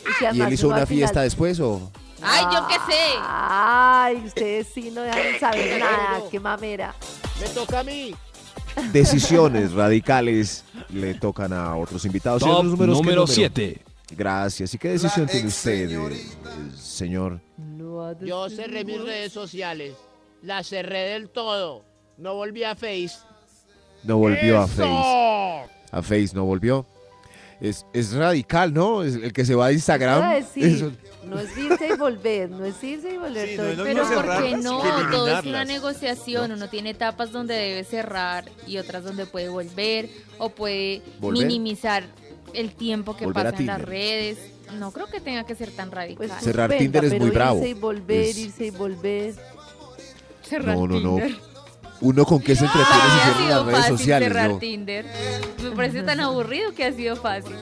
Y, 0.00 0.04
que 0.18 0.24
¿Y 0.24 0.26
además 0.26 0.48
él 0.48 0.54
hizo 0.54 0.66
una 0.68 0.76
final- 0.76 0.86
fiesta 0.88 1.20
después 1.22 1.60
o...? 1.60 1.90
Ay, 2.22 2.44
yo 2.52 2.66
qué 2.66 2.74
sé. 2.90 3.02
Ay, 3.22 4.16
ustedes 4.26 4.68
sí 4.72 4.90
no 4.90 5.02
dejan 5.02 5.38
saber 5.38 5.78
nada. 5.80 6.20
Qué 6.30 6.40
mamera. 6.40 6.94
Me 7.40 7.46
toca 7.50 7.80
a 7.80 7.82
mí. 7.82 8.14
Decisiones 8.92 9.72
radicales 9.72 10.64
le 10.90 11.14
tocan 11.14 11.52
a 11.52 11.76
otros 11.76 12.04
invitados. 12.04 12.40
Top 12.42 12.48
los 12.50 12.64
números, 12.64 12.96
¿qué 12.96 13.02
número 13.02 13.20
número? 13.22 13.26
7. 13.26 13.82
Gracias. 14.10 14.72
¿Y 14.74 14.78
qué 14.78 14.90
decisión 14.90 15.26
tiene 15.26 15.48
usted, 15.48 15.90
eh, 15.90 16.26
señor? 16.76 17.40
Yo 18.20 18.48
cerré 18.50 18.84
mis 18.84 19.00
redes 19.00 19.32
sociales. 19.32 19.94
Las 20.42 20.68
cerré 20.68 21.10
del 21.10 21.28
todo. 21.28 21.84
No 22.16 22.34
volví 22.34 22.62
a 22.62 22.74
Face. 22.76 23.16
No 24.04 24.18
volvió 24.18 24.60
a. 24.60 24.66
Face. 24.68 25.70
A 25.90 26.02
Face 26.02 26.30
no 26.34 26.44
volvió. 26.44 26.86
Es, 27.60 27.86
es 27.94 28.12
radical, 28.12 28.72
¿no? 28.72 29.02
Es 29.02 29.14
el 29.16 29.32
que 29.32 29.44
se 29.44 29.54
va 29.54 29.66
a 29.66 29.72
Instagram. 29.72 30.42
Eso- 30.54 30.92
no 31.24 31.40
es 31.40 31.56
irse 31.58 31.88
y 31.88 31.96
volver, 31.96 32.50
no 32.50 32.64
es 32.64 32.80
irse 32.84 33.12
y 33.14 33.16
volver 33.16 33.48
Sí, 33.48 33.56
todo 33.56 33.74
no 33.74 33.82
Pero 33.82 34.02
mismo 34.04 34.14
¿por 34.14 34.24
qué 34.24 34.30
cerrarlas 34.30 34.62
no? 34.62 35.10
Todo 35.10 35.38
es 35.38 35.44
una 35.44 35.64
negociación. 35.64 36.52
Uno 36.52 36.68
tiene 36.68 36.90
etapas 36.90 37.32
donde 37.32 37.54
debe 37.54 37.82
cerrar 37.82 38.44
y 38.66 38.78
otras 38.78 39.02
donde 39.02 39.26
puede 39.26 39.48
volver 39.48 40.08
o 40.38 40.50
puede 40.50 41.02
¿Volver? 41.18 41.46
minimizar 41.46 42.04
el 42.54 42.72
tiempo 42.74 43.16
que 43.16 43.28
pasa 43.28 43.54
en 43.58 43.66
las 43.66 43.80
redes. 43.82 44.38
No 44.78 44.90
creo 44.92 45.06
que 45.06 45.20
tenga 45.20 45.44
que 45.44 45.54
ser 45.54 45.70
tan 45.70 45.90
Pues 45.90 45.96
radical. 45.96 46.40
Cerrar 46.40 46.70
suspenda, 46.70 46.78
Tinder 47.00 47.04
es 47.04 47.10
pero 47.12 47.24
muy 47.24 47.30
bravo. 47.34 47.58
Irse 47.58 47.68
y 47.70 47.74
volver, 47.74 48.20
Es- 48.24 48.38
irse 48.38 48.66
y 48.66 48.70
volver. 48.70 49.34
cerrar 50.42 50.76
No, 50.76 50.86
no, 50.86 51.00
no. 51.00 51.16
Tinder. 51.16 51.36
Uno 52.00 52.24
con 52.26 52.40
qué 52.40 52.54
se 52.54 52.64
entretiene 52.66 53.02
si 53.36 53.42
sido 53.42 53.48
las 53.56 53.66
redes 53.66 53.78
fácil 53.80 53.98
sociales, 53.98 54.28
cerrar 54.28 54.50
¿no? 54.50 54.58
Tinder. 54.58 55.06
Me 55.62 55.70
parece 55.70 56.02
tan 56.02 56.20
aburrido 56.20 56.72
que 56.74 56.84
ha 56.84 56.92
sido 56.92 57.16
fácil. 57.16 57.56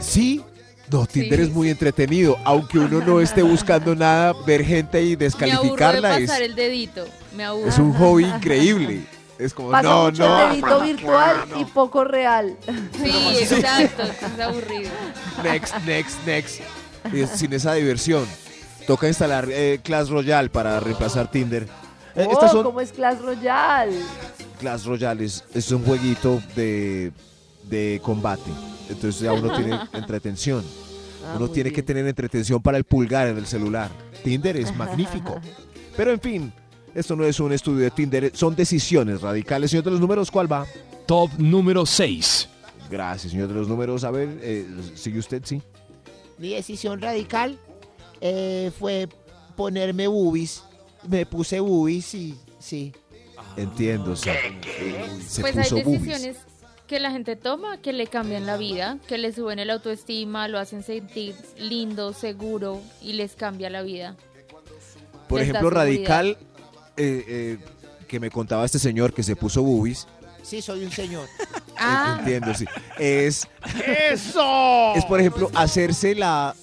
Sí. 0.00 0.42
No, 0.90 1.06
Tinder 1.06 1.38
Sí. 1.38 1.44
es 1.46 1.50
muy 1.50 1.70
entretenido. 1.70 2.36
Aunque 2.44 2.78
uno 2.78 3.00
no 3.00 3.20
esté 3.20 3.42
buscando 3.42 3.94
nada, 3.94 4.34
ver 4.46 4.64
gente 4.64 5.02
y 5.02 5.04
Me 5.04 5.10
aburro 5.12 5.18
de 5.18 5.24
descalificarla 5.24 6.18
es, 6.18 6.28
pasar 6.28 6.42
el 6.42 6.54
dedito. 6.54 7.06
Me 7.34 7.44
aburro. 7.44 7.68
es 7.68 7.78
un 7.78 7.92
hobby 7.94 8.24
increíble. 8.36 9.06
Es 9.38 9.52
como, 9.52 9.70
Pasa 9.70 9.88
no, 9.88 10.04
mucho 10.04 10.28
no, 10.28 10.48
dedito 10.48 10.80
virtual 10.80 11.36
y 11.58 11.64
poco 11.64 12.04
real. 12.04 12.56
Sí, 13.02 13.36
exacto. 13.40 14.02
Es 14.04 14.40
aburrido. 14.40 14.90
next, 15.42 15.74
next, 15.84 16.26
next. 16.26 16.60
Y 17.12 17.20
es- 17.20 17.30
sin 17.30 17.52
esa 17.52 17.74
diversión. 17.74 18.24
Toca 18.86 19.08
instalar 19.08 19.48
eh, 19.50 19.80
Clash 19.82 20.08
Royale 20.08 20.50
para 20.50 20.78
reemplazar 20.80 21.30
Tinder. 21.30 21.64
Eh, 22.14 22.26
Oh, 22.28 22.32
estas 22.32 22.52
son 22.52 22.62
¿Cómo 22.62 22.80
es 22.80 22.92
Clash 22.92 23.18
Royale? 23.18 23.98
Clash 24.60 24.84
Royale, 24.84 25.24
es, 25.24 25.42
es 25.52 25.70
un 25.72 25.84
jueguito 25.84 26.40
de, 26.54 27.10
de 27.64 28.00
combate. 28.04 28.50
Entonces 28.88 29.20
ya 29.22 29.32
uno 29.32 29.54
tiene 29.56 29.78
entretención. 29.94 30.64
Ah, 31.26 31.34
Uno 31.38 31.48
tiene 31.48 31.72
que 31.72 31.82
tener 31.82 32.06
entretención 32.06 32.60
para 32.62 32.76
el 32.76 32.84
pulgar 32.84 33.26
en 33.28 33.38
el 33.38 33.46
celular. 33.46 33.90
Tinder 34.22 34.56
es 34.58 34.76
magnífico. 34.76 35.40
Pero 35.96 36.12
en 36.12 36.20
fin, 36.20 36.52
esto 36.94 37.16
no 37.16 37.24
es 37.24 37.40
un 37.40 37.52
estudio 37.52 37.84
de 37.84 37.90
Tinder, 37.90 38.30
son 38.34 38.54
decisiones 38.54 39.20
radicales. 39.20 39.70
Señor 39.70 39.84
de 39.84 39.90
los 39.92 40.00
números, 40.00 40.30
¿cuál 40.30 40.50
va? 40.50 40.66
Top 41.06 41.30
número 41.38 41.84
6. 41.84 42.48
Gracias, 42.90 43.32
señor 43.32 43.48
de 43.48 43.54
los 43.54 43.68
números. 43.68 44.04
A 44.04 44.10
ver, 44.10 44.38
eh, 44.42 44.66
sigue 44.94 45.18
usted, 45.18 45.42
sí. 45.44 45.60
Mi 46.38 46.50
decisión 46.50 47.00
radical 47.00 47.58
eh, 48.20 48.70
fue 48.78 49.08
ponerme 49.56 50.06
boobies. 50.06 50.62
Me 51.08 51.26
puse 51.26 51.60
boobies 51.60 52.14
y 52.14 52.38
sí. 52.58 52.92
Entiendo, 53.56 54.16
sí. 54.16 54.30
Se 55.26 55.40
pues 55.40 55.56
hay 55.56 55.82
boobies. 55.82 56.02
decisiones 56.02 56.36
que 56.86 57.00
la 57.00 57.10
gente 57.10 57.36
toma 57.36 57.78
que 57.78 57.92
le 57.92 58.06
cambian 58.06 58.46
la 58.46 58.56
vida, 58.56 58.98
que 59.08 59.18
le 59.18 59.32
suben 59.32 59.58
el 59.58 59.70
autoestima, 59.70 60.48
lo 60.48 60.58
hacen 60.58 60.82
sentir 60.82 61.34
lindo, 61.58 62.12
seguro 62.12 62.80
y 63.00 63.14
les 63.14 63.34
cambia 63.34 63.70
la 63.70 63.82
vida. 63.82 64.16
Por 65.28 65.40
les 65.40 65.48
ejemplo, 65.48 65.70
radical, 65.70 66.36
eh, 66.96 67.58
que 68.08 68.20
me 68.20 68.30
contaba 68.30 68.64
este 68.64 68.78
señor 68.78 69.12
que 69.12 69.22
se 69.22 69.36
puso 69.36 69.62
boobies. 69.62 70.06
Sí, 70.42 70.60
soy 70.60 70.84
un 70.84 70.90
señor. 70.92 71.28
Ah, 71.76 72.16
Entiendo, 72.20 72.54
sí. 72.54 72.66
Es, 72.98 73.48
¡Eso! 73.86 74.94
es, 74.94 75.04
por 75.06 75.18
ejemplo, 75.18 75.50
hacerse 75.54 76.14
la, 76.14 76.54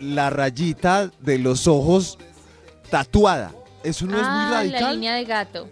la 0.00 0.30
rayita 0.30 1.10
de 1.20 1.38
los 1.38 1.66
ojos 1.66 2.18
tatuada. 2.90 3.54
Eso 3.84 4.06
no 4.06 4.16
es 4.18 4.24
ah, 4.26 4.30
muy 4.30 4.50
la 4.50 4.56
radical. 4.78 4.94
línea 4.94 5.14
de 5.14 5.24
gato. 5.24 5.68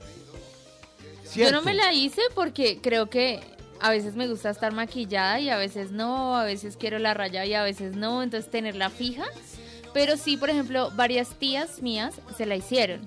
Yo 1.34 1.50
no 1.50 1.62
me 1.62 1.74
la 1.74 1.92
hice 1.92 2.22
porque 2.34 2.78
creo 2.80 3.10
que 3.10 3.40
a 3.80 3.90
veces 3.90 4.14
me 4.14 4.26
gusta 4.28 4.50
estar 4.50 4.72
maquillada 4.72 5.40
y 5.40 5.50
a 5.50 5.56
veces 5.56 5.90
no, 5.90 6.36
a 6.36 6.44
veces 6.44 6.76
quiero 6.76 6.98
la 6.98 7.14
raya 7.14 7.44
y 7.44 7.54
a 7.54 7.62
veces 7.62 7.96
no, 7.96 8.22
entonces 8.22 8.50
tenerla 8.50 8.90
fija. 8.90 9.24
Pero 9.92 10.16
sí, 10.16 10.36
por 10.36 10.50
ejemplo, 10.50 10.90
varias 10.94 11.30
tías 11.38 11.82
mías 11.82 12.14
se 12.36 12.46
la 12.46 12.56
hicieron. 12.56 13.00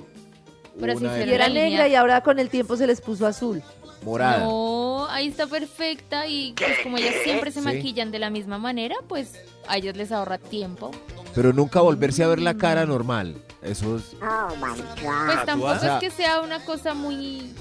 Pero 0.80 0.94
se 0.94 1.00
Una 1.06 1.10
hicieron 1.14 1.30
Y 1.30 1.34
era 1.34 1.50
negra 1.50 1.88
y 1.88 1.96
ahora 1.96 2.22
con 2.22 2.40
el 2.40 2.50
tiempo 2.50 2.76
se 2.78 2.88
les 2.88 3.02
puso 3.02 3.26
azul. 3.28 3.62
morada. 4.04 4.40
No, 4.46 5.08
ahí 5.10 5.28
está 5.28 5.46
perfecta 5.48 6.26
y 6.26 6.54
pues 6.54 6.80
como 6.84 6.98
ellas 6.98 7.16
siempre 7.26 7.52
se 7.52 7.60
Sí. 7.60 7.66
maquillan 7.66 8.12
de 8.12 8.20
la 8.20 8.30
misma 8.30 8.58
manera, 8.58 8.96
pues 9.10 9.34
a 9.68 9.76
ellas 9.78 9.98
les 9.98 10.12
ahorra 10.14 10.38
tiempo. 10.38 10.92
Pero 11.36 11.52
nunca 11.52 11.82
volverse 11.82 12.24
a 12.24 12.28
ver 12.28 12.40
la 12.40 12.54
cara 12.56 12.86
normal. 12.86 13.36
Eso 13.62 13.98
es. 13.98 14.16
Pues 14.16 15.46
tampoco 15.46 15.72
O 15.74 15.80
sea- 15.80 15.96
es 15.96 16.00
que 16.00 16.12
sea 16.12 16.40
una 16.42 16.64
cosa 16.64 16.94
muy, 16.94 17.54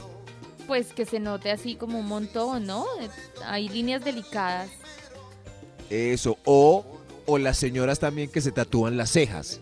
pues 0.69 0.93
que 0.93 1.05
se 1.07 1.19
note 1.19 1.51
así 1.51 1.75
como 1.75 1.99
un 1.99 2.07
montón, 2.07 2.67
¿no? 2.67 2.87
Hay 3.45 3.69
líneas 3.69 4.05
delicadas. 4.05 4.71
Eso. 5.91 6.39
O, 6.45 6.85
o 7.27 7.39
las 7.39 7.59
señoras 7.59 7.99
también 7.99 8.31
que 8.31 8.41
se 8.41 8.53
tatúan 8.53 8.97
las 8.97 9.11
cejas. 9.11 9.61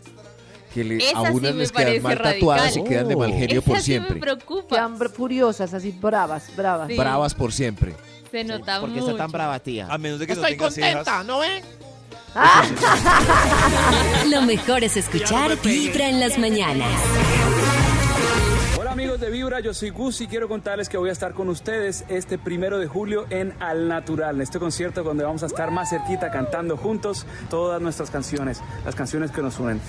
Que 0.77 0.85
le, 0.85 0.97
a 0.97 1.09
Esa 1.09 1.21
unas 1.23 1.41
me 1.41 1.53
les 1.55 1.73
quedan 1.73 2.03
mal 2.03 2.19
tatuadas 2.21 2.77
y 2.77 2.85
quedan 2.85 3.09
de 3.09 3.17
mal 3.17 3.33
genio 3.33 3.61
Esa 3.61 3.67
por 3.67 3.81
sí 3.81 3.93
me 3.93 3.99
siempre. 3.99 4.21
preocupa. 4.21 4.77
Quedan 4.77 4.99
furiosas, 5.11 5.73
así 5.73 5.91
bravas, 5.91 6.55
bravas. 6.55 6.89
Sí. 6.89 6.97
Bravas 6.99 7.35
por 7.35 7.51
siempre. 7.51 7.95
Se 8.31 8.45
nota 8.45 8.81
¿Por 8.81 8.91
qué 8.93 9.01
mucho. 9.01 9.13
está 9.13 9.23
tan 9.25 9.33
brava, 9.33 9.59
tía? 9.59 9.87
A 9.89 9.97
menos 9.97 10.19
de 10.19 10.27
que 10.27 10.35
no 10.35 10.43
Estoy 10.43 10.59
contenta, 10.59 11.03
cejas. 11.03 11.25
¿no 11.25 11.39
ven? 11.39 11.63
Lo 14.31 14.43
mejor 14.43 14.85
es 14.85 14.99
escuchar 14.99 15.57
Vibra 15.63 16.11
en 16.11 16.21
las 16.21 16.37
mañanas. 16.39 16.93
Hola 18.79 18.93
amigos 18.93 19.19
de 19.19 19.31
Vibra, 19.31 19.61
yo 19.61 19.73
soy 19.73 19.89
Gus 19.89 20.21
y 20.21 20.27
quiero 20.27 20.47
contarles 20.47 20.91
que 20.91 20.99
voy 20.99 21.09
a 21.09 21.13
estar 21.13 21.33
con 21.33 21.49
ustedes 21.49 22.05
este 22.09 22.37
primero 22.37 22.79
de 22.79 22.87
julio 22.87 23.25
en 23.31 23.55
Al 23.61 23.89
Natural, 23.89 24.35
en 24.37 24.43
este 24.43 24.59
concierto 24.59 25.03
donde 25.03 25.25
vamos 25.25 25.43
a 25.43 25.47
estar 25.47 25.71
más 25.71 25.89
cerquita 25.89 26.31
cantando 26.31 26.77
juntos 26.77 27.25
todas 27.49 27.81
nuestras 27.81 28.11
canciones, 28.11 28.61
las 28.85 28.95
canciones 28.95 29.31
que 29.31 29.41
nos 29.41 29.59
unen. 29.59 29.81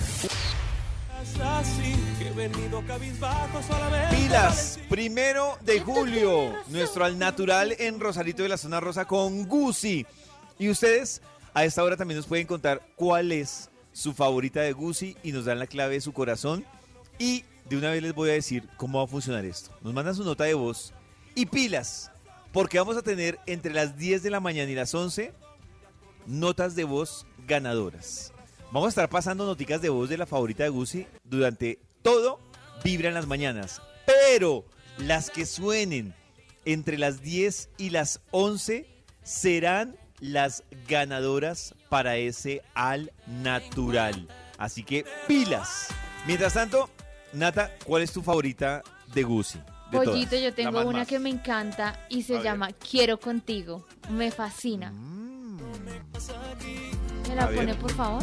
Pilas, 4.10 4.78
primero 4.88 5.56
de 5.62 5.80
julio, 5.80 6.52
nuestro 6.68 7.04
al 7.04 7.18
natural 7.18 7.74
en 7.78 8.00
Rosarito 8.00 8.42
de 8.42 8.48
la 8.48 8.56
Zona 8.56 8.80
Rosa 8.80 9.04
con 9.04 9.46
Gucci. 9.46 10.06
Y 10.58 10.68
ustedes 10.68 11.22
a 11.54 11.64
esta 11.64 11.84
hora 11.84 11.96
también 11.96 12.16
nos 12.16 12.26
pueden 12.26 12.46
contar 12.46 12.82
cuál 12.96 13.32
es 13.32 13.70
su 13.92 14.12
favorita 14.14 14.60
de 14.60 14.72
Gucci 14.72 15.16
y 15.22 15.32
nos 15.32 15.44
dan 15.44 15.58
la 15.58 15.66
clave 15.66 15.94
de 15.94 16.00
su 16.00 16.12
corazón. 16.12 16.64
Y 17.18 17.44
de 17.68 17.76
una 17.76 17.90
vez 17.90 18.02
les 18.02 18.14
voy 18.14 18.30
a 18.30 18.34
decir 18.34 18.68
cómo 18.76 18.98
va 18.98 19.04
a 19.04 19.08
funcionar 19.08 19.44
esto. 19.44 19.70
Nos 19.82 19.94
mandan 19.94 20.14
su 20.14 20.24
nota 20.24 20.44
de 20.44 20.54
voz 20.54 20.92
y 21.34 21.46
pilas, 21.46 22.10
porque 22.52 22.78
vamos 22.78 22.96
a 22.96 23.02
tener 23.02 23.38
entre 23.46 23.72
las 23.72 23.96
10 23.96 24.22
de 24.22 24.30
la 24.30 24.40
mañana 24.40 24.70
y 24.70 24.74
las 24.74 24.94
11 24.94 25.32
notas 26.26 26.74
de 26.74 26.84
voz 26.84 27.26
ganadoras. 27.46 28.32
Vamos 28.70 28.86
a 28.86 28.88
estar 28.90 29.08
pasando 29.08 29.46
noticas 29.46 29.80
de 29.80 29.88
voz 29.88 30.08
de 30.08 30.18
la 30.18 30.26
favorita 30.26 30.62
de 30.62 30.68
Gucci 30.68 31.06
durante 31.24 31.78
todo 32.02 32.38
Vibra 32.84 33.08
en 33.08 33.14
las 33.14 33.26
mañanas. 33.26 33.80
Pero 34.06 34.64
las 34.98 35.30
que 35.30 35.46
suenen 35.46 36.14
entre 36.64 36.98
las 36.98 37.22
10 37.22 37.70
y 37.78 37.90
las 37.90 38.20
11 38.30 38.86
serán 39.22 39.96
las 40.20 40.64
ganadoras 40.86 41.74
para 41.88 42.16
ese 42.16 42.62
al 42.74 43.12
natural. 43.26 44.28
Así 44.58 44.82
que 44.82 45.04
pilas. 45.26 45.88
Mientras 46.26 46.54
tanto, 46.54 46.90
Nata, 47.32 47.72
¿cuál 47.84 48.02
es 48.02 48.12
tu 48.12 48.22
favorita 48.22 48.82
de 49.14 49.22
Gucci? 49.22 49.58
De 49.90 49.96
Pollito, 49.98 50.30
todas. 50.30 50.44
yo 50.44 50.52
tengo 50.54 50.72
más 50.72 50.84
una 50.84 50.98
más. 51.00 51.08
que 51.08 51.18
me 51.18 51.30
encanta 51.30 51.98
y 52.10 52.20
A 52.22 52.26
se 52.26 52.32
ver. 52.34 52.42
llama 52.42 52.68
Quiero 52.72 53.18
contigo. 53.18 53.86
Me 54.10 54.30
fascina. 54.30 54.90
Mm, 54.90 55.56
¿Me 57.28 57.34
la 57.34 57.44
A 57.44 57.46
ver. 57.46 57.56
pone, 57.56 57.74
por 57.74 57.92
favor? 57.92 58.22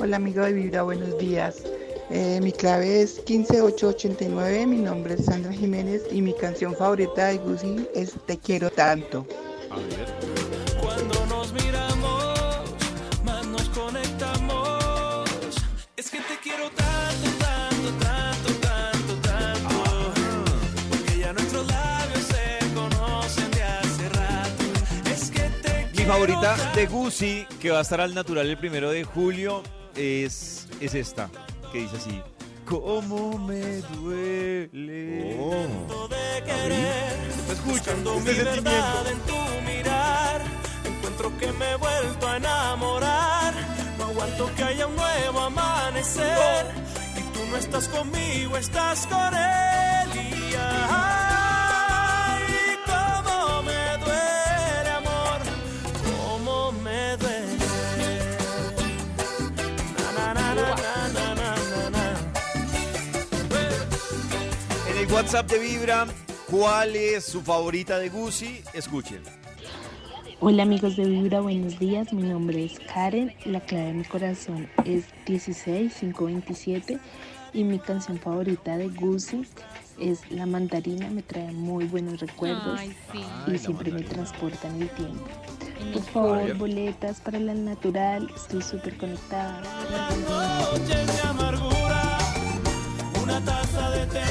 Hola 0.00 0.16
amigo 0.16 0.44
de 0.44 0.52
Vibra, 0.52 0.82
buenos 0.82 1.18
días. 1.18 1.62
Eh, 2.10 2.40
mi 2.42 2.52
clave 2.52 3.02
es 3.02 3.24
15889, 3.24 4.66
mi 4.66 4.78
nombre 4.78 5.14
es 5.14 5.24
Sandra 5.24 5.52
Jiménez 5.52 6.02
y 6.10 6.22
mi 6.22 6.34
canción 6.34 6.74
favorita 6.74 7.26
de 7.26 7.38
Gucci 7.38 7.86
es 7.94 8.14
Te 8.26 8.38
quiero 8.38 8.70
tanto. 8.70 9.26
Favorita 26.10 26.56
de 26.74 26.86
Gucci, 26.86 27.46
que 27.60 27.70
va 27.70 27.78
a 27.78 27.82
estar 27.82 28.00
al 28.00 28.12
natural 28.14 28.48
el 28.48 28.58
primero 28.58 28.90
de 28.90 29.04
julio, 29.04 29.62
es, 29.94 30.66
es 30.80 30.94
esta, 30.94 31.30
que 31.70 31.78
dice 31.82 31.96
así. 31.98 32.20
¿Cómo 32.64 33.38
me 33.38 33.76
duele? 33.76 35.36
Oh. 35.40 36.08
de 36.08 36.42
querer. 36.44 37.12
Escucha, 37.52 37.94
Buscando 37.94 38.14
este 38.18 38.30
mi 38.30 38.36
sentimiento. 38.36 38.70
verdad 38.70 39.06
en 39.12 39.18
tu 39.20 39.70
mirar. 39.70 40.42
Encuentro 40.84 41.38
que 41.38 41.52
me 41.52 41.70
he 41.70 41.76
vuelto 41.76 42.28
a 42.28 42.36
enamorar. 42.38 43.54
No 43.96 44.04
aguanto 44.06 44.50
que 44.56 44.64
haya 44.64 44.86
un 44.88 44.96
nuevo 44.96 45.40
amanecer. 45.40 46.66
Y 47.16 47.22
tú 47.32 47.40
no 47.50 47.56
estás 47.56 47.86
conmigo, 47.88 48.56
estás 48.56 49.06
con 49.06 49.34
él. 49.34 50.10
Y 50.16 50.54
ay, 50.56 51.29
el 65.10 65.14
WhatsApp 65.14 65.50
de 65.50 65.58
Vibra, 65.58 66.06
¿cuál 66.50 66.94
es 66.94 67.24
su 67.24 67.40
favorita 67.42 67.98
de 67.98 68.08
Gucci? 68.10 68.62
Escuchen. 68.72 69.20
Hola 70.40 70.62
amigos 70.62 70.96
de 70.96 71.04
Vibra, 71.04 71.40
buenos 71.40 71.78
días. 71.78 72.12
Mi 72.12 72.22
nombre 72.22 72.64
es 72.64 72.78
Karen. 72.92 73.34
La 73.44 73.60
clave 73.60 73.86
de 73.86 73.92
mi 73.94 74.04
corazón 74.04 74.68
es 74.84 75.04
16527 75.26 76.98
y 77.52 77.64
mi 77.64 77.78
canción 77.78 78.18
favorita 78.18 78.76
de 78.78 78.88
Gucci 78.88 79.42
es 79.98 80.30
La 80.30 80.46
Mandarina. 80.46 81.10
Me 81.10 81.22
trae 81.22 81.50
muy 81.52 81.84
buenos 81.86 82.20
recuerdos 82.20 82.78
Ay, 82.78 82.94
sí. 83.12 83.24
y 83.52 83.58
siempre 83.58 83.90
me 83.90 84.02
transporta 84.02 84.68
en 84.68 84.82
el 84.82 84.90
tiempo. 84.90 85.26
Por 85.92 86.02
favor, 86.04 86.54
boletas 86.56 87.20
para 87.20 87.38
la 87.40 87.54
natural. 87.54 88.30
Estoy 88.34 88.62
súper 88.62 88.96
conectada. 88.96 89.60
noches 90.72 91.06
de 91.06 91.28
amargura, 91.28 92.18
una 93.22 93.40
taza 93.44 93.90
de 93.90 94.06
té, 94.06 94.29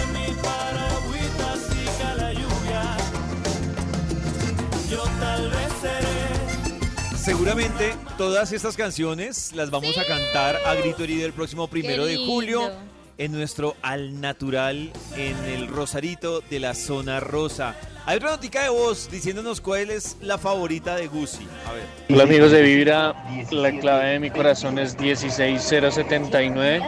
Seguramente 7.30 7.94
todas 8.18 8.52
estas 8.54 8.76
canciones 8.76 9.54
las 9.54 9.70
vamos 9.70 10.00
a 10.00 10.06
cantar 10.08 10.58
a 10.66 10.74
grito 10.74 11.04
herido 11.04 11.28
el 11.28 11.34
próximo 11.34 11.68
primero 11.68 12.04
de 12.06 12.18
julio 12.18 12.72
en 13.20 13.32
nuestro 13.32 13.76
Al 13.84 14.20
Natural 14.20 14.92
en 15.16 15.38
el 15.46 15.68
Rosarito 15.68 16.42
de 16.42 16.60
la 16.60 16.74
Zona 16.74 17.20
Rosa. 17.20 17.76
Hay 18.08 18.18
otra 18.18 18.32
notica 18.32 18.64
de 18.64 18.70
voz 18.70 19.12
diciéndonos 19.12 19.62
cuál 19.62 19.92
es 19.92 20.18
la 20.22 20.40
favorita 20.40 20.96
de 20.96 21.06
Gucci. 21.06 21.48
A 21.68 21.74
ver. 21.74 21.84
Hola 22.10 22.24
amigos 22.24 22.50
de 22.50 22.64
Vibra, 22.64 23.14
la 23.52 23.80
clave 23.80 24.14
de 24.14 24.20
mi 24.20 24.32
corazón 24.32 24.80
es 24.80 24.98
16079 24.98 26.82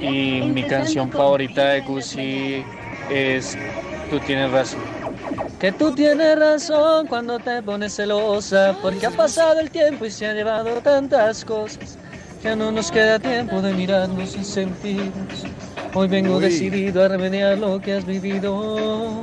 y 0.00 0.40
mi 0.46 0.62
canción 0.62 1.12
favorita 1.12 1.68
de 1.68 1.82
Gucci 1.82 2.64
es 3.10 3.58
Tú 4.12 4.20
tienes 4.20 4.50
razón. 4.50 5.01
Que 5.58 5.72
tú 5.72 5.94
tienes 5.94 6.38
razón 6.38 7.06
cuando 7.06 7.38
te 7.38 7.62
pones 7.62 7.94
celosa, 7.94 8.76
porque 8.82 9.06
ha 9.06 9.10
pasado 9.10 9.60
el 9.60 9.70
tiempo 9.70 10.04
y 10.04 10.10
se 10.10 10.26
han 10.26 10.36
llevado 10.36 10.80
tantas 10.80 11.44
cosas. 11.44 11.98
Ya 12.42 12.56
no 12.56 12.72
nos 12.72 12.90
queda 12.90 13.18
tiempo 13.18 13.62
de 13.62 13.72
mirarnos 13.72 14.36
y 14.36 14.44
sentirnos. 14.44 15.44
Hoy 15.94 16.08
vengo 16.08 16.36
Uy. 16.36 16.44
decidido 16.44 17.04
a 17.04 17.08
remediar 17.08 17.58
lo 17.58 17.80
que 17.80 17.94
has 17.94 18.04
vivido. 18.04 19.22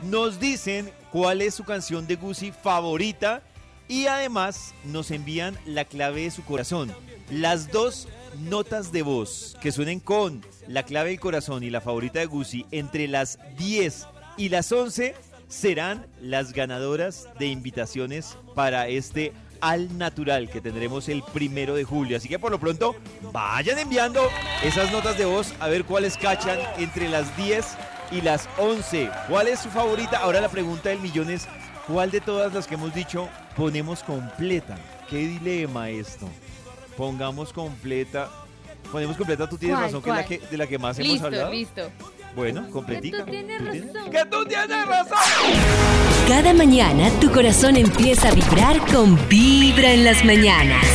Nos 0.03 0.39
dicen 0.39 0.91
cuál 1.11 1.41
es 1.41 1.55
su 1.55 1.63
canción 1.63 2.05
de 2.07 2.15
Gucci 2.15 2.51
favorita 2.51 3.41
y 3.87 4.07
además 4.07 4.73
nos 4.85 5.11
envían 5.11 5.57
la 5.65 5.85
clave 5.85 6.23
de 6.23 6.31
su 6.31 6.43
corazón. 6.43 6.91
Las 7.29 7.71
dos 7.71 8.09
notas 8.39 8.91
de 8.91 9.01
voz 9.01 9.55
que 9.61 9.71
suenen 9.71 10.01
con 10.01 10.45
la 10.67 10.83
clave 10.83 11.11
del 11.11 11.19
corazón 11.19 11.63
y 11.63 11.69
la 11.69 11.81
favorita 11.81 12.19
de 12.19 12.25
Gucci 12.25 12.65
entre 12.71 13.07
las 13.07 13.37
10 13.57 14.07
y 14.37 14.49
las 14.49 14.71
11 14.71 15.13
serán 15.53 16.07
las 16.19 16.51
ganadoras 16.51 17.27
de 17.37 17.45
invitaciones 17.47 18.37
para 18.55 18.87
este 18.87 19.33
al 19.61 19.97
natural 19.97 20.49
que 20.49 20.59
tendremos 20.59 21.07
el 21.07 21.21
primero 21.23 21.75
de 21.75 21.85
julio. 21.85 22.17
Así 22.17 22.27
que 22.27 22.39
por 22.39 22.51
lo 22.51 22.59
pronto 22.59 22.95
vayan 23.31 23.79
enviando 23.79 24.27
esas 24.63 24.91
notas 24.91 25.17
de 25.17 25.25
voz 25.25 25.53
a 25.59 25.67
ver 25.69 25.85
cuáles 25.85 26.17
cachan 26.17 26.59
entre 26.77 27.07
las 27.07 27.37
10 27.37 27.65
y 28.11 28.21
las 28.21 28.49
11. 28.57 29.09
¿Cuál 29.29 29.47
es 29.47 29.59
su 29.59 29.69
favorita? 29.69 30.17
Ahora 30.17 30.41
la 30.41 30.49
pregunta 30.49 30.89
del 30.89 30.99
millón 30.99 31.29
es, 31.29 31.47
¿cuál 31.87 32.11
de 32.11 32.19
todas 32.19 32.51
las 32.53 32.67
que 32.67 32.73
hemos 32.73 32.93
dicho 32.93 33.29
ponemos 33.55 34.03
completa? 34.03 34.75
¿Qué 35.09 35.17
dilema 35.19 35.89
esto? 35.89 36.27
Pongamos 36.97 37.53
completa. 37.53 38.29
Ponemos 38.91 39.15
completa, 39.15 39.47
tú 39.47 39.57
tienes 39.57 39.77
¿Cuál, 39.77 39.85
razón, 39.85 40.01
que 40.03 40.09
es 40.09 40.15
la 40.15 40.25
que, 40.25 40.39
de 40.39 40.57
la 40.57 40.67
que 40.67 40.77
más 40.77 40.99
hemos 40.99 41.11
Listo, 41.13 41.27
hablado. 41.27 41.51
listo. 41.51 41.89
Bueno, 42.35 42.69
completica. 42.71 43.25
tú 43.25 43.31
tienes 43.31 43.61
razón. 43.63 44.11
¡Que 44.11 44.25
tú 44.25 44.45
tienes 44.45 44.87
razón! 44.87 45.17
Cada 46.27 46.53
mañana 46.53 47.09
tu 47.19 47.31
corazón 47.31 47.75
empieza 47.77 48.29
a 48.29 48.31
vibrar 48.31 48.79
con 48.91 49.17
Vibra 49.29 49.91
en 49.91 50.03
las 50.03 50.23
mañanas. 50.25 50.85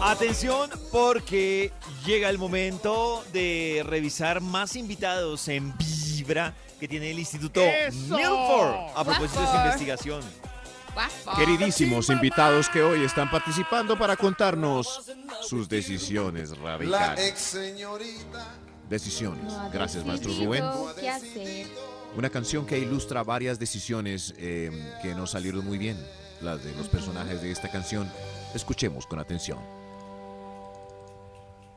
Atención 0.00 0.70
porque 0.92 1.72
llega 2.06 2.30
el 2.30 2.38
momento 2.38 3.24
de 3.32 3.82
revisar 3.84 4.40
más 4.40 4.76
invitados 4.76 5.48
en 5.48 5.74
Vibra 5.76 6.54
que 6.80 6.88
tiene 6.88 7.10
el 7.10 7.18
Instituto 7.18 7.60
Milford 7.92 8.74
a 8.94 9.04
propósito 9.04 9.40
de 9.40 9.46
su 9.46 9.56
investigación. 9.56 10.20
Queridísimos 11.36 12.08
invitados 12.10 12.68
que 12.68 12.82
hoy 12.82 13.04
están 13.04 13.30
participando 13.30 13.98
para 13.98 14.16
contarnos 14.16 15.02
sus 15.42 15.68
decisiones 15.68 16.50
La 16.58 16.76
radicales. 16.78 17.26
ex 17.28 17.38
señorita. 17.38 18.46
Decisiones. 18.88 19.52
Gracias, 19.72 20.04
maestro 20.06 20.32
Rubén. 20.32 20.64
Una 22.16 22.30
canción 22.30 22.64
que 22.64 22.78
ilustra 22.78 23.22
varias 23.24 23.58
decisiones 23.58 24.32
eh, 24.38 24.70
que 25.02 25.14
no 25.14 25.26
salieron 25.26 25.66
muy 25.66 25.76
bien, 25.76 25.98
las 26.40 26.64
de 26.64 26.74
los 26.74 26.88
personajes 26.88 27.42
de 27.42 27.50
esta 27.50 27.70
canción. 27.70 28.10
Escuchemos 28.54 29.06
con 29.06 29.18
atención. 29.18 29.58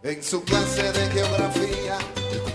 En 0.03 0.23
su 0.23 0.43
clase 0.43 0.91
de 0.91 1.07
geografía. 1.11 1.97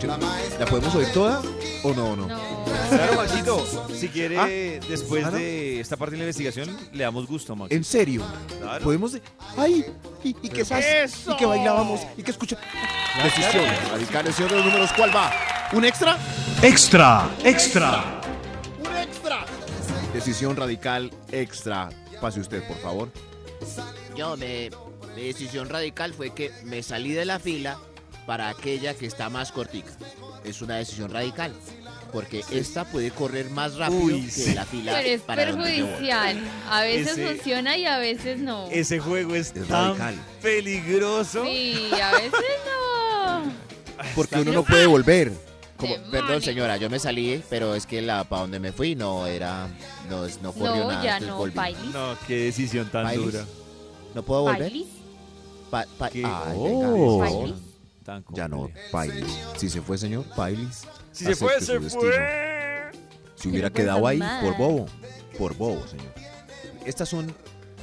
La 0.06 0.18
maestra 0.18 0.58
¿La 0.64 0.66
podemos 0.66 0.94
oír 0.94 1.08
toda 1.14 1.40
o 1.82 1.94
no? 1.94 2.10
o 2.12 2.16
no? 2.16 2.26
No. 2.28 2.64
Claro, 2.90 3.14
Maxito, 3.16 3.64
si 3.94 4.08
quiere, 4.08 4.38
Ah. 4.38 4.46
después 4.86 5.24
Ah, 5.24 5.30
¿no? 5.30 5.38
de 5.38 5.80
esta 5.80 5.96
parte 5.96 6.12
de 6.12 6.18
la 6.18 6.24
investigación, 6.24 6.76
le 6.92 7.04
damos 7.04 7.26
gusto, 7.26 7.56
Maxito. 7.56 7.74
¿En 7.74 7.84
serio? 7.84 8.22
Claro. 8.60 8.84
¿Podemos? 8.84 9.12
de- 9.12 9.22
¡Ay! 9.56 9.84
¿Y, 10.22 10.28
y 10.42 10.48
qué 10.50 10.62
sabes? 10.64 11.26
¿Y 11.26 11.36
qué 11.36 11.46
bailábamos? 11.46 12.00
¿Y 12.18 12.22
qué 12.22 12.32
escucha? 12.32 12.58
Decisiones 13.22 13.88
radicales, 13.90 14.34
señor 14.34 14.50
de 14.50 14.56
los 14.56 14.66
números. 14.66 14.90
¿Cuál 14.94 15.16
va? 15.16 15.32
¿Un 15.72 15.84
extra? 15.86 16.18
Extra, 16.62 17.30
extra. 17.42 18.20
¡Un 18.86 18.96
extra! 18.96 19.46
Decisión 20.12 20.54
radical 20.56 21.10
extra. 21.32 21.88
Pase 22.20 22.40
usted, 22.40 22.66
por 22.68 22.76
favor. 22.78 23.08
Yo, 24.14 24.36
me, 24.36 24.70
mi 25.16 25.22
decisión 25.26 25.68
radical 25.68 26.12
fue 26.14 26.30
que 26.34 26.50
me 26.64 26.82
salí 26.82 27.12
de 27.12 27.24
la 27.24 27.38
fila 27.38 27.78
para 28.26 28.48
aquella 28.48 28.94
que 28.94 29.06
está 29.06 29.28
más 29.30 29.52
cortica. 29.52 29.92
Es 30.44 30.62
una 30.62 30.76
decisión 30.76 31.10
radical. 31.10 31.52
Porque 32.12 32.44
esta 32.52 32.84
puede 32.84 33.10
correr 33.10 33.50
más 33.50 33.74
rápido 33.74 34.00
Uy, 34.04 34.22
que 34.26 34.30
sí. 34.30 34.54
la 34.54 34.64
fila 34.64 34.92
Pero 34.94 35.08
es 35.08 35.20
para 35.22 35.44
perjudicial. 35.44 36.38
A 36.70 36.82
veces 36.82 37.18
Ese- 37.18 37.26
funciona 37.26 37.76
y 37.76 37.86
a 37.86 37.98
veces 37.98 38.38
no. 38.38 38.68
Ese 38.70 39.00
juego 39.00 39.34
es, 39.34 39.48
Es 39.48 39.66
tan 39.66 39.98
radical. 39.98 40.14
peligroso. 40.40 41.44
Sí, 41.44 41.90
a 42.00 42.12
veces 42.12 42.32
no. 42.66 43.52
Porque 44.14 44.36
uno 44.40 44.52
no 44.52 44.62
puede 44.64 44.86
volver. 44.86 45.32
Como, 45.76 45.96
perdón, 46.10 46.40
señora, 46.40 46.76
yo 46.76 46.88
me 46.88 47.00
salí, 47.00 47.42
pero 47.50 47.74
es 47.74 47.84
que 47.84 48.00
la 48.00 48.22
para 48.24 48.42
donde 48.42 48.60
me 48.60 48.70
fui 48.72 48.94
no 48.94 49.26
era. 49.26 49.66
No, 50.08 50.24
no 50.40 50.52
corrió 50.52 50.84
No, 50.84 50.88
nada. 50.92 51.02
ya 51.02 51.18
no. 51.20 51.44
No, 51.46 52.16
qué 52.28 52.36
decisión 52.44 52.88
tan 52.92 53.04
¿Bailis? 53.04 53.24
dura. 53.32 53.44
¿No 54.14 54.22
puedo 54.22 54.42
volver? 54.42 54.70
Bailis. 54.70 54.86
Pa- 55.74 55.86
pa- 55.98 56.08
¿Qué? 56.08 56.22
Ay, 56.24 56.54
Oh. 56.56 57.18
venga. 57.20 57.56
Tan 58.04 58.24
Ya 58.30 58.46
no, 58.46 58.70
bailes. 58.92 59.26
Si 59.56 59.68
se 59.68 59.82
fue, 59.82 59.98
señor, 59.98 60.24
bailes. 60.36 60.86
Si 61.10 61.24
se 61.24 61.34
fue, 61.34 61.60
se 61.60 61.80
destino. 61.80 62.02
fue. 62.12 62.92
Si 63.34 63.48
hubiera 63.48 63.70
quedado 63.70 64.06
ahí, 64.06 64.18
mal. 64.18 64.44
por 64.44 64.56
bobo. 64.56 64.86
Por 65.36 65.54
bobo, 65.56 65.84
señor. 65.88 66.12
Estas 66.86 67.08
son 67.08 67.34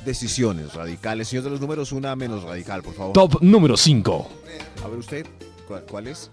decisiones 0.06 0.74
radicales. 0.74 1.28
Señor 1.28 1.44
de 1.44 1.50
los 1.50 1.60
números, 1.60 1.92
una 1.92 2.16
menos 2.16 2.44
radical, 2.44 2.82
por 2.82 2.94
favor. 2.94 3.12
Top 3.12 3.42
número 3.42 3.76
5. 3.76 4.30
A 4.86 4.88
ver 4.88 5.00
usted, 5.00 5.26
¿cuál, 5.68 5.84
cuál 5.84 6.08
es? 6.08 6.32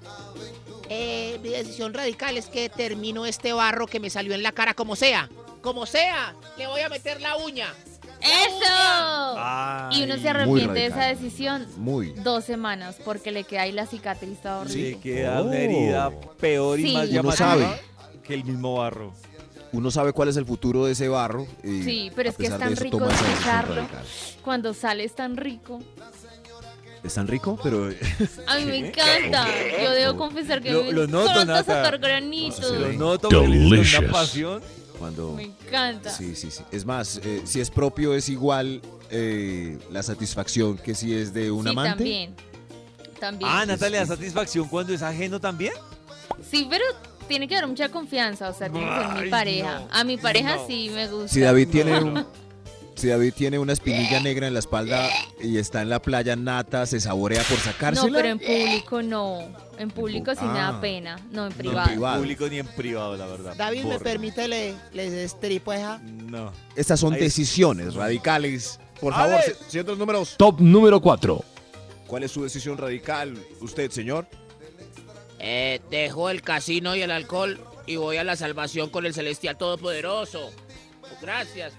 Eh, 0.90 1.40
mi 1.42 1.48
decisión 1.48 1.92
radical 1.92 2.36
es 2.36 2.46
que 2.46 2.68
termino 2.68 3.26
este 3.26 3.52
barro 3.52 3.86
que 3.88 3.98
me 3.98 4.10
salió 4.10 4.32
en 4.32 4.44
la 4.44 4.52
cara 4.52 4.74
como 4.74 4.94
sea. 4.94 5.28
Como 5.60 5.86
sea, 5.86 6.36
le 6.56 6.68
voy 6.68 6.82
a 6.82 6.88
meter 6.88 7.20
la 7.20 7.36
uña. 7.36 7.66
¡Eso! 8.20 9.38
Y 9.92 10.02
uno 10.04 10.16
se 10.18 10.28
arrepiente 10.28 10.72
de 10.80 10.86
esa 10.86 11.04
decisión 11.06 11.66
Muy. 11.76 12.12
dos 12.12 12.44
semanas 12.44 12.96
porque 13.04 13.32
le 13.32 13.44
queda 13.44 13.62
ahí 13.62 13.72
la 13.72 13.86
cicatriz 13.86 14.40
toda 14.40 14.60
horrible. 14.60 14.90
Le 14.90 14.98
queda 14.98 15.42
una 15.42 15.50
Oh. 15.50 15.54
herida 15.54 16.10
peor 16.40 16.78
y 16.80 16.88
Sí. 16.88 16.94
más 16.94 17.04
Uno 17.04 17.12
llamativa 17.14 17.36
sabe. 17.50 17.66
que 18.22 18.34
el 18.34 18.44
mismo 18.44 18.74
barro. 18.76 19.12
Uno 19.72 19.90
sabe 19.90 20.12
cuál 20.12 20.28
es 20.28 20.36
el 20.36 20.46
futuro 20.46 20.86
de 20.86 20.92
ese 20.92 21.08
barro. 21.08 21.46
Y 21.62 21.82
Sí, 21.82 22.10
pero 22.16 22.30
es 22.30 22.36
que 22.36 22.46
es 22.46 22.58
tan 22.58 22.72
eso, 22.72 22.84
rico. 22.84 22.98
Cuando 24.42 24.72
sale 24.74 25.04
es 25.04 25.14
tan 25.14 25.36
rico. 25.36 25.80
Es 27.04 27.14
tan 27.14 27.28
rico, 27.28 27.58
pero 27.62 27.90
A 28.46 28.56
mí 28.56 28.64
me 28.64 28.76
encanta. 28.88 29.46
Yo 29.82 29.90
debo 29.92 30.16
confesar 30.18 30.60
que 30.62 30.72
Lo- 30.72 30.84
me 30.84 30.92
lo 30.92 31.06
noto, 31.06 31.46
sacar 31.64 31.98
granitos. 31.98 32.66
Sí. 32.66 32.74
Lo 32.78 32.92
noto 32.94 33.28
una 33.28 34.10
pasión. 34.10 34.62
Cuando... 34.98 35.32
Me 35.32 35.44
encanta. 35.44 36.10
Sí, 36.10 36.34
sí, 36.34 36.50
sí. 36.50 36.62
Es 36.70 36.84
más, 36.84 37.20
eh, 37.24 37.42
si 37.44 37.60
es 37.60 37.70
propio 37.70 38.14
es 38.14 38.28
igual 38.28 38.80
eh, 39.10 39.78
la 39.90 40.02
satisfacción 40.02 40.76
que 40.78 40.94
si 40.94 41.14
es 41.14 41.32
de 41.32 41.50
un 41.50 41.64
sí, 41.64 41.70
amante. 41.70 41.90
también. 41.96 42.34
También. 43.18 43.50
Ah, 43.52 43.66
Natalia, 43.66 44.00
¿da 44.00 44.06
satisfacción 44.06 44.68
cuando 44.68 44.92
es 44.92 45.02
ajeno 45.02 45.40
también? 45.40 45.72
Sí, 46.50 46.66
pero 46.70 46.84
tiene 47.26 47.48
que 47.48 47.56
haber 47.56 47.68
mucha 47.68 47.88
confianza. 47.88 48.48
O 48.48 48.54
sea, 48.54 48.68
tiene 48.70 48.86
que 48.88 48.96
ser 49.14 49.24
mi 49.24 49.30
pareja. 49.30 49.80
no, 49.80 49.88
A 49.90 50.04
mi 50.04 50.16
pareja 50.16 50.56
no. 50.56 50.66
sí 50.66 50.90
me 50.94 51.08
gusta. 51.08 51.28
Si 51.28 51.40
David 51.40 51.68
tiene 51.68 51.98
un, 52.00 52.24
si 52.98 53.06
David 53.08 53.32
tiene 53.34 53.58
una 53.58 53.72
espinilla 53.72 54.20
negra 54.20 54.46
en 54.48 54.52
la 54.54 54.58
espalda 54.58 55.08
y 55.40 55.56
está 55.58 55.82
en 55.82 55.88
la 55.88 56.00
playa 56.02 56.34
nata, 56.36 56.84
se 56.86 57.00
saborea 57.00 57.42
por 57.44 57.58
No, 57.58 57.64
sacársela. 57.64 58.16
pero 58.18 58.28
en 58.28 58.38
público 58.38 59.02
no. 59.02 59.38
En 59.78 59.90
público 59.90 60.34
sí 60.34 60.44
me 60.44 60.58
Ah. 60.58 60.72
da 60.72 60.80
pena. 60.80 61.16
No, 61.30 61.46
en 61.46 61.50
No 61.52 61.56
privado. 61.56 61.80
en 61.88 61.94
privado. 61.94 62.18
público 62.20 62.48
ni 62.48 62.58
en 62.58 62.66
privado, 62.66 63.16
la 63.16 63.26
verdad. 63.26 63.54
David, 63.56 63.84
¿me 63.84 63.98
permite 64.00 64.48
le, 64.48 64.74
les 64.92 65.12
estripo 65.12 65.72
esa? 65.72 65.98
No. 65.98 66.52
Estas 66.74 66.98
son 67.00 67.14
Ahí- 67.14 67.20
decisiones 67.20 67.94
radicales. 67.94 68.80
Por 69.00 69.12
A 69.12 69.16
favor, 69.16 69.30
ver. 69.36 69.44
se- 69.56 69.70
señor 69.70 69.84
de 69.86 69.92
los 69.92 69.98
números, 69.98 70.34
Top 70.36 70.58
número 70.60 71.00
4. 71.00 71.44
¿cuál 72.08 72.24
es 72.24 72.32
su 72.32 72.42
decisión 72.42 72.76
radical? 72.78 73.36
Usted, 73.60 73.90
señor. 73.92 74.26
Eh, 75.38 75.80
dejo 75.90 76.30
el 76.30 76.42
casino 76.42 76.96
y 76.96 77.02
el 77.02 77.12
alcohol 77.12 77.60
y 77.86 77.94
voy 77.96 78.16
a 78.16 78.24
la 78.24 78.34
salvación 78.34 78.90
con 78.90 79.06
el 79.06 79.14
celestial 79.14 79.56
todopoderoso. 79.56 80.50
Gracias. 81.22 81.72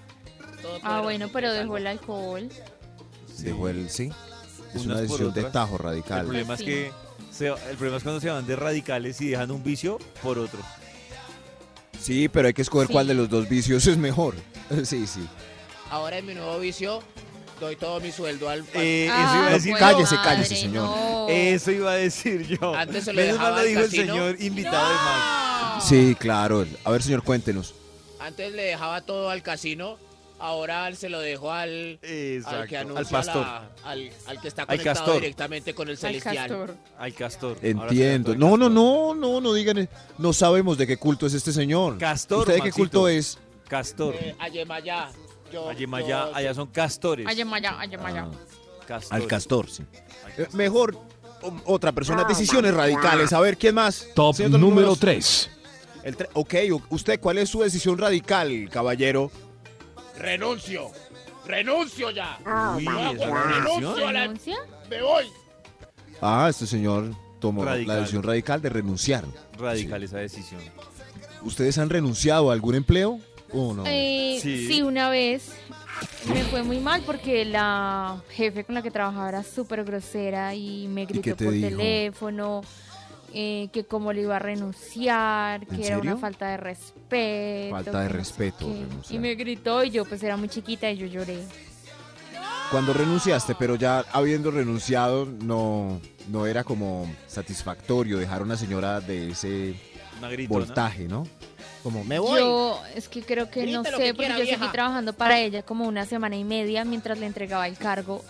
Ah, 0.82 1.00
bueno, 1.02 1.28
pero 1.32 1.52
dejó 1.52 1.76
el 1.76 1.86
alcohol. 1.86 2.48
Dejó 3.38 3.68
el 3.68 3.88
sí. 3.90 4.10
Es 4.74 4.74
Unas 4.82 4.86
una 4.86 5.00
decisión 5.00 5.32
de 5.34 5.44
tajo 5.44 5.76
El 5.76 5.82
radical. 5.82 6.24
problema 6.24 6.54
es 6.54 6.62
que 6.62 6.92
se- 7.32 7.48
el 7.48 7.76
problema 7.76 7.96
es 7.96 8.02
cuando 8.02 8.20
se 8.20 8.30
van 8.30 8.46
de 8.46 8.54
radicales 8.56 9.20
y 9.20 9.28
dejan 9.30 9.50
un 9.50 9.62
vicio 9.64 9.98
por 10.22 10.38
otro. 10.38 10.60
Sí, 12.00 12.28
pero 12.28 12.48
hay 12.48 12.54
que 12.54 12.62
escoger 12.62 12.86
Sí. 12.86 12.92
cuál 12.92 13.06
de 13.08 13.14
los 13.14 13.28
dos 13.28 13.48
vicios 13.48 13.86
es 13.86 13.96
mejor. 13.96 14.34
Sí, 14.84 15.06
sí. 15.06 15.26
Ahora 15.90 16.18
en 16.18 16.26
mi 16.26 16.34
nuevo 16.34 16.58
vicio 16.60 17.02
doy 17.58 17.74
todo 17.76 17.98
mi 18.00 18.12
sueldo 18.12 18.48
al... 18.48 18.60
Eh, 18.74 19.06
eso 19.06 19.14
Ah, 19.16 19.34
iba 19.36 19.46
a 19.48 19.50
decir. 19.50 19.70
bueno, 19.72 19.86
cállese, 19.86 20.14
madre, 20.14 20.28
cállese, 20.30 20.56
señor. 20.56 20.84
no. 20.84 21.26
Eso 21.28 21.70
iba 21.72 21.90
a 21.90 21.94
decir 21.96 22.46
yo. 22.46 22.74
Antes 22.74 23.04
se 23.04 23.12
lo 23.12 23.20
Menos 23.20 23.36
mal 23.38 23.46
dejaba 23.54 23.56
lo 23.56 23.60
al 23.62 23.66
dijo 23.68 23.80
el 23.80 23.86
casino. 23.86 24.12
señor 24.14 24.36
invitado 24.40 24.88
de 24.88 24.94
Max. 24.94 25.84
Sí, 25.88 26.16
claro. 26.18 26.64
A 26.84 26.90
ver, 26.90 27.02
señor, 27.02 27.22
cuéntenos. 27.24 27.74
Antes 28.20 28.52
le 28.52 28.62
dejaba 28.62 29.00
todo 29.02 29.28
al 29.30 29.42
casino, 29.42 29.98
ahora 30.40 30.92
se 30.94 31.08
lo 31.08 31.20
dejo 31.20 31.52
al... 31.52 31.98
Al 32.46 32.66
que 32.68 32.76
anuncia 32.78 32.98
Al 33.00 33.06
pastor. 33.06 33.42
la- 33.46 33.70
al, 33.84 34.10
al 34.26 34.40
que 34.40 34.48
está 34.48 34.66
conectado 34.66 34.94
castor. 34.96 35.14
directamente 35.20 35.74
con 35.74 35.88
el 35.88 35.92
Al 35.92 35.98
celestial. 35.98 36.36
castor. 36.36 36.74
Al 36.98 37.14
castor. 37.14 37.56
Entiendo. 37.62 38.34
No, 38.34 38.56
no, 38.56 38.66
castor. 38.66 38.70
no, 38.72 39.14
no, 39.14 39.40
no 39.40 39.52
digan. 39.54 39.88
No 40.18 40.32
sabemos 40.32 40.78
de 40.78 40.86
qué 40.86 40.96
culto 40.96 41.26
es 41.26 41.34
este 41.34 41.52
señor. 41.52 41.98
Castor, 41.98 42.40
¿Usted 42.40 42.54
de 42.54 42.60
qué 42.62 42.72
culto 42.72 43.08
es? 43.08 43.38
Castor. 43.68 44.14
Eh, 44.16 44.34
Ayemayá. 44.38 45.10
Yo- 45.52 45.68
Ayemayá, 45.68 46.28
yo- 46.30 46.34
allá 46.36 46.54
son 46.54 46.68
castores. 46.68 47.26
Ayamaya, 47.26 47.78
ayamaya. 47.80 48.28
Castores. 48.86 49.22
Al 49.22 49.28
castor, 49.28 49.68
sí. 49.70 49.82
Al 50.24 50.30
Eh, 50.32 50.34
castor. 50.36 50.54
mejor 50.54 50.96
o- 51.42 51.52
otra 51.74 51.92
persona. 51.92 52.24
Decisiones 52.24 52.72
radicales. 52.74 53.32
A 53.32 53.40
ver, 53.40 53.56
¿quién 53.56 53.74
más? 53.74 54.06
Top 54.14 54.38
número 54.38 54.58
números. 54.58 54.98
3. 55.00 55.50
El 56.02 56.16
tre- 56.16 56.28
ok, 56.32 56.82
¿usted 56.90 57.20
cuál 57.20 57.36
es 57.38 57.50
su 57.50 57.60
decisión 57.60 57.98
radical, 57.98 58.68
caballero? 58.72 59.30
Renuncio. 60.20 60.90
Renuncio 61.46 62.10
ya. 62.10 62.38
Uy, 62.76 62.84
No, 62.84 63.00
esa 63.00 63.08
pues, 63.08 63.18
decisión. 63.18 63.64
renuncio 63.64 64.06
a 64.08 64.12
la- 64.12 64.20
¿Renuncia? 64.22 64.56
Me 64.88 65.02
voy. 65.02 65.24
Ah, 66.20 66.46
este 66.50 66.66
señor 66.66 67.10
tomó 67.40 67.64
Radical. 67.64 67.86
la 67.88 68.00
decisión 68.00 68.22
radical 68.22 68.60
de 68.62 68.68
renunciar. 68.68 69.24
Radical 69.58 70.02
esa 70.02 70.18
decisión. 70.18 70.60
¿Ustedes 71.42 71.78
han 71.78 71.88
renunciado 71.88 72.50
a 72.50 72.52
algún 72.52 72.74
empleo 72.74 73.18
o 73.52 73.72
no? 73.72 73.84
Eh, 73.86 74.38
Sí. 74.42 74.66
sí. 74.68 74.82
una 74.82 75.08
vez 75.08 75.50
me 76.28 76.42
fue 76.44 76.62
muy 76.62 76.78
mal 76.78 77.02
porque 77.06 77.44
la 77.46 78.22
jefe 78.30 78.64
con 78.64 78.74
la 78.74 78.82
que 78.82 78.90
trabajaba 78.90 79.28
era 79.30 79.42
súper 79.42 79.84
grosera 79.84 80.54
y 80.54 80.86
me 80.88 81.06
gritó 81.06 81.34
te 81.34 81.44
por 81.46 81.54
dijo? 81.54 81.68
teléfono, 81.70 82.60
eh, 83.32 83.68
que 83.72 83.84
cómo 83.84 84.12
le 84.12 84.22
iba 84.22 84.36
a 84.36 84.38
renunciar, 84.40 85.66
que 85.66 85.76
¿En 85.76 85.82
era 85.84 85.98
una 85.98 86.16
falta 86.16 86.48
de 86.48 86.56
respeto. 86.56 87.70
Falta 87.70 88.00
de 88.02 88.08
no 88.08 88.14
respeto. 88.14 88.66
Y 89.08 89.18
me 89.18 89.34
gritó 89.34 89.84
y 89.84 89.90
yo 89.90 90.04
pues 90.04 90.22
era 90.22 90.36
muy 90.36 90.48
chiquita 90.48 90.90
y 90.90 90.96
yo 90.96 91.06
lloré. 91.06 91.38
Cuando 92.70 92.92
renunciaste, 92.92 93.56
pero 93.58 93.74
ya 93.74 94.04
habiendo 94.12 94.50
renunciado, 94.52 95.26
no, 95.26 96.00
no 96.28 96.46
era 96.46 96.62
como 96.62 97.12
satisfactorio 97.26 98.18
dejar 98.18 98.42
a 98.42 98.44
una 98.44 98.56
señora 98.56 99.00
de 99.00 99.30
ese 99.30 99.74
voltaje, 100.48 101.08
¿no? 101.08 101.26
Como 101.82 102.04
me 102.04 102.18
voy. 102.18 102.38
Yo 102.38 102.80
es 102.94 103.08
que 103.08 103.22
creo 103.22 103.50
que 103.50 103.66
no 103.66 103.82
Grite 103.82 103.90
lo 103.90 103.96
sé, 103.98 104.04
que 104.04 104.14
porque 104.14 104.26
quiera, 104.26 104.38
yo 104.38 104.44
vieja. 104.44 104.58
seguí 104.60 104.72
trabajando 104.72 105.12
para 105.14 105.40
ella 105.40 105.62
como 105.62 105.86
una 105.88 106.04
semana 106.04 106.36
y 106.36 106.44
media 106.44 106.84
mientras 106.84 107.18
le 107.18 107.26
entregaba 107.26 107.66
el 107.66 107.76
cargo, 107.76 108.22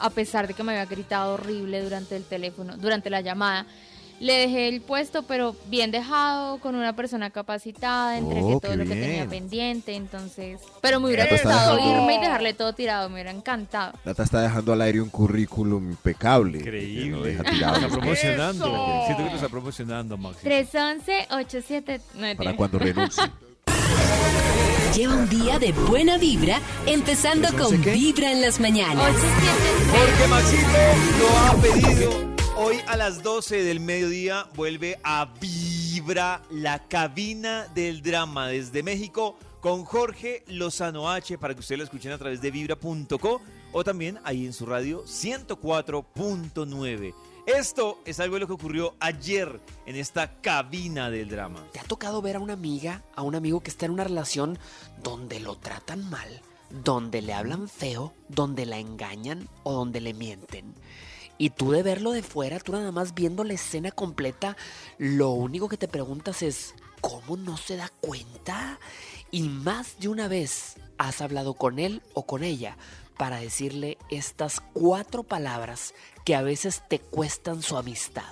a 0.00 0.10
pesar 0.10 0.48
de 0.48 0.54
que 0.54 0.62
me 0.62 0.72
había 0.72 0.86
gritado 0.86 1.34
horrible 1.34 1.80
durante 1.80 2.16
el 2.16 2.24
teléfono, 2.24 2.76
durante 2.76 3.08
la 3.08 3.20
llamada. 3.20 3.66
Le 4.22 4.34
dejé 4.34 4.68
el 4.68 4.80
puesto, 4.82 5.24
pero 5.24 5.56
bien 5.66 5.90
dejado, 5.90 6.58
con 6.58 6.76
una 6.76 6.94
persona 6.94 7.30
capacitada, 7.30 8.16
entregué 8.16 8.54
Oh, 8.54 8.60
todo 8.60 8.76
lo 8.76 8.84
que 8.84 8.90
tenía 8.90 9.26
pendiente, 9.28 9.96
entonces... 9.96 10.60
Pero 10.80 11.00
me 11.00 11.06
hubiera 11.06 11.26
gustado 11.26 11.76
irme 11.80 12.14
y 12.14 12.20
dejarle 12.20 12.54
todo 12.54 12.72
tirado, 12.72 13.08
me 13.08 13.14
hubiera 13.14 13.32
encantado. 13.32 13.94
Nata 14.04 14.22
está 14.22 14.40
dejando 14.42 14.74
al 14.74 14.82
aire 14.82 15.00
un 15.00 15.10
currículum 15.10 15.90
impecable. 15.90 16.58
Increíble. 16.58 17.10
No 17.10 17.22
deja 17.22 17.42
Lo 17.42 17.50
tirado 17.50 17.74
está 17.74 17.88
promocionando. 17.98 18.64
¡Eso! 18.64 19.02
Siento 19.06 19.24
que 19.24 19.30
lo 19.30 19.34
está 19.36 19.48
promocionando, 19.48 20.16
Max. 20.16 20.36
311-87... 20.44 22.00
No, 22.14 22.36
para 22.36 22.54
cuando 22.54 22.78
renuncie. 22.78 23.24
Lleva 24.94 25.14
un 25.16 25.28
día 25.28 25.58
de 25.58 25.72
buena 25.72 26.16
vibra, 26.16 26.60
empezando 26.86 27.48
¿Eso 27.48 27.56
no 27.56 27.64
con 27.64 27.82
qué? 27.82 27.90
Vibra 27.90 28.30
en 28.30 28.40
las 28.40 28.60
mañanas. 28.60 29.16
87... 29.16 29.26
Porque 29.90 30.28
Maxito 30.28 30.68
lo 31.18 31.38
ha 31.38 31.60
pedido. 31.60 32.31
Hoy 32.64 32.78
a 32.86 32.96
las 32.96 33.24
12 33.24 33.64
del 33.64 33.80
mediodía 33.80 34.46
vuelve 34.54 35.00
a 35.02 35.34
Vibra 35.40 36.42
la 36.48 36.86
cabina 36.86 37.66
del 37.74 38.02
drama 38.02 38.46
desde 38.46 38.84
México 38.84 39.36
con 39.60 39.84
Jorge 39.84 40.44
Lozano 40.46 41.10
H 41.10 41.38
para 41.38 41.54
que 41.54 41.60
ustedes 41.60 41.80
lo 41.80 41.84
escuchen 41.84 42.12
a 42.12 42.18
través 42.18 42.40
de 42.40 42.52
vibra.co 42.52 43.40
o 43.72 43.82
también 43.82 44.20
ahí 44.22 44.46
en 44.46 44.52
su 44.52 44.64
radio 44.64 45.04
104.9. 45.04 47.12
Esto 47.46 47.98
es 48.04 48.20
algo 48.20 48.36
de 48.36 48.40
lo 48.40 48.46
que 48.46 48.52
ocurrió 48.52 48.94
ayer 49.00 49.60
en 49.84 49.96
esta 49.96 50.40
cabina 50.40 51.10
del 51.10 51.30
drama. 51.30 51.66
¿Te 51.72 51.80
ha 51.80 51.84
tocado 51.84 52.22
ver 52.22 52.36
a 52.36 52.40
una 52.40 52.52
amiga, 52.52 53.02
a 53.16 53.22
un 53.22 53.34
amigo 53.34 53.58
que 53.58 53.70
está 53.70 53.86
en 53.86 53.92
una 53.92 54.04
relación 54.04 54.56
donde 55.02 55.40
lo 55.40 55.56
tratan 55.56 56.08
mal, 56.08 56.40
donde 56.70 57.22
le 57.22 57.34
hablan 57.34 57.68
feo, 57.68 58.14
donde 58.28 58.66
la 58.66 58.78
engañan 58.78 59.48
o 59.64 59.72
donde 59.72 60.00
le 60.00 60.14
mienten? 60.14 60.76
Y 61.42 61.50
tú 61.50 61.72
de 61.72 61.82
verlo 61.82 62.12
de 62.12 62.22
fuera, 62.22 62.60
tú 62.60 62.70
nada 62.70 62.92
más 62.92 63.14
viendo 63.14 63.42
la 63.42 63.54
escena 63.54 63.90
completa, 63.90 64.56
lo 64.98 65.30
único 65.30 65.68
que 65.68 65.76
te 65.76 65.88
preguntas 65.88 66.40
es, 66.42 66.72
¿cómo 67.00 67.36
no 67.36 67.56
se 67.56 67.76
da 67.76 67.88
cuenta? 68.00 68.78
Y 69.32 69.42
más 69.48 69.98
de 69.98 70.06
una 70.06 70.28
vez 70.28 70.74
has 70.98 71.20
hablado 71.20 71.54
con 71.54 71.80
él 71.80 72.00
o 72.14 72.26
con 72.26 72.44
ella 72.44 72.76
para 73.18 73.38
decirle 73.40 73.98
estas 74.08 74.60
cuatro 74.72 75.24
palabras 75.24 75.94
que 76.24 76.36
a 76.36 76.42
veces 76.42 76.82
te 76.88 77.00
cuestan 77.00 77.60
su 77.62 77.76
amistad. 77.76 78.22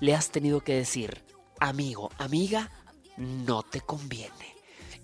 Le 0.00 0.16
has 0.16 0.30
tenido 0.30 0.60
que 0.62 0.74
decir, 0.74 1.22
amigo, 1.60 2.10
amiga, 2.18 2.72
no 3.16 3.62
te 3.62 3.80
conviene. 3.80 4.56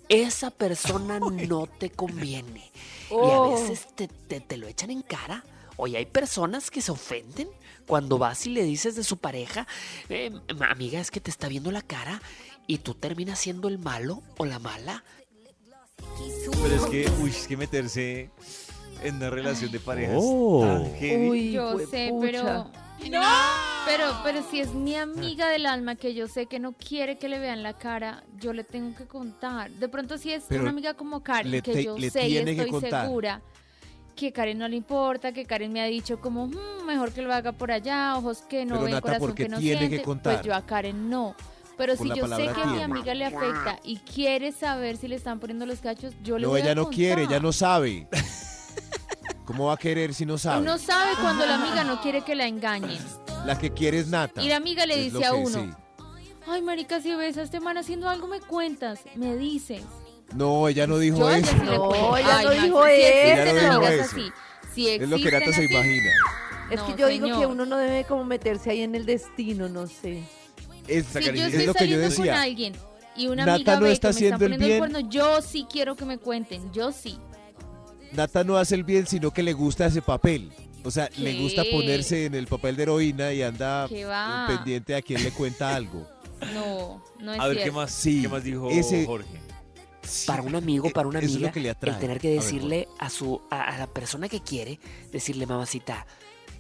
Esa 0.09 0.51
persona 0.51 1.20
no 1.49 1.68
te 1.68 1.90
conviene. 1.90 2.72
Y 3.09 3.30
a 3.30 3.38
Oh. 3.40 3.53
veces 3.53 3.86
te, 3.94 4.09
te- 4.09 4.40
te 4.40 4.57
lo 4.57 4.66
echan 4.66 4.90
en 4.90 5.03
cara. 5.03 5.44
Oye, 5.77 5.99
hay 5.99 6.07
personas 6.07 6.70
que 6.70 6.81
se 6.81 6.91
ofenden 6.93 7.49
cuando 7.87 8.18
vas 8.18 8.47
y 8.47 8.51
le 8.51 8.62
dices 8.64 8.97
de 8.97 9.05
su 9.05 9.18
pareja, 9.18 9.66
"Eh, 10.09 10.33
amiga, 10.68 11.01
es 11.01 11.11
que 11.11 11.20
te 11.20 11.31
está 11.31 11.49
viendo 11.49 11.70
la 11.70 11.83
cara 11.83 12.20
y 12.66 12.79
tú 12.79 12.95
terminas 12.95 13.39
siendo 13.39 13.68
el 13.68 13.79
malo 13.79 14.22
o 14.39 14.45
la 14.47 14.59
mala. 14.59 15.05
Pero 16.62 16.74
es 16.74 16.87
que, 16.87 17.11
uy, 17.22 17.31
es 17.31 17.47
que 17.47 17.57
meterse 17.57 18.31
en 19.03 19.16
una 19.16 19.31
relación 19.31 19.70
de 19.70 19.79
parejas 19.81 20.18
Oh. 20.20 20.62
tan 20.66 20.95
heavy. 20.97 21.29
Uy, 21.29 21.53
Yo 21.53 21.79
sé, 21.91 22.12
pero. 22.20 22.70
Pero, 23.87 24.16
pero 24.24 24.43
si 24.51 24.59
es 24.61 24.72
mi 24.72 24.97
amiga 24.97 25.49
del 25.49 25.66
alma 25.66 25.95
que 25.97 26.14
yo 26.14 26.27
sé 26.29 26.47
que 26.47 26.59
no 26.59 26.72
quiere 26.72 27.18
que 27.18 27.29
le 27.29 27.39
vean 27.39 27.62
la 27.62 27.74
cara, 27.79 28.24
yo 28.41 28.53
le 28.53 28.64
tengo 28.64 28.97
que 28.97 29.07
contar. 29.07 29.70
De 29.70 29.89
pronto 29.89 30.16
si 30.18 30.33
es 30.33 30.45
Pero 30.49 30.62
una 30.62 30.70
amiga 30.70 30.95
como 30.95 31.22
Karen, 31.22 31.61
que 31.62 31.85
yo 31.85 31.97
sé 32.11 32.27
y 32.29 32.39
estoy 32.39 32.70
contar. 32.70 33.05
segura 33.07 33.43
que 34.17 34.33
Karen 34.33 34.59
no 34.59 34.67
le 34.67 34.77
importa, 34.77 35.33
que 35.33 35.45
Karen 35.45 35.73
me 35.73 35.81
ha 35.81 35.85
dicho 35.85 36.21
como, 36.21 36.49
"Mm, 36.49 36.85
mejor 36.87 37.12
que 37.12 37.23
lo 37.23 37.33
haga 37.33 37.53
por 37.53 37.71
allá, 37.71 38.17
ojos 38.17 38.43
que 38.49 38.64
no 38.64 38.83
ven, 38.83 38.99
corazón 39.01 39.21
¿por 39.29 39.35
qué 39.35 39.45
que 39.45 39.49
no 39.51 39.59
tiene 39.59 39.81
que 39.83 39.87
siente. 39.89 40.03
contar? 40.05 40.35
Pues 40.37 40.47
yo 40.47 40.55
a 40.55 40.64
Karen 40.67 41.09
no. 41.09 41.37
Pero 41.77 41.95
Por 41.95 42.07
si 42.09 42.14
yo 42.19 42.27
sé 42.27 42.49
que 42.55 42.62
a 42.62 42.67
mi 42.67 42.81
amiga 42.81 43.12
le 43.12 43.27
afecta 43.27 43.79
y 43.85 43.99
quiere 43.99 44.51
saber 44.51 44.97
si 44.97 45.09
le 45.09 45.17
están 45.17 45.39
poniendo 45.39 45.67
los 45.67 45.81
cachos, 45.81 46.14
yo 46.23 46.39
le 46.39 46.45
No, 46.45 46.49
voy 46.49 46.61
a 46.61 46.64
ella 46.64 46.75
no 46.75 46.89
quiere, 46.89 47.25
ella 47.25 47.39
no 47.39 47.53
sabe. 47.53 48.09
¿Cómo 49.45 49.67
va 49.67 49.75
a 49.75 49.77
querer 49.77 50.14
si 50.14 50.25
no 50.25 50.39
sabe? 50.39 50.62
Uno 50.62 50.79
sabe 50.79 51.12
cuando 51.21 51.45
la 51.45 51.57
amiga 51.57 51.85
no 51.85 52.01
quiere 52.01 52.23
que 52.23 52.35
la 52.35 52.47
engañen. 52.47 52.99
La 53.45 53.59
que 53.59 53.71
quiere 53.73 53.99
es 53.99 54.09
Nata. 54.09 54.43
Y 54.43 54.49
la 54.49 54.57
amiga 54.57 54.87
le 54.87 54.97
dice 54.97 55.25
a 55.25 55.35
uno, 55.35 55.64
sí. 55.64 55.71
Ay, 56.49 56.62
marica, 56.62 57.01
si 57.01 57.14
ves 57.14 57.37
a 57.37 57.43
este 57.43 57.61
man 57.61 57.77
haciendo 57.77 58.09
algo, 58.09 58.27
me 58.27 58.41
cuentas, 58.41 59.01
me 59.14 59.37
dices. 59.37 59.83
No, 60.35 60.68
ella 60.68 60.87
no 60.87 60.99
dijo 60.99 61.18
Yo 61.18 61.29
a 61.29 61.39
ella 61.39 61.47
eso. 61.49 61.57
sí 61.59 61.64
No, 61.64 62.16
ella 62.16 62.39
Ay, 62.39 62.45
no 62.45 62.51
dijo 62.62 62.87
eso. 62.87 63.07
existen 63.07 63.39
Ella 63.39 63.53
no 63.53 63.61
dijo 63.61 63.72
amigas 63.87 63.93
eso. 63.95 64.03
así. 64.16 64.33
Sí 64.74 64.89
Es 64.89 65.09
lo 65.09 65.16
que 65.16 65.31
Nata 65.31 65.53
se 65.53 65.64
imagina. 65.64 66.11
Es 66.70 66.81
No, 66.81 66.87
que 66.87 67.01
yo 67.01 67.09
digo 67.09 67.39
que 67.41 67.47
uno 67.47 67.64
no 67.64 67.77
debe 67.79 68.05
como 68.05 68.24
meterse 68.24 68.70
ahí 68.70 68.83
en 68.83 68.95
el 68.95 69.07
destino, 69.07 69.68
no 69.68 69.87
sé. 69.87 70.22
Es, 70.89 71.07
Si 71.07 71.12
yo 71.14 71.18
es 71.33 71.35
estoy 71.35 71.41
lo 71.45 71.53
que 71.53 71.64
yo 71.66 71.72
saliendo 71.74 72.03
con 72.03 72.11
decía. 72.24 72.43
alguien 72.43 72.74
y 73.16 73.29
una 73.29 73.47
Nata 73.47 73.55
amiga 73.55 73.74
no 73.77 73.81
ve 73.83 73.93
está 73.93 74.09
que 74.09 74.12
me 74.12 74.16
haciendo 74.16 74.35
el 74.37 74.41
poniendo 74.53 74.64
el 74.64 74.68
bien. 74.70 74.79
cuerno, 74.79 75.01
yo 75.11 75.43
sí 75.43 75.66
quiero 75.70 75.97
que 75.97 76.05
me 76.05 76.18
cuenten, 76.18 76.72
yo 76.72 76.93
sí. 76.93 77.18
Nata 78.12 78.45
no 78.45 78.57
hace 78.57 78.74
el 78.74 78.85
bien, 78.85 79.07
sino 79.07 79.31
que 79.33 79.43
le 79.43 79.53
gusta 79.53 79.87
ese 79.87 80.03
papel. 80.03 80.53
O 80.85 80.91
sea, 80.91 81.09
le 81.16 81.35
gusta 81.41 81.64
ponerse 81.70 82.27
en 82.27 82.35
el 82.35 82.47
papel 82.47 82.77
de 82.77 82.83
heroína 82.85 83.33
y 83.33 83.43
anda 83.43 83.89
pendiente 84.49 84.95
a 84.95 85.03
quien 85.03 85.22
le 85.24 85.31
cuenta 85.33 85.74
algo. 85.74 86.07
No, 86.55 87.03
no 87.20 87.33
es 87.33 87.41
A 87.41 87.49
ver, 87.49 87.62
¿qué 87.64 87.70
más, 87.72 87.91
Sí, 87.91 88.22
¿qué 88.22 88.29
más 88.29 88.45
dijo 88.45 88.70
ese- 88.70 89.05
Jorge? 89.07 89.27
Para 90.26 90.42
un 90.42 90.54
amigo, 90.54 90.90
para 90.90 91.09
una 91.09 91.18
amiga, 91.18 91.52
el 91.54 91.98
tener 91.98 92.20
que 92.20 92.28
A 92.28 92.30
ver, 92.30 92.40
decirle 92.40 92.88
a 92.98 93.11
su 93.11 93.40
a, 93.50 93.62
a 93.62 93.78
la 93.78 93.86
persona 93.86 94.28
que 94.28 94.40
quiere, 94.40 94.78
decirle, 95.12 95.46
mamacita, 95.46 96.07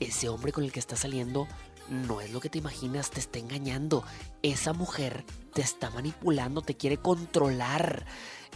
ese 0.00 0.28
hombre 0.28 0.52
con 0.52 0.64
el 0.64 0.72
que 0.72 0.80
estás 0.80 1.00
saliendo 1.00 1.48
no 1.88 2.20
es 2.20 2.32
lo 2.32 2.40
que 2.40 2.50
te 2.50 2.58
imaginas, 2.58 3.10
te 3.10 3.20
está 3.20 3.38
engañando. 3.38 4.04
Esa 4.42 4.72
mujer 4.72 5.24
te 5.54 5.62
está 5.62 5.90
manipulando, 5.90 6.62
te 6.62 6.76
quiere 6.76 6.96
controlar. 6.96 8.06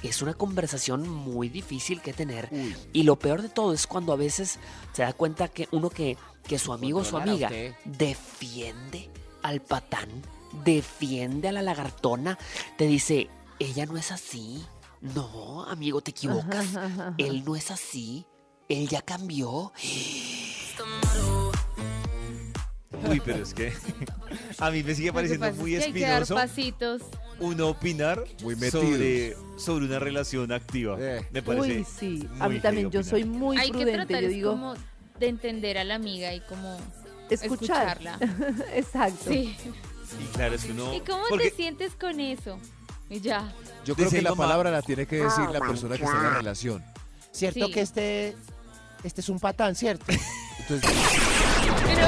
Es 0.02 0.22
una 0.22 0.34
conversación 0.34 1.08
muy 1.08 1.48
difícil 1.48 2.00
que 2.00 2.12
tener. 2.12 2.48
Uy. 2.50 2.74
Y 2.92 3.02
lo 3.04 3.18
peor 3.18 3.42
de 3.42 3.48
todo 3.48 3.72
es 3.72 3.86
cuando 3.86 4.12
a 4.12 4.16
veces 4.16 4.58
se 4.92 5.02
da 5.02 5.12
cuenta 5.12 5.48
que 5.48 5.68
uno 5.72 5.90
que, 5.90 6.16
que 6.44 6.58
su 6.58 6.72
amigo 6.72 7.00
o 7.00 7.04
su 7.04 7.16
amiga 7.16 7.50
defiende 7.84 9.10
al 9.42 9.60
patán, 9.60 10.08
defiende 10.64 11.48
a 11.48 11.52
la 11.52 11.62
lagartona, 11.62 12.38
te 12.76 12.86
dice, 12.86 13.28
ella 13.58 13.86
no 13.86 13.96
es 13.96 14.10
así. 14.10 14.64
No, 15.00 15.64
amigo, 15.64 16.00
te 16.00 16.10
equivocas. 16.10 16.66
Él 17.18 17.42
no 17.44 17.56
es 17.56 17.70
así. 17.70 18.26
Él 18.68 18.88
ya 18.88 19.00
cambió. 19.02 19.72
Uy, 23.08 23.20
pero 23.24 23.42
es 23.42 23.54
que 23.54 23.72
a 24.58 24.70
mí 24.70 24.82
me 24.82 24.94
sigue 24.94 25.12
pareciendo 25.12 25.46
pasa 25.46 25.58
muy 25.60 25.74
es 25.74 25.80
que 25.80 25.86
hay 25.86 25.92
que 25.94 26.00
dar 26.00 26.22
espinoso 26.22 26.34
pasitos. 26.34 27.02
uno 27.38 27.68
opinar 27.68 28.22
Muy 28.42 28.56
metidos. 28.56 28.84
sobre, 28.84 29.36
sobre 29.56 29.84
una 29.86 29.98
relación 29.98 30.52
activa. 30.52 30.96
Eh. 31.00 31.26
Me 31.32 31.42
parece 31.42 31.78
Uy, 31.78 31.86
sí. 31.98 32.28
A 32.38 32.46
muy 32.46 32.56
mí 32.56 32.60
también, 32.60 32.90
yo 32.90 33.02
soy 33.02 33.22
opinar. 33.22 33.38
muy 33.40 33.56
hay 33.56 33.68
que 33.70 33.78
prudente. 33.78 33.92
tratar 34.06 34.20
Yo 34.22 34.28
es 34.28 34.34
digo, 34.34 34.50
como 34.50 34.74
de 35.18 35.28
entender 35.28 35.78
a 35.78 35.84
la 35.84 35.94
amiga 35.94 36.34
y 36.34 36.40
como 36.40 36.76
escuchar. 37.30 37.98
escucharla. 38.02 38.18
Exacto. 38.74 39.30
Sí. 39.30 39.56
Y 40.20 40.24
claro, 40.34 40.54
es 40.56 40.64
que 40.64 40.72
uno... 40.72 40.92
¿Y 40.94 41.00
cómo 41.00 41.22
porque 41.30 41.50
te 41.50 41.56
sientes 41.56 41.94
con 41.94 42.20
eso? 42.20 42.58
Y 43.10 43.20
ya. 43.20 43.52
Yo 43.84 43.94
creo 43.94 44.06
Dice 44.06 44.18
que 44.18 44.22
la 44.22 44.30
mamá. 44.30 44.44
palabra 44.44 44.70
la 44.70 44.82
tiene 44.82 45.04
que 45.06 45.16
decir 45.16 45.44
la 45.50 45.58
persona 45.60 45.96
que 45.98 46.04
está 46.04 46.16
en 46.16 46.22
la 46.22 46.30
relación. 46.34 46.84
Cierto 47.32 47.66
Sí. 47.66 47.72
que 47.72 47.80
este, 47.80 48.36
este 49.04 49.20
es 49.20 49.28
un 49.28 49.38
patán, 49.40 49.74
¿cierto? 49.74 50.04
Entonces, 50.60 50.90
Pero, 51.84 52.06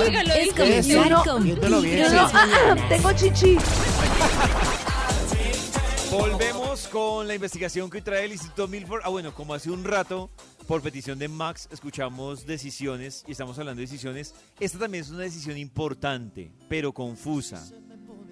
amiga, 0.00 0.22
lo 0.24 0.32
es 0.34 0.86
dijo. 0.86 1.38
viéndolo 1.40 1.80
bien, 1.80 2.12
no, 2.14 2.28
Sí. 2.28 2.34
¡ah! 2.36 2.76
tengo 2.88 3.12
chichi. 3.12 3.56
Volvemos 6.10 6.86
con 6.88 7.26
la 7.26 7.34
investigación 7.34 7.90
que 7.90 8.00
trae 8.00 8.24
el 8.26 8.32
Instituto 8.32 8.68
Milford. 8.68 9.00
Ah, 9.04 9.08
bueno, 9.08 9.34
como 9.34 9.52
hace 9.54 9.70
un 9.70 9.82
rato, 9.82 10.30
por 10.68 10.80
petición 10.80 11.18
de 11.18 11.26
Max, 11.28 11.68
escuchamos 11.72 12.46
decisiones 12.46 13.24
y 13.26 13.32
estamos 13.32 13.58
hablando 13.58 13.80
de 13.80 13.86
decisiones. 13.86 14.32
Esta 14.60 14.78
también 14.78 15.02
es 15.02 15.10
una 15.10 15.22
decisión 15.24 15.56
importante, 15.58 16.52
pero 16.68 16.92
confusa. 16.92 17.64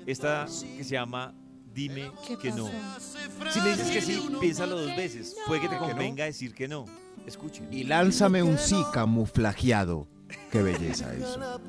Esta 0.07 0.47
que 0.76 0.85
se 0.85 0.91
llama 0.91 1.35
Dime 1.75 2.11
¿Qué 2.27 2.37
que 2.37 2.53
no. 2.53 2.68
Si 3.51 3.61
me 3.61 3.70
dices 3.70 3.91
que 3.91 4.03
sí, 4.03 4.29
piénsalo 4.41 4.79
dos 4.79 4.95
veces. 4.95 5.37
Puede 5.47 5.62
que 5.62 5.68
te 5.68 5.79
convenga 5.79 6.27
decir 6.27 6.55
que 6.55 6.68
no. 6.68 6.85
Escuchen. 7.27 7.68
y 7.73 7.85
lánzame 7.85 8.43
un 8.43 8.59
sí 8.59 8.83
camuflajeado. 8.93 10.09
Qué 10.51 10.62
belleza 10.62 11.14
eso. 11.14 11.61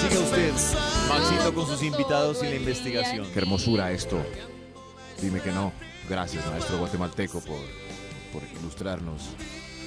Siga 0.00 0.20
usted, 0.20 0.52
Maxito, 1.08 1.54
con 1.54 1.66
sus 1.66 1.82
invitados 1.82 2.42
y 2.42 2.46
la 2.46 2.54
investigación. 2.56 3.26
Qué 3.32 3.38
hermosura 3.38 3.92
esto. 3.92 4.24
Dime 5.20 5.40
que 5.40 5.52
no. 5.52 5.72
Gracias, 6.08 6.44
maestro 6.46 6.78
guatemalteco, 6.78 7.40
por, 7.40 7.60
por 8.32 8.42
ilustrarnos 8.58 9.22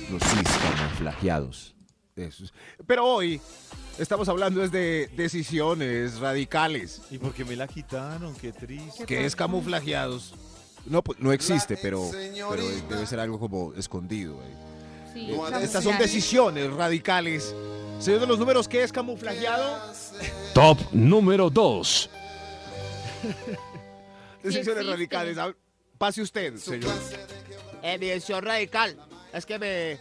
los 0.09 0.22
sís 0.22 0.49
camuflajeados. 0.78 1.76
Eso 2.16 2.45
es- 2.45 2.53
Pero 2.88 3.05
hoy 3.05 3.41
estamos 3.99 4.30
hablando 4.30 4.63
es 4.63 4.72
de 4.72 5.09
decisiones 5.18 6.18
radicales. 6.20 7.01
¿Y 7.11 7.18
por 7.18 7.34
qué 7.34 7.43
me 7.43 7.57
la 7.57 7.68
quitaron? 7.68 8.34
Qué 8.36 8.53
triste. 8.53 9.05
¿Qué 9.05 9.26
es 9.26 9.36
camuflajeados? 9.36 10.34
No, 10.86 11.01
pues, 11.03 11.20
no 11.20 11.34
existe, 11.34 11.76
pero, 11.82 12.09
pero 12.11 12.63
debe 12.89 13.05
ser 13.05 13.20
algo 13.20 13.38
como 13.38 13.74
escondido. 13.74 14.36
eh. 14.43 14.53
Sí, 15.13 15.32
Eh. 15.32 15.39
Estas 15.61 15.84
son 15.84 15.97
decisiones 15.97 16.72
radicales. 16.72 17.53
Señor 17.99 18.22
de 18.22 18.28
los 18.28 18.39
números, 18.39 18.68
¿qué 18.70 18.84
es 18.84 18.91
camuflajeado? 18.93 19.78
Top 20.53 20.78
número 20.93 21.49
2. 21.49 22.09
Decisiones 24.43 24.68
existe. 24.84 24.84
radicales. 24.84 25.38
Pase 25.97 26.22
usted, 26.22 26.55
señor. 26.57 26.91
Eh, 27.82 27.97
mi 27.97 28.07
decisión 28.07 28.41
radical 28.43 28.95
es 29.34 29.45
que 29.45 29.57
me, 29.59 29.97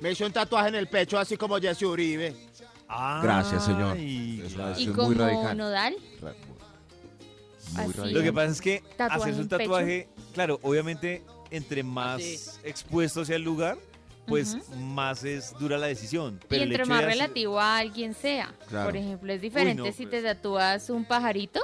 me 0.00 0.12
hizo 0.12 0.24
un 0.26 0.32
tatuaje 0.32 0.68
en 0.68 0.74
el 0.76 0.88
pecho 0.88 1.18
así 1.18 1.36
como 1.36 1.58
Jesse 1.58 1.82
Uribe. 1.82 2.34
Gracias, 2.88 3.64
señor. 3.64 3.96
Ay, 3.96 4.42
Es 4.44 4.54
una 4.54 4.54
claro. 4.54 4.68
¿Y 4.70 4.72
decisión 4.74 4.94
como 4.94 5.08
muy 5.08 5.16
radical. 5.16 5.56
nodal? 5.56 5.96
Ra- 6.22 6.30
Así. 6.30 7.72
Muy 7.84 7.92
radical. 7.94 8.12
Lo 8.14 8.22
que 8.22 8.32
pasa 8.32 8.52
es 8.52 8.60
que 8.60 8.80
Tatuaje 8.96 9.14
hacerse 9.22 9.36
un 9.40 9.42
en 9.42 9.48
pecho. 9.48 9.58
tatuaje, 9.58 10.08
claro, 10.34 10.60
obviamente, 10.62 11.22
entre 11.50 11.82
más 11.82 12.16
Así. 12.20 12.38
expuesto 12.64 13.24
sea 13.24 13.36
el 13.36 13.42
lugar, 13.42 13.76
pues 14.26 14.54
Ujú. 14.54 14.76
más 14.76 15.24
es 15.24 15.52
dura 15.58 15.76
la 15.78 15.86
decisión. 15.88 16.40
Y 16.50 16.54
el 16.54 16.62
entre 16.62 16.82
hecho 16.82 16.88
más 16.90 16.98
de 17.00 17.06
hacer- 17.06 17.18
relativo 17.18 17.60
a 17.60 17.78
alguien 17.78 18.14
sea. 18.14 18.52
Claro. 18.68 18.86
Por 18.86 18.96
ejemplo, 18.96 19.32
es 19.32 19.40
diferente 19.40 19.82
no, 19.82 19.92
si 19.92 20.06
pues. 20.06 20.10
te 20.10 20.22
tatúas 20.22 20.90
un 20.90 21.04
pajarito, 21.04 21.60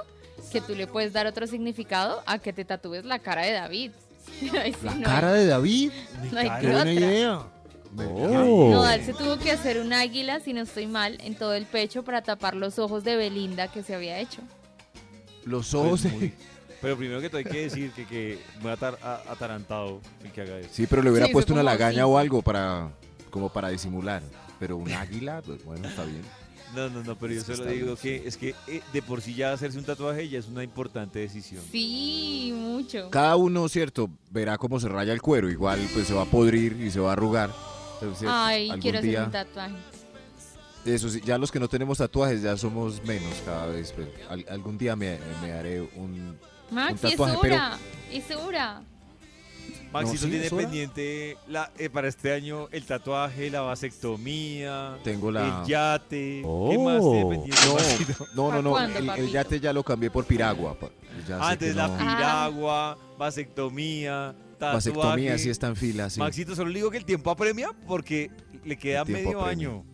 que 0.50 0.60
tú 0.60 0.74
le 0.74 0.86
puedes 0.88 1.12
dar 1.12 1.26
otro 1.28 1.46
significado, 1.46 2.22
a 2.26 2.38
que 2.38 2.52
te 2.52 2.64
tatúes 2.64 3.04
la 3.04 3.20
cara 3.20 3.42
de 3.42 3.52
David. 3.52 3.92
Ahí 4.60 4.72
sí 4.72 4.78
La 4.86 4.94
no 4.96 5.02
cara 5.04 5.32
hay- 5.32 5.40
de 5.40 5.46
David. 5.46 5.92
no 6.32 6.38
hay 6.38 6.50
Qué 6.60 6.66
de 6.66 6.72
buena 6.72 6.78
otra. 6.80 6.92
idea. 6.92 7.42
Oh. 7.96 8.70
Nodal 8.70 9.04
se 9.04 9.12
tuvo 9.12 9.38
que 9.38 9.50
hacer 9.50 9.78
un 9.80 9.92
águila, 9.92 10.40
si 10.40 10.52
no 10.52 10.62
estoy 10.62 10.86
mal, 10.86 11.18
en 11.20 11.34
todo 11.34 11.54
el 11.54 11.66
pecho 11.66 12.02
para 12.04 12.22
tapar 12.22 12.54
los 12.56 12.78
ojos 12.78 13.04
de 13.04 13.16
Belinda 13.16 13.68
que 13.68 13.82
se 13.82 13.94
había 13.94 14.18
hecho. 14.18 14.40
Los 15.44 15.70
pues, 15.70 15.74
ojos. 15.74 16.04
muy- 16.12 16.32
Pero 16.80 16.96
primero 16.96 17.20
que 17.20 17.28
todo 17.28 17.38
hay 17.38 17.44
que 17.44 17.60
decir 17.62 17.92
que, 17.92 18.04
que 18.06 18.40
me 18.60 18.70
ha 18.70 18.76
atar- 18.76 18.98
atarantado 19.28 20.00
el 20.24 20.32
que 20.32 20.40
haga 20.40 20.58
eso. 20.58 20.68
Sí, 20.72 20.88
pero 20.88 21.00
le 21.00 21.10
hubiera 21.12 21.26
Sí, 21.28 21.32
puesto 21.32 21.52
una 21.52 21.62
lagaña 21.62 22.06
o 22.06 22.18
algo 22.18 22.42
para 22.42 22.90
como 23.30 23.50
para 23.52 23.68
disimular. 23.68 24.20
Pero 24.58 24.76
un 24.78 24.90
águila, 24.92 25.42
pues 25.46 25.64
bueno, 25.64 25.86
está 25.86 26.02
bien. 26.04 26.22
No, 26.74 26.88
no, 26.90 27.04
no, 27.04 27.16
pero 27.16 27.34
yo 27.34 27.40
solo 27.42 27.66
digo 27.66 27.94
que 27.94 28.26
es 28.26 28.36
que 28.36 28.56
eh, 28.66 28.80
de 28.92 29.00
por 29.02 29.20
sí 29.20 29.34
ya 29.34 29.52
hacerse 29.52 29.78
un 29.78 29.84
tatuaje 29.84 30.28
ya 30.28 30.40
es 30.40 30.48
una 30.48 30.64
importante 30.64 31.20
decisión. 31.20 31.62
Sí, 31.70 32.52
mucho. 32.56 33.10
Cada 33.10 33.36
uno, 33.36 33.68
cierto, 33.68 34.10
verá 34.32 34.58
cómo 34.58 34.80
se 34.80 34.88
raya 34.88 35.12
el 35.12 35.22
cuero. 35.22 35.48
Igual 35.50 35.78
pues 35.94 36.08
se 36.08 36.14
va 36.14 36.22
a 36.22 36.26
podrir 36.26 36.80
y 36.80 36.90
se 36.90 36.98
va 36.98 37.10
a 37.10 37.12
arrugar. 37.12 37.50
Entonces, 38.02 38.28
Ay, 38.30 38.70
quiero 38.80 38.98
hacer 38.98 39.10
día- 39.10 39.24
un 39.24 39.30
tatuaje. 39.30 39.74
Eso 40.84 41.08
sí, 41.08 41.20
ya 41.24 41.38
los 41.38 41.52
que 41.52 41.60
no 41.60 41.68
tenemos 41.68 41.98
tatuajes 41.98 42.42
ya 42.42 42.56
somos 42.56 43.02
menos 43.04 43.32
cada 43.44 43.66
vez. 43.66 43.92
pero 43.96 44.10
al- 44.28 44.44
algún 44.50 44.76
día 44.76 44.96
me, 44.96 45.16
me 45.40 45.52
haré 45.52 45.80
un, 45.80 45.90
un 45.96 46.38
Maxi, 46.70 46.94
es 47.06 47.10
tatuaje, 47.12 47.38
pero 47.40 47.54
hora. 47.54 47.78
Es 48.10 48.30
hora. 48.36 48.82
Maxito 49.92 50.24
sí, 50.24 50.30
tiene 50.30 50.46
es 50.46 50.52
hora. 50.52 50.62
pendiente 50.62 51.36
la, 51.48 51.70
eh, 51.78 51.88
para 51.90 52.08
este 52.08 52.32
año 52.32 52.66
el 52.72 52.84
tatuaje, 52.84 53.48
la 53.50 53.60
vasectomía, 53.60 54.98
tengo 55.04 55.30
la... 55.30 55.60
el 55.62 55.66
yate. 55.68 56.42
¿Qué 56.42 56.78
más 56.78 57.00
tiene 57.00 57.24
Oh. 57.24 57.28
pendiente? 57.30 58.16
No, 58.34 58.42
no, 58.44 58.48
¿Para 58.48 58.62
no, 58.62 58.70
cuándo, 58.70 58.98
el, 58.98 59.08
el 59.10 59.30
yate 59.30 59.60
ya 59.60 59.72
lo 59.72 59.84
cambié 59.84 60.10
por 60.10 60.24
piragua. 60.24 60.74
pa- 60.74 60.90
Antes 61.40 61.68
que 61.70 61.74
la 61.74 61.86
no- 61.88 61.98
piragua, 61.98 62.98
vasectomía, 63.18 64.34
vasectomía 64.72 65.38
sí 65.38 65.50
está 65.50 65.66
en 65.68 65.76
fila, 65.76 66.08
sí. 66.10 66.20
Maxito, 66.20 66.54
solo 66.54 66.70
le 66.70 66.78
digo 66.78 66.90
que 66.90 66.98
el 66.98 67.04
tiempo 67.04 67.30
apremia 67.30 67.70
porque 67.86 68.30
le 68.64 68.76
queda 68.78 69.04
medio 69.04 69.40
apremia. 69.40 69.68
año. 69.68 69.84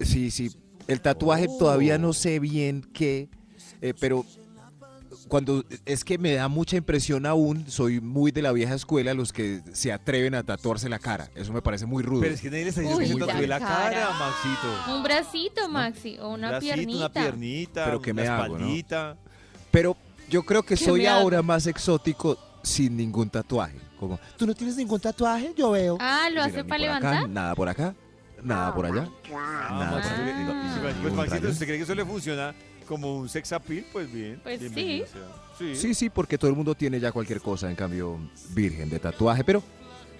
Sí, 0.00 0.30
sí. 0.30 0.50
El 0.86 1.00
tatuaje 1.00 1.46
Oh. 1.48 1.58
todavía 1.58 1.96
no 1.98 2.12
sé 2.12 2.38
bien 2.40 2.82
qué, 2.92 3.28
eh, 3.80 3.94
pero 3.98 4.24
cuando 5.28 5.64
es 5.86 6.04
que 6.04 6.18
me 6.18 6.34
da 6.34 6.48
mucha 6.48 6.76
impresión 6.76 7.24
aún, 7.24 7.64
soy 7.68 8.00
muy 8.00 8.32
de 8.32 8.42
la 8.42 8.52
vieja 8.52 8.74
escuela 8.74 9.14
los 9.14 9.32
que 9.32 9.62
se 9.72 9.92
atreven 9.92 10.34
a 10.34 10.42
tatuarse 10.42 10.88
la 10.88 10.98
cara. 10.98 11.30
Eso 11.34 11.52
me 11.52 11.62
parece 11.62 11.86
muy 11.86 12.02
rudo. 12.02 12.20
Pero 12.22 12.34
es 12.34 12.40
que 12.40 12.50
nadie 12.50 12.64
le 12.64 12.68
está 12.70 12.80
diciendo 12.82 12.98
Uy, 12.98 13.06
que 13.06 13.12
se 13.12 13.18
la 13.18 13.26
tatúe 13.26 13.46
la 13.46 13.58
cara. 13.60 14.10
Maxito. 14.18 14.94
Un 14.96 15.02
bracito, 15.02 15.68
Maxi, 15.68 16.18
o 16.18 16.30
una 16.30 16.48
Bracito, 16.50 16.74
piernita. 16.74 16.98
una 16.98 17.10
piernita, 17.12 17.84
Pero 17.84 18.02
¿qué 18.02 18.10
una 18.12 18.22
me 18.22 18.28
hago, 18.28 18.58
no? 18.58 19.16
Pero 19.70 19.96
yo 20.28 20.42
creo 20.42 20.62
que 20.64 20.74
¿Qué 20.76 20.84
soy 20.84 21.06
ahora 21.06 21.40
más 21.42 21.66
exótico 21.66 22.36
sin 22.62 22.96
ningún 22.96 23.28
tatuaje. 23.30 23.78
Como, 23.98 24.18
¿tú 24.36 24.46
no 24.46 24.54
tienes 24.54 24.76
ningún 24.76 25.00
tatuaje? 25.00 25.52
Yo 25.56 25.70
veo. 25.70 25.96
Ah, 26.00 26.28
¿lo 26.32 26.42
hace 26.42 26.64
para 26.64 26.96
acá, 26.96 27.00
levantar? 27.00 27.28
nada 27.28 27.54
por 27.54 27.68
acá, 27.68 27.94
nada 28.42 28.74
por 28.74 28.86
allá. 28.86 29.08
Nada, 29.30 30.02
por 30.02 31.02
pues, 31.02 31.14
Maxito. 31.14 31.48
¿usted 31.48 31.66
cree 31.66 31.78
que 31.78 31.84
eso 31.84 31.94
le 31.94 32.04
funciona 32.04 32.54
como 32.86 33.16
un 33.16 33.28
sex 33.28 33.52
appeal? 33.52 33.84
Pues 33.92 34.12
bien. 34.12 34.40
Pues 34.42 34.60
sí. 34.60 35.04
Sí. 35.58 35.76
Sí, 35.76 35.94
sí, 35.94 36.10
porque 36.10 36.38
todo 36.38 36.50
el 36.50 36.56
mundo 36.56 36.74
tiene 36.74 36.98
ya 36.98 37.12
cualquier 37.12 37.40
cosa, 37.40 37.70
en 37.70 37.76
cambio, 37.76 38.18
virgen 38.50 38.90
de 38.90 38.98
tatuaje, 38.98 39.44
pero, 39.44 39.62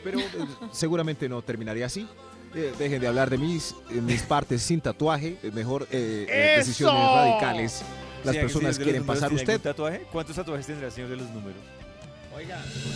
pero 0.05 0.21
eh, 0.21 0.27
seguramente 0.73 1.29
no 1.29 1.43
terminaría 1.43 1.87
así. 1.87 2.07
Eh, 2.55 2.73
dejen 2.79 3.01
de 3.01 3.07
hablar 3.07 3.31
de 3.31 3.39
mis, 3.39 3.75
eh, 3.91 4.01
mis 4.03 4.23
partes 4.23 4.63
sin 4.63 4.81
tatuaje, 4.81 5.39
mejor 5.55 5.89
eh, 5.91 6.55
decisiones 6.59 7.03
radicales. 7.03 7.83
Las 7.83 7.83
¿Será 7.83 8.33
que 8.33 8.39
el 8.39 8.43
personas 8.43 8.79
quieren 8.79 9.07
pasar 9.07 9.33
usted. 9.33 9.61
tatuaje? 9.61 10.07
¿Cuántos 10.13 10.37
tatuajes 10.37 10.67
tendrá 10.67 10.87
el 10.87 10.93
señor 10.93 11.11
de 11.11 11.17
los 11.17 11.31
números? 11.31 11.61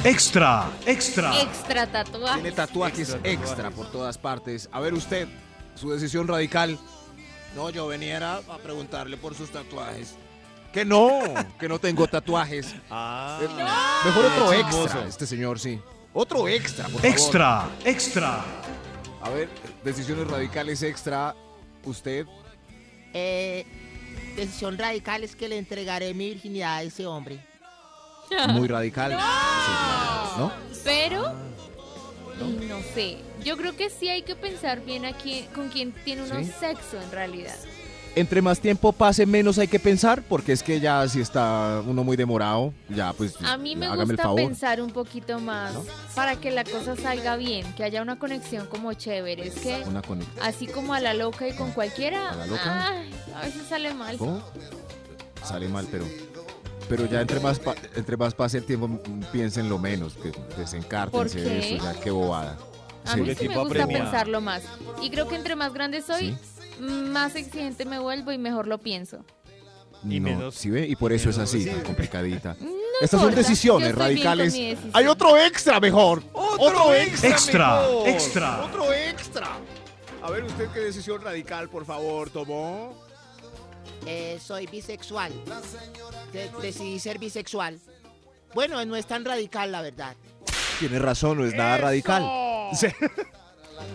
Extra, 0.05 0.71
extra. 0.87 1.41
Extra 1.43 1.87
tatuaje. 1.87 2.35
Tiene 2.41 2.53
tatuajes 2.53 3.09
Extra 3.11 3.31
extra, 3.31 3.49
tatuajes. 3.57 3.77
por 3.77 3.91
todas 3.93 4.19
partes. 4.19 4.69
A 4.73 4.81
ver 4.81 4.95
usted, 4.95 5.29
su 5.75 5.91
decisión 5.91 6.27
radical. 6.29 6.79
No, 7.55 7.71
yo 7.71 7.87
veniera 7.87 8.37
a 8.37 8.59
preguntarle 8.59 9.17
por 9.17 9.35
sus 9.35 9.51
tatuajes. 9.51 10.15
Que 10.73 10.85
no, 10.85 11.21
que 11.59 11.69
no 11.69 11.79
tengo 11.79 12.07
tatuajes. 12.07 12.75
Ah, 12.91 13.39
Eh, 13.43 14.07
Mejor 14.07 14.25
otro 14.27 14.53
extra, 14.53 15.07
este 15.09 15.27
señor, 15.27 15.59
sí. 15.59 15.81
Otro 16.13 16.49
extra, 16.49 16.85
por 16.85 16.95
favor. 17.01 17.07
Extra, 17.07 17.69
extra. 17.85 18.45
A 19.23 19.31
ver, 19.31 19.49
decisiones 19.85 20.27
radicales 20.29 20.83
extra. 20.83 21.35
Usted, 21.85 22.27
Eh, 23.15 23.65
decisión 24.37 24.77
radical 24.77 25.25
es 25.25 25.35
que 25.37 25.49
le 25.49 25.57
entregaré 25.59 26.13
mi 26.15 26.31
virginidad 26.31 26.77
a 26.77 26.83
ese 26.83 27.07
hombre. 27.07 27.39
Muy 28.53 28.69
radical. 28.69 29.17
Sí, 30.37 30.41
¿No? 30.43 30.53
Pero, 30.85 31.33
no 32.39 32.81
sé. 32.95 33.19
Yo 33.43 33.57
creo 33.57 33.75
que 33.77 33.89
sí 33.91 34.09
hay 34.09 34.23
que 34.23 34.37
pensar 34.37 34.85
bien 34.85 35.05
a 35.07 35.13
quién, 35.17 35.47
con 35.47 35.69
quién 35.69 35.93
tiene 36.05 36.23
uno 36.23 36.37
Sí. 36.45 36.53
sexo 36.61 37.01
en 37.01 37.11
realidad. 37.11 37.57
Entre 38.15 38.41
más 38.41 38.61
tiempo 38.61 38.93
pase, 38.93 39.27
menos 39.27 39.59
hay 39.59 39.69
que 39.69 39.79
pensar, 39.79 40.23
porque 40.23 40.53
es 40.53 40.63
que 40.63 40.81
ya 40.81 41.07
si 41.09 41.21
está 41.21 41.83
uno 41.87 42.03
muy 42.03 42.17
demorado, 42.17 42.73
ya 42.89 43.13
pues 43.13 43.35
A 43.45 43.59
mí 43.59 43.77
me 43.77 43.95
gusta 43.95 44.35
pensar 44.35 44.81
un 44.81 44.91
poquito 44.91 45.39
más 45.39 45.75
para 46.15 46.37
que 46.37 46.51
la 46.51 46.65
cosa 46.65 46.97
salga 46.97 47.37
bien, 47.37 47.71
que 47.75 47.85
haya 47.85 48.01
una 48.01 48.19
conexión 48.19 48.67
como 48.69 48.93
chévere. 48.95 49.49
Es 49.49 49.57
que 49.57 49.83
Una 49.87 50.03
así 50.43 50.67
como 50.67 50.95
a 50.95 51.01
la 51.01 51.13
loca 51.13 51.47
y 51.47 51.53
con 51.55 51.73
cualquiera, 51.73 52.31
¿A 52.31 52.37
la 52.37 52.47
loca? 52.47 52.89
ay, 52.89 53.11
a 53.35 53.41
veces 53.43 53.67
sale 53.69 53.93
mal. 53.93 54.17
¿Cómo? 54.17 54.43
Sale 55.45 55.69
mal, 55.69 55.87
pero 55.91 56.07
pero 56.89 57.07
ya 57.07 57.21
entre 57.21 57.41
más 57.41 57.59
pa- 57.59 57.75
entre 57.95 58.17
más 58.17 58.35
pase 58.35 58.59
el 58.59 58.65
tiempo, 58.65 59.01
piensen 59.33 59.69
lo 59.69 59.79
menos, 59.79 60.15
que 60.15 60.33
desencártense 60.57 61.39
¿Por 61.43 61.49
de 61.51 61.75
eso, 61.77 61.85
ya 61.85 61.95
qué 62.01 62.11
bobada. 62.11 62.57
A 63.05 63.15
Sí. 63.15 63.21
mí 63.21 63.29
El 63.31 63.37
sí 63.37 63.49
me 63.49 63.57
gusta 63.59 63.87
pensarlo 63.87 64.41
más. 64.41 64.63
Y 65.03 65.11
creo 65.11 65.29
que 65.29 65.37
entre 65.37 65.55
más 65.57 65.73
grande 65.73 66.03
soy, 66.03 66.37
Sí. 66.79 66.83
más 66.83 67.37
exigente 67.37 67.85
me 67.85 67.99
vuelvo 67.99 68.33
y 68.33 68.39
mejor 68.39 68.67
lo 68.67 68.79
pienso. 68.79 69.25
Y 70.09 70.21
no, 70.21 70.29
menos- 70.31 70.55
¿sí 70.55 70.71
ve? 70.71 70.87
Y 70.87 70.95
por 70.97 71.13
eso 71.13 71.31
es 71.31 71.39
así, 71.39 71.65
tan 71.67 71.81
complicadita. 71.83 72.57
No 72.97 73.01
Estas 73.05 73.21
son 73.21 73.29
importa, 73.29 73.47
decisiones 73.49 73.89
bien 73.89 73.95
con 73.95 74.03
radicales. 74.07 74.53
decisión. 74.55 74.91
Hay 74.95 75.07
otro 75.07 75.37
extra 75.37 75.79
mejor. 75.81 76.23
Otro, 76.33 76.95
extra. 76.95 77.29
Extra, 77.29 77.81
mejor. 77.83 78.09
extra. 78.09 78.65
Otro 78.65 78.93
extra. 78.95 79.49
A 80.23 80.31
ver 80.31 80.45
usted 80.45 80.69
qué 80.73 80.81
decisión 80.81 81.21
radical, 81.21 81.69
por 81.69 81.85
favor, 81.85 82.31
tomó. 82.31 82.95
Eh, 84.05 84.39
soy 84.45 84.67
bisexual. 84.67 85.33
De- 86.33 86.51
decidí 86.61 86.99
ser 86.99 87.19
bisexual. 87.19 87.79
Bueno, 88.55 88.85
no 88.85 88.97
es 88.97 89.07
tan 89.07 89.25
radical, 89.25 89.73
la 89.73 89.83
verdad. 89.83 90.15
Tiene 90.79 90.99
razón, 90.99 91.39
no 91.39 91.47
es 91.47 91.55
nada 91.55 91.79
radical. 91.79 92.25
Sí. 92.75 92.89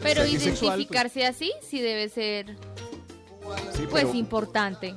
Pero 0.02 0.22
ser 0.22 0.32
bisexual, 0.32 0.76
identificarse 0.80 1.26
así 1.26 1.52
sí 1.68 1.82
debe 1.82 2.08
ser 2.08 2.56
Sí, 3.76 3.86
pues 3.90 4.14
importante. 4.16 4.96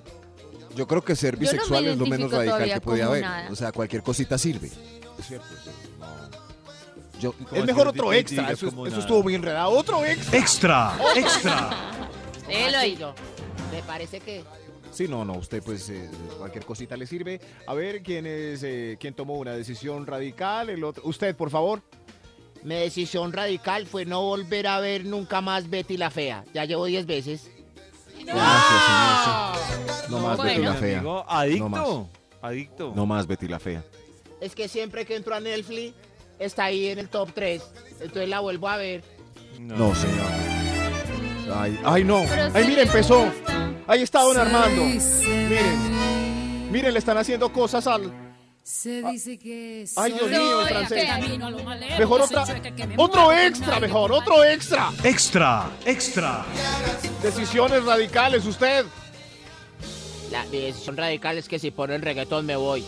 yo 0.77 0.87
creo 0.87 1.03
que 1.03 1.17
ser 1.17 1.35
Yo 1.35 1.41
no 1.41 1.47
me 1.47 1.53
bisexual 1.53 1.87
es 1.87 1.99
lo 1.99 2.07
menos 2.07 2.31
radical 2.31 2.73
que 2.75 2.81
como 2.81 3.03
haber. 3.05 3.23
nada. 3.23 3.49
O 3.51 3.57
sea, 3.57 3.73
cualquier 3.73 4.03
cosita 4.05 4.39
sirve. 4.39 4.71
Es 5.19 5.27
cierto. 5.27 5.47
sí, 5.65 5.71
no. 5.99 7.21
Yo- 7.21 7.33
¿Cómo 7.33 7.47
es 7.51 7.57
así 7.59 7.67
mejor 7.67 7.89
otro 7.89 8.13
extra. 8.13 8.51
Eso, 8.53 8.69
es- 8.87 8.95
estuvo 8.99 9.23
muy 9.25 9.35
enredado. 9.35 9.71
Otro 9.71 10.05
extra. 10.05 10.39
Extra, 10.39 10.97
extra. 11.17 11.71
Déjelo 12.47 12.79
ahí. 12.79 12.97
Yo, 12.97 13.13
me 13.73 13.83
parece 13.83 14.21
que 14.21 14.45
Sí, 14.95 15.09
no, 15.09 15.25
no, 15.25 15.35
usted 15.35 15.61
pues 15.63 15.89
eh, 15.91 16.09
cualquier 16.39 16.65
cosita 16.65 16.97
le 16.97 17.07
sirve. 17.07 17.41
A 17.67 17.75
ver, 17.75 18.03
¿quién 18.03 18.27
es, 18.27 18.63
eh, 18.63 18.97
quién 19.01 19.13
tomó 19.15 19.35
una 19.35 19.53
decisión 19.53 20.07
radical? 20.07 20.71
El 20.71 20.85
otro, 20.85 21.03
usted, 21.07 21.35
por 21.35 21.51
favor. 21.51 21.83
mi 22.63 22.77
decisión 22.77 23.33
radical 23.33 23.87
fue 23.87 24.05
no 24.05 24.23
volver 24.23 24.69
a 24.69 24.79
ver 24.81 25.05
nunca 25.05 25.41
más 25.41 25.69
Betty 25.69 25.97
la 25.97 26.11
Fea. 26.11 26.45
Ya 26.55 26.65
llevo 26.65 26.85
10 26.87 27.07
veces. 27.07 27.51
Gracias, 28.25 28.83
señor. 28.87 29.57
sí. 30.07 30.11
No 30.13 30.19
más 30.21 30.37
Bueno. 30.37 30.51
Betty 30.53 30.63
la 30.63 30.75
fea. 30.75 30.99
amigo, 30.99 31.25
No 31.27 31.31
adicto. 31.31 31.69
más. 31.69 31.89
adicto. 32.41 32.93
No 32.95 33.07
más 33.07 33.27
Betty 33.27 33.49
la 33.49 33.59
fea. 33.59 33.85
Es 34.41 34.55
que 34.55 34.69
siempre 34.69 35.05
que 35.05 35.17
entro 35.17 35.35
a 35.35 35.41
Netflix 35.41 35.95
está 36.39 36.65
ahí 36.67 36.87
en 36.87 36.99
el 37.01 37.09
top 37.09 37.31
3. 37.35 37.63
Entonces 38.01 38.29
la 38.29 38.41
vuelvo 38.41 38.69
a 38.69 38.77
ver. 38.77 39.03
No, 39.59 39.93
señor. 39.95 40.31
Ay, 41.53 41.79
ay 41.85 42.05
no. 42.05 42.23
Pero 42.29 42.43
Ay, 42.55 42.63
sí 42.65 42.69
mire, 42.71 42.77
me 42.77 42.83
empezó. 42.91 43.25
gusta. 43.25 43.74
Ahí 43.87 44.03
está 44.03 44.23
don 44.23 44.37
Armando. 44.37 44.85
Miren. 44.85 46.71
Miren, 46.71 46.93
le 46.93 46.99
están 46.99 47.19
haciendo 47.19 47.53
cosas 47.53 47.87
al. 47.87 48.13
Se 48.63 49.03
dice 49.03 49.39
que 49.39 49.85
Ay, 49.95 50.13
Dios 50.13 50.31
mío, 50.31 50.63
el 50.63 50.69
francés. 50.69 51.09
Mejor 51.99 52.23
otra. 52.23 52.45
Otro 52.97 53.33
extra, 53.33 53.79
mejor, 53.79 54.11
otro 54.13 54.43
extra. 54.43 54.91
Extra, 55.03 55.71
extra. 55.85 56.47
Decisiones 57.23 57.85
radicales, 57.85 58.47
usted. 58.47 58.87
La, 60.31 60.47
decisión 60.47 60.97
radical 60.97 61.37
es 61.37 61.47
que 61.47 61.59
si 61.59 61.71
ponen 61.71 62.01
reggaetón 62.01 62.47
me 62.47 62.57
voy. 62.57 62.83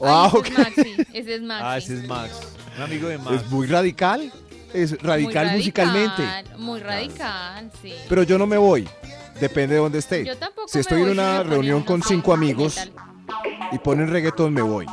Ah, 0.00 0.28
Ay, 0.32 0.40
ok. 0.40 0.48
ese 0.48 0.56
es 0.56 0.58
Maxi, 0.58 1.14
ese 1.14 1.34
es 1.34 1.42
Maxi. 1.44 1.64
Ah, 1.64 1.78
ese 1.78 1.94
es 1.94 2.08
Max. 2.08 2.40
Un 2.76 2.82
amigo 2.82 3.08
de 3.08 3.18
Max. 3.18 3.36
Es 3.36 3.50
muy 3.50 3.66
radical. 3.68 4.32
Es 4.74 5.00
radical 5.00 5.46
Muy 5.46 5.56
musicalmente. 5.58 6.22
Muy 6.56 6.80
radical, 6.80 7.70
sí. 7.80 7.94
Pero 8.08 8.24
yo 8.24 8.36
no 8.36 8.46
me 8.46 8.56
voy. 8.56 8.88
Depende 9.42 9.74
de 9.74 9.80
dónde 9.80 9.98
esté. 9.98 10.24
Yo 10.24 10.38
tampoco 10.38 10.68
Si 10.68 10.78
me 10.78 10.82
estoy 10.82 10.98
en 10.98 11.04
voy, 11.06 11.12
una 11.14 11.42
reunión 11.42 11.82
con 11.82 12.00
cinco 12.00 12.32
amigos 12.32 12.76
y 13.72 13.78
ponen 13.80 14.08
reggaetón, 14.08 14.54
me 14.54 14.62
voy. 14.62 14.86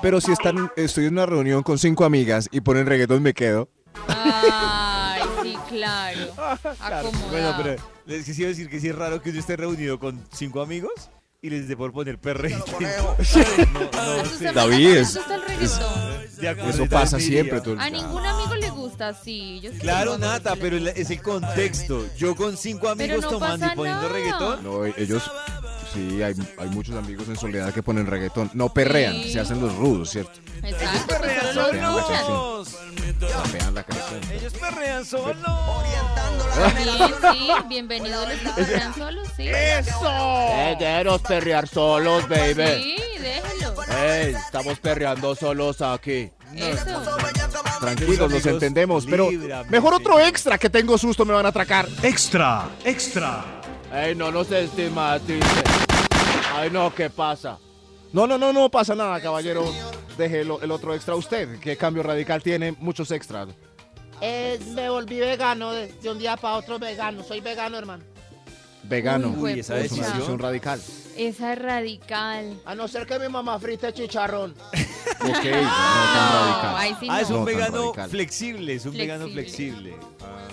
Pero 0.00 0.20
si 0.20 0.30
están, 0.30 0.70
estoy 0.76 1.06
en 1.06 1.14
una 1.14 1.26
reunión 1.26 1.64
con 1.64 1.80
cinco 1.80 2.04
amigas 2.04 2.48
y 2.52 2.60
ponen 2.60 2.86
reggaetón, 2.86 3.24
me 3.24 3.34
quedo. 3.34 3.68
Ay, 4.06 5.22
sí, 5.42 5.56
claro. 5.68 6.20
Acomodado. 6.80 7.30
Bueno, 7.32 7.54
pero 7.60 7.82
les 8.06 8.24
quisiera 8.24 8.50
decir 8.50 8.70
que 8.70 8.78
sí 8.78 8.88
es 8.88 8.94
raro 8.94 9.20
que 9.20 9.30
usted 9.30 9.40
esté 9.40 9.56
reunido 9.56 9.98
con 9.98 10.24
cinco 10.30 10.62
amigos 10.62 11.10
y 11.44 11.50
les 11.50 11.66
dé 11.66 11.76
por 11.76 11.92
poner 11.92 12.18
perreo. 12.18 12.64
no, 13.72 14.16
no 14.16 14.24
sé. 14.26 14.52
David, 14.52 14.96
¿A 14.96 15.00
es- 15.00 15.18
quién 15.18 15.24
le 15.28 15.28
gusta 15.28 15.34
el 15.34 15.42
reggaetón? 15.42 16.22
De 16.40 16.48
acuerdo, 16.48 16.70
Eso 16.70 16.86
pasa 16.86 17.18
siempre. 17.20 17.60
A 17.78 17.90
ningún 17.90 18.24
amigo 18.24 18.54
le 18.54 18.70
gusta. 18.70 19.10
Yo 19.12 19.18
sí 19.24 19.60
Claro, 19.80 20.18
Nata, 20.18 20.54
pero 20.54 20.76
es 20.76 21.10
el 21.10 21.20
contexto. 21.20 22.06
Yo 22.16 22.36
con 22.36 22.56
cinco 22.56 22.88
amigos 22.88 23.22
no 23.22 23.28
tomando 23.30 23.66
y 23.66 23.70
poniendo 23.74 24.02
nada. 24.02 24.12
reggaetón. 24.12 24.62
No, 24.64 24.84
ellos, 24.86 25.28
sí, 25.92 26.22
hay, 26.22 26.34
hay 26.58 26.68
muchos 26.70 26.94
amigos 26.96 27.28
en 27.28 27.36
soledad 27.36 27.72
que 27.72 27.82
ponen 27.82 28.06
reggaetón. 28.06 28.50
No 28.54 28.72
perrean, 28.72 29.14
Sí. 29.14 29.32
se 29.32 29.40
hacen 29.40 29.60
los 29.60 29.74
rudos, 29.76 30.10
¿cierto? 30.10 30.32
Exacto, 30.62 31.14
pues 31.18 31.32
solo 31.54 31.70
Quedan 31.70 31.94
lo 31.94 33.72
la 33.72 33.82
canción. 33.84 34.20
La. 34.28 34.34
Ellos 34.34 34.52
perrean 34.54 35.04
solo. 35.04 35.34
Bien, 36.76 37.14
sí, 37.32 37.50
bienvenidos 37.68 38.28
los 38.28 38.38
que 38.38 38.62
perrean 38.62 38.94
solos, 38.94 39.28
sí. 39.36 39.48
Eh, 39.48 40.76
déjenos 40.78 41.20
perrear 41.22 41.68
solos, 41.68 42.28
baby. 42.28 42.54
Sí, 42.54 42.96
déjelo. 43.20 43.74
Ey, 44.04 44.34
estamos 44.34 44.78
perreando 44.80 45.34
solos 45.34 45.80
aquí. 45.82 46.30
Eso. 46.54 46.84
Tranquilos, 47.80 48.18
los 48.18 48.30
amigos, 48.30 48.46
entendemos, 48.46 49.06
pero 49.06 49.30
líbrame. 49.30 49.70
mejor 49.70 49.94
otro 49.94 50.20
extra 50.20 50.58
que 50.58 50.68
tengo 50.70 50.96
susto, 50.98 51.24
me 51.24 51.32
van 51.32 51.46
a 51.46 51.48
atracar. 51.48 51.88
Extra, 52.02 52.68
extra. 52.84 53.44
Ey, 53.92 54.14
no 54.14 54.30
nos 54.30 54.50
estigmatice. 54.50 55.40
Ay, 56.54 56.70
no, 56.70 56.94
¿qué 56.94 57.08
pasa? 57.08 57.58
No, 58.12 58.26
no, 58.26 58.36
no, 58.36 58.52
no 58.52 58.68
pasa 58.68 58.94
nada, 58.94 59.20
caballero. 59.20 59.64
Deje 60.18 60.42
el 60.42 60.70
otro 60.70 60.94
extra 60.94 61.14
a 61.14 61.16
usted. 61.16 61.58
¿Qué 61.60 61.76
cambio 61.76 62.02
radical 62.02 62.42
tiene? 62.42 62.72
Muchos 62.72 63.10
extras. 63.10 63.48
Eh, 64.20 64.60
me 64.74 64.88
volví 64.90 65.18
vegano 65.18 65.72
de, 65.72 65.88
de 65.88 66.10
un 66.10 66.18
día 66.18 66.36
para 66.36 66.56
otro 66.56 66.78
vegano. 66.78 67.22
Soy 67.22 67.40
vegano, 67.40 67.78
hermano. 67.78 68.04
Vegano. 68.84 69.28
Uy, 69.36 69.60
esa 69.60 69.78
es 69.78 69.92
una 69.92 70.06
decisión 70.08 70.38
radical. 70.38 70.80
Esa 71.16 71.52
es 71.52 71.58
radical. 71.58 72.60
A 72.64 72.74
no 72.74 72.88
ser 72.88 73.06
que 73.06 73.18
mi 73.18 73.28
mamá 73.28 73.58
frite 73.58 73.92
chicharrón. 73.92 74.54
Ok, 75.22 75.28
no 75.28 75.34
tan 75.34 76.32
radical. 76.32 76.96
sí 76.98 77.06
Ah, 77.08 77.20
es 77.20 77.28
un 77.30 77.36
No 77.40 77.44
vegano 77.44 77.92
flexible, 78.08 78.74
es 78.74 78.86
un 78.86 78.92
vegano 78.96 79.28
Flexible. 79.28 79.94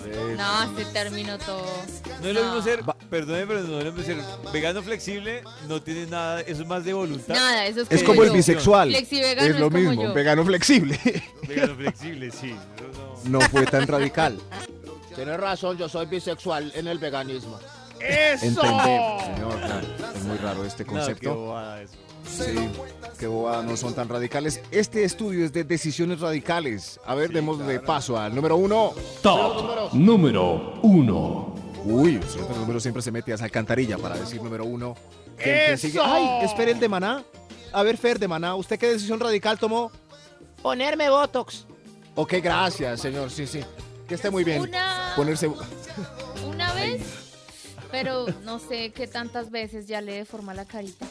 flexible. 0.04 0.36
No, 0.36 0.76
se 0.76 0.84
terminó 0.92 1.38
todo. 1.38 1.66
No 2.22 2.28
es 2.28 2.34
lo 2.34 2.42
mismo 2.44 2.62
ser, 2.62 2.80
perdone, 3.08 3.46
pero 3.48 3.60
no 3.62 3.78
es 3.78 3.84
lo 3.84 3.92
mismo 3.92 4.06
ser 4.06 4.18
vegano 4.52 4.80
flexible, 4.82 5.42
no 5.68 5.82
tiene 5.82 6.06
nada, 6.06 6.40
eso 6.42 6.62
es 6.62 6.68
más 6.68 6.84
de 6.84 6.92
voluntad. 6.92 7.34
Nada, 7.34 7.66
eso 7.66 7.80
es, 7.82 7.90
Es 7.90 8.02
como 8.04 8.18
como 8.18 8.24
el 8.24 8.30
bisexual. 8.36 8.90
Flexivegano 8.90 9.48
Es 9.48 9.58
lo 9.58 9.66
es 9.66 9.72
como 9.72 9.88
mismo, 9.88 10.02
yo. 10.04 10.14
vegano 10.14 10.44
flexible. 10.44 11.00
Vegano 11.48 11.74
flexible, 11.74 12.30
sí. 12.30 12.54
No 13.24 13.40
fue 13.40 13.66
tan 13.66 13.88
radical. 13.88 14.38
Tienes 15.16 15.40
razón, 15.40 15.76
yo 15.78 15.88
soy 15.88 16.06
bisexual 16.06 16.70
en 16.76 16.86
el 16.86 16.98
veganismo. 16.98 17.58
Entendemos, 18.00 19.22
señor. 19.24 19.58
claro. 19.60 19.86
Es 20.16 20.24
muy 20.24 20.36
raro 20.38 20.64
este 20.64 20.84
No, 20.84 20.90
qué 20.92 20.96
concepto. 20.98 21.34
bobada 21.34 21.82
eso. 21.82 21.94
Sí, 22.28 22.54
qué 23.18 23.26
bobada, 23.26 23.62
no 23.62 23.76
son 23.76 23.94
tan 23.94 24.08
radicales. 24.08 24.60
Este 24.70 25.04
estudio 25.04 25.44
es 25.44 25.52
de 25.52 25.64
decisiones 25.64 26.20
radicales. 26.20 27.00
A 27.06 27.14
ver, 27.14 27.30
demos 27.32 27.58
de 27.66 27.80
paso 27.80 28.18
al 28.18 28.34
número 28.34 28.56
uno. 28.56 28.92
Top 29.22 29.92
número 29.94 30.74
uno. 30.82 31.54
Uy, 31.84 32.16
el 32.16 32.56
número 32.60 32.78
siempre 32.78 33.02
se 33.02 33.10
mete 33.10 33.32
a 33.32 33.36
esa 33.36 33.44
alcantarilla 33.44 33.96
para 33.98 34.16
decir 34.16 34.42
número 34.42 34.64
uno. 34.64 34.94
¿Quién- 35.42 35.56
quién 35.66 35.78
sigue? 35.78 35.98
Ay, 36.02 36.44
espere 36.44 36.72
el 36.72 36.80
de 36.80 36.88
Maná. 36.88 37.24
A 37.72 37.82
ver, 37.82 37.96
Fer 37.96 38.18
de 38.18 38.28
Maná, 38.28 38.54
¿usted 38.54 38.78
qué 38.78 38.88
decisión 38.88 39.18
radical 39.18 39.58
tomó? 39.58 39.90
Ponerme 40.60 41.08
Botox. 41.08 41.66
Ok, 42.16 42.34
gracias, 42.42 43.00
señor. 43.00 43.30
Sí, 43.30 43.46
sí. 43.46 43.60
Que 44.06 44.16
esté 44.16 44.28
muy 44.30 44.44
bien. 44.44 44.60
Una, 44.60 45.12
Ponerse. 45.16 45.48
una 46.46 46.72
vez, 46.74 47.00
pero 47.90 48.26
no 48.44 48.58
sé 48.58 48.90
qué 48.92 49.06
tantas 49.06 49.50
veces 49.50 49.86
ya 49.86 50.00
le 50.00 50.12
deforma 50.14 50.54
la 50.54 50.64
carita. 50.64 51.06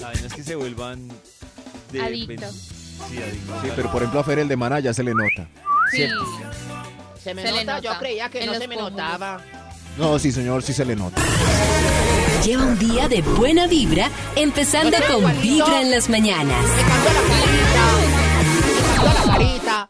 La 0.00 0.08
vaina 0.08 0.26
es 0.26 0.32
que 0.34 0.42
se 0.42 0.54
vuelvan 0.56 1.08
de 1.92 2.02
Adictos. 2.02 2.54
Sí, 3.10 3.18
adictos. 3.18 3.56
Sí, 3.62 3.68
pero 3.74 3.90
por 3.90 4.02
ejemplo 4.02 4.20
a 4.20 4.24
Fer 4.24 4.38
el 4.40 4.48
de 4.48 4.56
Maná 4.56 4.80
ya 4.80 4.94
se 4.94 5.02
le 5.02 5.12
nota. 5.14 5.48
Sí. 5.90 6.06
Se 7.22 7.34
me 7.34 7.42
Se 7.42 7.52
le 7.52 7.64
nota, 7.64 7.78
yo 7.80 7.90
nota. 7.90 8.00
creía 8.00 8.28
que 8.28 8.40
En 8.40 8.46
no 8.46 8.54
se 8.54 8.68
me 8.68 8.76
pómulos. 8.76 8.92
notaba. 8.92 9.40
No, 9.98 10.18
sí, 10.18 10.32
señor, 10.32 10.62
sí 10.62 10.72
se 10.72 10.84
le 10.84 10.96
nota. 10.96 11.20
Lleva 12.44 12.64
un 12.64 12.78
día 12.78 13.08
de 13.08 13.22
buena 13.22 13.66
vibra, 13.66 14.10
empezando 14.36 14.96
con 15.06 15.18
igualito. 15.18 15.42
Vibra 15.66 15.80
en 15.82 15.90
las 15.90 16.08
mañanas. 16.08 16.64
Me 16.64 16.82
la 17.12 17.22
carita. 17.28 18.98
Me 18.98 19.14
la 19.14 19.24
carita. 19.36 19.88